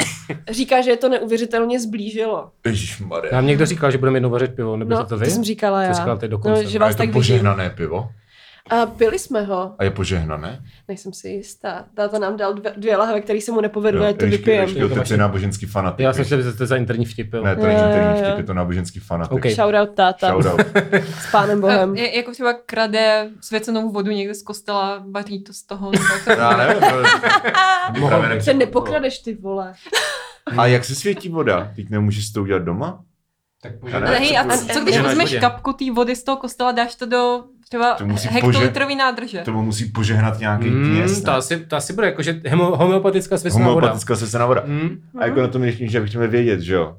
Říká, 0.49 0.81
že 0.81 0.89
je 0.89 0.97
to 0.97 1.09
neuvěřitelně 1.09 1.79
zblížilo. 1.79 2.49
Ježišmarja. 2.65 3.31
nám 3.33 3.45
někdo 3.47 3.65
říkal, 3.65 3.91
že 3.91 3.97
budeme 3.97 4.15
jednou 4.17 4.29
vařit 4.29 4.55
pivo, 4.55 4.77
nebo 4.77 4.91
No, 4.91 5.05
to 5.05 5.17
vy? 5.17 5.25
to 5.25 5.31
jsem 5.31 5.43
říkala 5.43 5.81
já. 5.83 5.89
To 5.89 5.95
říkal 5.97 6.17
teď 6.17 6.31
no, 6.31 6.37
dokonce. 6.37 6.65
že 6.65 6.79
A 6.79 6.81
vás 6.81 6.89
je 6.89 6.93
to 6.95 6.97
tak 6.97 7.07
vidím. 7.07 7.13
požehnané 7.13 7.69
pivo? 7.69 8.09
A 8.69 8.86
pili 8.86 9.19
jsme 9.19 9.41
ho, 9.41 9.75
A 9.80 9.84
je 9.84 9.91
požehnané? 9.91 10.60
nejsem 10.88 11.13
si 11.13 11.30
jistá. 11.30 11.86
Táta 11.93 12.19
nám 12.19 12.38
dal 12.38 12.53
dvě, 12.53 12.73
dvě 12.77 12.97
lahve, 12.97 13.21
které 13.21 13.41
se 13.41 13.51
mu 13.51 13.62
nepovedlo, 13.62 14.03
Jo, 14.03 14.10
ať 14.10 14.17
to 14.17 14.25
vypijem. 14.25 14.63
Elišky, 14.63 14.84
Otec 14.84 15.12
je 15.12 15.17
náboženský 15.17 15.65
fanatik. 15.65 16.03
Já 16.03 16.13
jsem 16.13 16.25
si 16.25 16.30
že 16.43 16.53
to 16.53 16.63
je 16.63 16.67
za 16.67 16.75
interní 16.75 17.06
vtip, 17.06 17.34
jo. 17.34 17.43
Ne, 17.43 17.56
to 17.56 17.62
není 17.67 17.80
interní 17.80 18.21
vtip, 18.23 18.38
je 18.38 18.43
to 18.43 18.53
náboženský 18.53 18.99
fanatik. 18.99 19.34
OK. 19.38 19.45
Shoutout 19.47 19.95
táta 19.95 20.27
Shoutout. 20.27 20.62
s 21.19 21.32
pánem 21.32 21.62
Bohem. 21.62 21.91
A 21.93 21.95
je, 21.97 22.17
jako 22.17 22.32
třeba 22.32 22.53
krade 22.65 23.30
svěcenou 23.41 23.91
vodu 23.91 24.12
někde 24.12 24.34
z 24.34 24.43
kostela, 24.43 25.03
vaří 25.12 25.43
to 25.43 25.53
z 25.53 25.63
toho. 25.63 25.91
Já 26.38 26.58
nevím, 26.58 26.82
Se 28.41 28.51
to- 28.51 28.58
nepokradeš 28.58 29.19
ty 29.19 29.36
vole. 29.36 29.73
A 30.58 30.65
jak 30.65 30.86
se 30.86 30.95
světí 30.95 31.30
voda? 31.30 31.71
Teď 31.75 31.89
nemůžeš 31.89 32.27
si 32.27 32.34
to 32.34 32.41
udělat 32.41 32.63
doma? 32.63 33.03
Tak 33.62 33.84
ne, 33.84 33.99
hej, 34.19 34.38
a 34.38 34.58
co- 34.58 34.80
když 34.82 34.99
vezmeš 34.99 35.36
kapku 35.39 35.73
té 35.73 35.91
vody 35.91 36.15
z 36.15 36.23
toho 36.23 36.38
kostela, 36.38 36.71
dáš 36.71 36.95
to 36.95 37.06
do 37.06 37.43
třeba 37.69 37.93
To 37.95 38.06
musí 38.06 38.27
hektolitrový 38.27 38.95
nádrže. 38.95 39.39
Tomu 39.41 39.62
musí 39.63 39.86
požehnat 39.86 40.39
nějaký 40.39 40.69
Mm, 40.69 40.84
kněz. 40.95 41.21
to, 41.21 41.32
asi, 41.32 41.58
to 41.58 41.75
asi 41.75 41.93
bude 41.93 42.08
jako, 42.08 42.21
že 42.21 42.41
hemo, 42.47 42.75
homeopatická 42.77 43.38
svěcená 43.38 43.65
voda. 43.65 43.73
Homeopatická 43.75 44.15
svěcená 44.15 44.45
voda. 44.45 44.63
Mm. 44.65 44.89
A 45.19 45.25
jako 45.25 45.41
na 45.41 45.47
tom 45.47 45.62
dnešní, 45.62 45.89
že 45.89 46.01
bychom 46.01 46.27
vědět, 46.27 46.60
že 46.60 46.73
jo? 46.73 46.95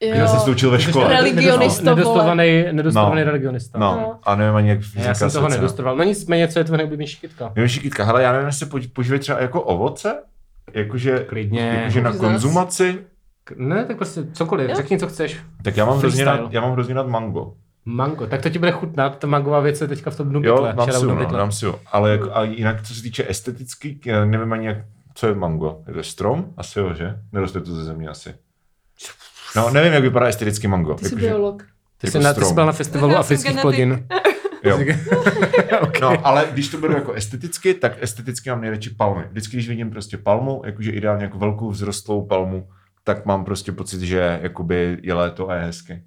Jo. 0.00 0.14
Já 0.14 0.28
jsem 0.28 0.38
se 0.38 0.44
to 0.44 0.50
učil 0.50 0.70
ve 0.70 0.80
škole. 0.80 1.08
Religionista. 1.08 1.94
Nedostovaný, 1.94 2.64
nedostovaný 2.72 3.20
No. 3.20 3.24
redegionista. 3.26 3.78
No, 3.78 3.86
No. 4.00 4.18
a 4.22 4.34
nevím 4.36 4.56
ani 4.56 4.68
jak 4.68 4.78
Já 4.94 5.14
jsem 5.14 5.30
toho 5.30 5.30
svěcená. 5.30 5.48
nedostoval. 5.48 5.96
No 5.96 6.04
nicméně, 6.04 6.48
co 6.48 6.58
je 6.58 6.64
tvoje 6.64 6.76
nejoblíbenější 6.78 7.20
kytka? 7.20 7.52
Nevím, 7.56 7.68
šikytka, 7.68 8.04
hele, 8.04 8.22
já 8.22 8.32
nevím, 8.32 8.46
jestli 8.46 8.66
používají 8.92 9.20
třeba 9.20 9.40
jako 9.40 9.62
ovoce? 9.62 10.14
Jakože, 10.74 11.18
Klidně. 11.28 11.76
jakože 11.78 12.00
na 12.02 12.12
konzumaci? 12.12 12.98
Ne, 13.56 13.84
tak 13.84 13.96
prostě 13.96 14.20
cokoliv, 14.32 14.68
Jo. 14.70 14.76
řekni, 14.76 14.98
co 14.98 15.06
chceš. 15.08 15.40
Tak 15.62 15.76
já 15.76 15.84
mám, 15.84 15.98
hrozně 15.98 16.24
rád, 16.24 16.40
já 16.52 16.60
mám 16.60 16.72
hrozně 16.72 16.94
rád 16.94 17.06
mango. 17.08 17.52
Mango, 17.88 18.26
tak 18.26 18.42
to 18.42 18.50
ti 18.50 18.58
bude 18.58 18.72
chutnat, 18.72 19.18
ta 19.18 19.26
mangová 19.26 19.60
věc 19.60 19.80
je 19.80 19.88
teďka 19.88 20.10
v 20.10 20.16
tom 20.16 20.28
dnu 20.28 20.40
Jo, 20.44 20.54
bytle. 20.54 20.74
mám 20.74 20.92
si 20.92 21.06
no, 21.06 21.24
dám 21.24 21.52
si 21.52 21.66
ho. 21.66 21.80
Ale 21.86 22.10
jako, 22.10 22.36
a 22.36 22.44
jinak, 22.44 22.82
co 22.82 22.94
se 22.94 23.02
týče 23.02 23.24
esteticky, 23.28 24.00
nevím 24.24 24.52
ani 24.52 24.66
jak, 24.66 24.76
co 25.14 25.26
je 25.26 25.34
mango. 25.34 25.82
Je 25.88 25.94
to 25.94 26.02
strom? 26.02 26.52
Asi 26.56 26.78
jo, 26.78 26.94
že? 26.94 27.18
Neroste 27.32 27.60
to 27.60 27.74
ze 27.74 27.84
země 27.84 28.08
asi. 28.08 28.34
No, 29.56 29.70
nevím, 29.70 29.92
jak 29.92 30.02
vypadá 30.02 30.26
esteticky 30.26 30.68
mango. 30.68 30.94
Ty 30.94 31.08
jsi 31.08 31.16
biolog. 31.16 31.62
Ty 31.98 32.10
jsi, 32.10 32.16
jako 32.16 32.24
na, 32.24 32.34
ty 32.34 32.44
jsi 32.44 32.54
byl 32.54 32.66
na 32.66 32.72
festivalu 32.72 33.16
afrických 33.16 33.60
plodin. 33.60 34.06
Jo. 34.62 34.76
okay. 35.82 36.00
No, 36.00 36.26
ale 36.26 36.48
když 36.52 36.68
to 36.68 36.78
beru 36.78 36.92
jako 36.92 37.12
esteticky, 37.12 37.74
tak 37.74 38.02
esteticky 38.02 38.50
mám 38.50 38.60
nejradši 38.60 38.90
palmy. 38.90 39.24
Vždycky, 39.30 39.56
když 39.56 39.68
vidím 39.68 39.90
prostě 39.90 40.18
palmu, 40.18 40.62
jakože 40.64 40.90
ideálně 40.90 41.24
jako 41.24 41.38
velkou 41.38 41.70
vzrostlou 41.70 42.26
palmu, 42.26 42.68
tak 43.04 43.26
mám 43.26 43.44
prostě 43.44 43.72
pocit, 43.72 44.00
že 44.00 44.40
jakoby 44.42 44.98
je 45.02 45.14
léto 45.14 45.50
a 45.50 45.54
je 45.54 45.62
hezky. 45.62 46.02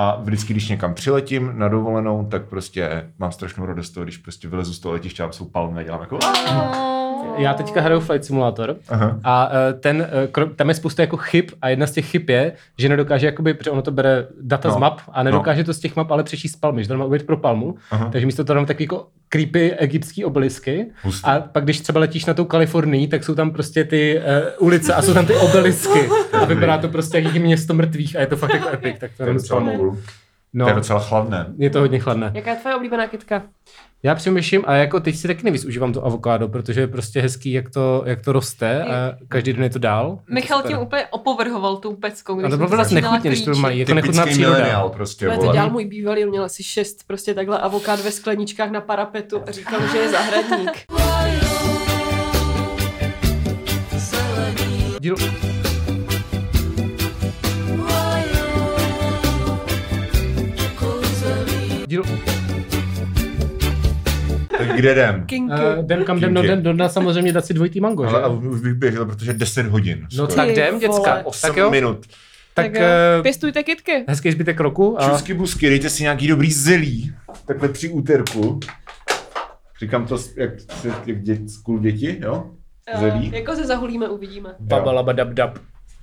A 0.00 0.16
vždycky, 0.20 0.52
když 0.52 0.68
někam 0.68 0.94
přiletím 0.94 1.58
na 1.58 1.68
dovolenou, 1.68 2.26
tak 2.30 2.48
prostě 2.48 3.12
mám 3.18 3.32
strašnou 3.32 3.66
radost 3.66 3.90
toho, 3.90 4.04
když 4.04 4.16
prostě 4.16 4.48
vylezu 4.48 4.74
z 4.74 4.78
toho 4.78 4.92
letiště 4.92 5.22
a 5.22 5.32
jsou 5.32 5.44
palmy 5.44 5.80
a 5.80 5.82
dělám 5.82 6.00
jako... 6.00 6.18
Já 7.36 7.54
teďka 7.54 7.80
hraju 7.80 8.00
Flight 8.00 8.24
Simulator 8.24 8.76
Aha. 8.88 9.20
a 9.24 9.50
eh, 9.52 9.72
ten, 9.72 10.06
eh, 10.42 10.46
tam 10.56 10.68
je 10.68 10.74
spousta 10.74 11.02
jako 11.02 11.16
chyb 11.16 11.44
a 11.62 11.68
jedna 11.68 11.86
z 11.86 11.92
těch 11.92 12.06
chyb 12.10 12.30
je, 12.30 12.52
že 12.78 12.88
nedokáže, 12.88 13.26
jakoby, 13.26 13.54
protože 13.54 13.70
ono 13.70 13.82
to 13.82 13.90
bere 13.90 14.26
data 14.40 14.68
No. 14.68 14.74
z 14.74 14.76
map 14.78 15.00
a 15.12 15.22
nedokáže 15.22 15.64
to 15.64 15.74
z 15.74 15.78
těch 15.78 15.96
map 15.96 16.10
ale 16.10 16.22
přečíst 16.22 16.52
z 16.52 16.56
palmy, 16.56 16.82
že 16.82 16.88
to 16.88 16.96
má 16.96 17.04
uvědět 17.04 17.26
pro 17.26 17.36
palmu, 17.36 17.74
Aha. 17.90 18.08
takže 18.12 18.26
místo 18.26 18.44
toho 18.44 18.54
tam 18.58 18.66
takový 18.66 18.84
jako 18.84 19.06
creepy 19.28 19.72
egyptský 19.72 20.24
obelisky 20.24 20.86
Hustý. 21.02 21.24
a 21.24 21.40
pak 21.40 21.64
když 21.64 21.80
třeba 21.80 22.00
letíš 22.00 22.26
na 22.26 22.34
tou 22.34 22.44
Kalifornii, 22.44 23.08
tak 23.08 23.24
jsou 23.24 23.34
tam 23.34 23.50
prostě 23.50 23.84
ty 23.84 24.20
uh, 24.58 24.66
ulice 24.66 24.94
a 24.94 25.02
jsou 25.02 25.14
tam 25.14 25.26
ty 25.26 25.34
obelisky 25.34 26.08
a 26.40 26.44
vypadá 26.44 26.78
to 26.78 26.88
prostě 26.88 27.18
jak 27.18 27.34
město 27.34 27.74
mrtvých 27.74 28.16
a 28.16 28.20
je 28.20 28.26
to 28.26 28.36
fakt 28.36 28.54
jako 28.54 28.68
epic, 28.68 28.96
tak 29.00 29.10
to 29.10 29.16
To 29.16 29.28
je 29.28 29.34
docela. 29.34 29.60
No, 30.54 30.64
To 30.64 30.70
je 30.70 30.74
docela 30.76 31.00
chladné. 31.00 31.46
je 31.58 31.70
to 31.70 31.80
hodně 31.80 31.98
chladné. 31.98 32.30
Jaká 32.34 32.50
je 32.50 32.56
tvoje 32.56 32.76
oblíbená 32.76 33.06
kytka? 33.06 33.42
Já 34.02 34.14
přemýšlím, 34.14 34.62
a 34.66 34.74
jako 34.74 35.00
teď 35.00 35.16
si 35.16 35.28
taky 35.28 35.42
nejvíc 35.44 35.64
užívám 35.64 35.92
to 35.92 36.04
avokádo, 36.04 36.48
protože 36.48 36.80
je 36.80 36.86
prostě 36.86 37.20
hezký, 37.20 37.52
jak 37.52 37.70
to, 37.70 38.02
jak 38.06 38.20
to 38.20 38.32
roste 38.32 38.84
a 38.84 39.16
každý 39.28 39.52
den 39.52 39.62
je 39.62 39.70
to 39.70 39.78
dál. 39.78 40.18
Michal 40.30 40.62
tím 40.62 40.78
úplně 40.78 41.06
opovrhoval 41.06 41.76
tou 41.76 41.94
peckou. 41.94 42.38
A 42.38 42.40
když 42.40 42.50
to 42.50 42.56
bylo 42.56 42.68
jsem 42.68 42.76
vlastně 42.76 43.00
nechutně, 43.00 43.30
když 43.30 43.42
to 43.42 43.54
mají, 43.54 43.78
jako 43.78 43.94
nechutná 43.94 44.22
Typický 44.22 44.44
příroda. 44.44 44.88
prostě, 44.88 45.28
To, 45.28 45.46
to 45.46 45.52
dělal 45.52 45.70
můj 45.70 45.84
bývalý, 45.84 46.24
on 46.24 46.30
měl 46.30 46.44
asi 46.44 46.62
šest 46.62 47.06
prostě 47.06 47.34
takhle 47.34 47.58
avokád 47.58 48.00
ve 48.00 48.10
skleničkách 48.10 48.70
na 48.70 48.80
parapetu 48.80 49.42
a 49.46 49.52
říkal, 49.52 49.80
že 49.92 49.98
je 49.98 50.10
zahradník. 50.10 50.70
Díl... 55.00 55.16
Tak 64.58 64.68
kde 64.76 64.92
jdem? 64.92 65.26
Kinky. 65.26 65.54
Uh, 65.54 65.84
jdem 65.84 66.04
kam 66.04 66.18
jdem, 66.18 66.34
no 66.34 66.42
jdem, 66.42 66.60
jdem 66.60 66.76
na 66.76 66.88
samozřejmě 66.88 67.32
dát 67.32 67.46
si 67.46 67.54
dvojitý 67.54 67.80
mango, 67.80 68.04
že? 68.04 68.08
Ale 68.10 68.22
a 68.22 68.28
už 68.28 68.60
bych 68.60 68.74
běžel, 68.74 69.06
protože 69.06 69.32
10 69.32 69.66
hodin. 69.66 70.00
No 70.02 70.08
skoro. 70.26 70.36
tak 70.36 70.48
jdem, 70.48 70.78
děcka. 70.78 70.96
vole. 70.96 71.22
8 71.24 71.48
Tak 71.48 71.56
jo, 71.56 71.70
minut. 71.70 72.06
tak 72.54 72.72
Tak 72.72 72.76
eh, 72.76 73.22
Pěstujte 73.22 73.62
kytky. 73.62 74.04
hezký 74.08 74.32
zbytek 74.32 74.60
roku. 74.60 75.00
A... 75.02 75.10
Čusky 75.10 75.34
busky, 75.34 75.68
dejte 75.68 75.90
si 75.90 76.02
nějaký 76.02 76.26
dobrý 76.28 76.52
zelí. 76.52 77.14
Takhle 77.46 77.68
při 77.68 77.88
úterku. 77.88 78.60
Říkám 79.80 80.06
to 80.06 80.18
jak, 80.36 80.50
jak 81.06 81.22
dě, 81.22 81.38
skůl 81.48 81.78
děti, 81.78 82.18
jo? 82.22 82.50
Zelí. 82.98 83.28
Uh, 83.28 83.34
jako 83.34 83.56
se 83.56 83.66
zahulíme, 83.66 84.08
uvidíme. 84.08 84.54
Babalaba 84.60 85.12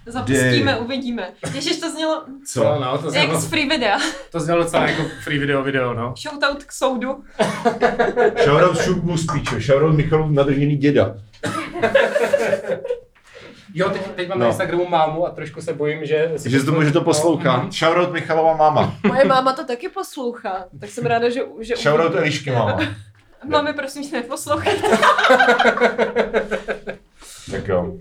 Zapustíme, 0.05 0.77
uvidíme. 0.79 1.31
Ježiš, 1.53 1.79
to 1.79 1.89
znělo 1.91 2.23
Co? 2.47 2.63
no, 2.63 2.97
to 2.97 3.13
jak 3.13 3.35
z 3.35 3.47
free 3.49 3.69
videa. 3.69 3.97
to 4.31 4.39
znělo 4.39 4.63
docela 4.63 4.87
jako 4.89 5.03
free 5.23 5.39
video 5.39 5.63
video, 5.63 5.93
no. 5.93 6.13
Shoutout 6.17 6.63
k 6.63 6.71
soudu. 6.71 7.23
Shoutout 8.43 8.81
Šup 8.81 9.17
Spíče, 9.19 9.59
shoutout 9.61 9.95
Michalův 9.95 10.31
nadržený 10.31 10.75
děda. 10.75 11.15
Jo, 13.73 13.89
teď, 13.89 14.01
teď 14.15 14.29
mám 14.29 14.39
No. 14.39 14.43
na 14.43 14.49
Instagramu 14.49 14.85
mámu 14.89 15.27
a 15.27 15.29
trošku 15.31 15.61
se 15.61 15.73
bojím, 15.73 16.05
že... 16.05 16.31
Si 16.37 16.49
Že 16.49 16.63
to, 16.63 16.83
že 16.83 16.91
to 16.91 17.01
poslouchá. 17.01 17.57
Mhm. 17.57 17.71
Shoutout 17.71 18.13
Michalova 18.13 18.53
máma. 18.57 18.95
Moje 19.07 19.25
máma 19.25 19.53
to 19.53 19.65
taky 19.65 19.89
poslouchá, 19.89 20.65
tak 20.79 20.89
jsem 20.89 21.05
ráda, 21.05 21.29
že... 21.29 21.41
že 21.59 21.75
Shoutout 21.75 22.15
Elišky 22.15 22.51
máma. 22.51 22.79
Máme 23.43 23.73
prosím 23.73 24.03
tě 24.09 24.15
neposlouchejte. 24.15 24.87
Tak 27.51 27.67
jo. 27.67 27.93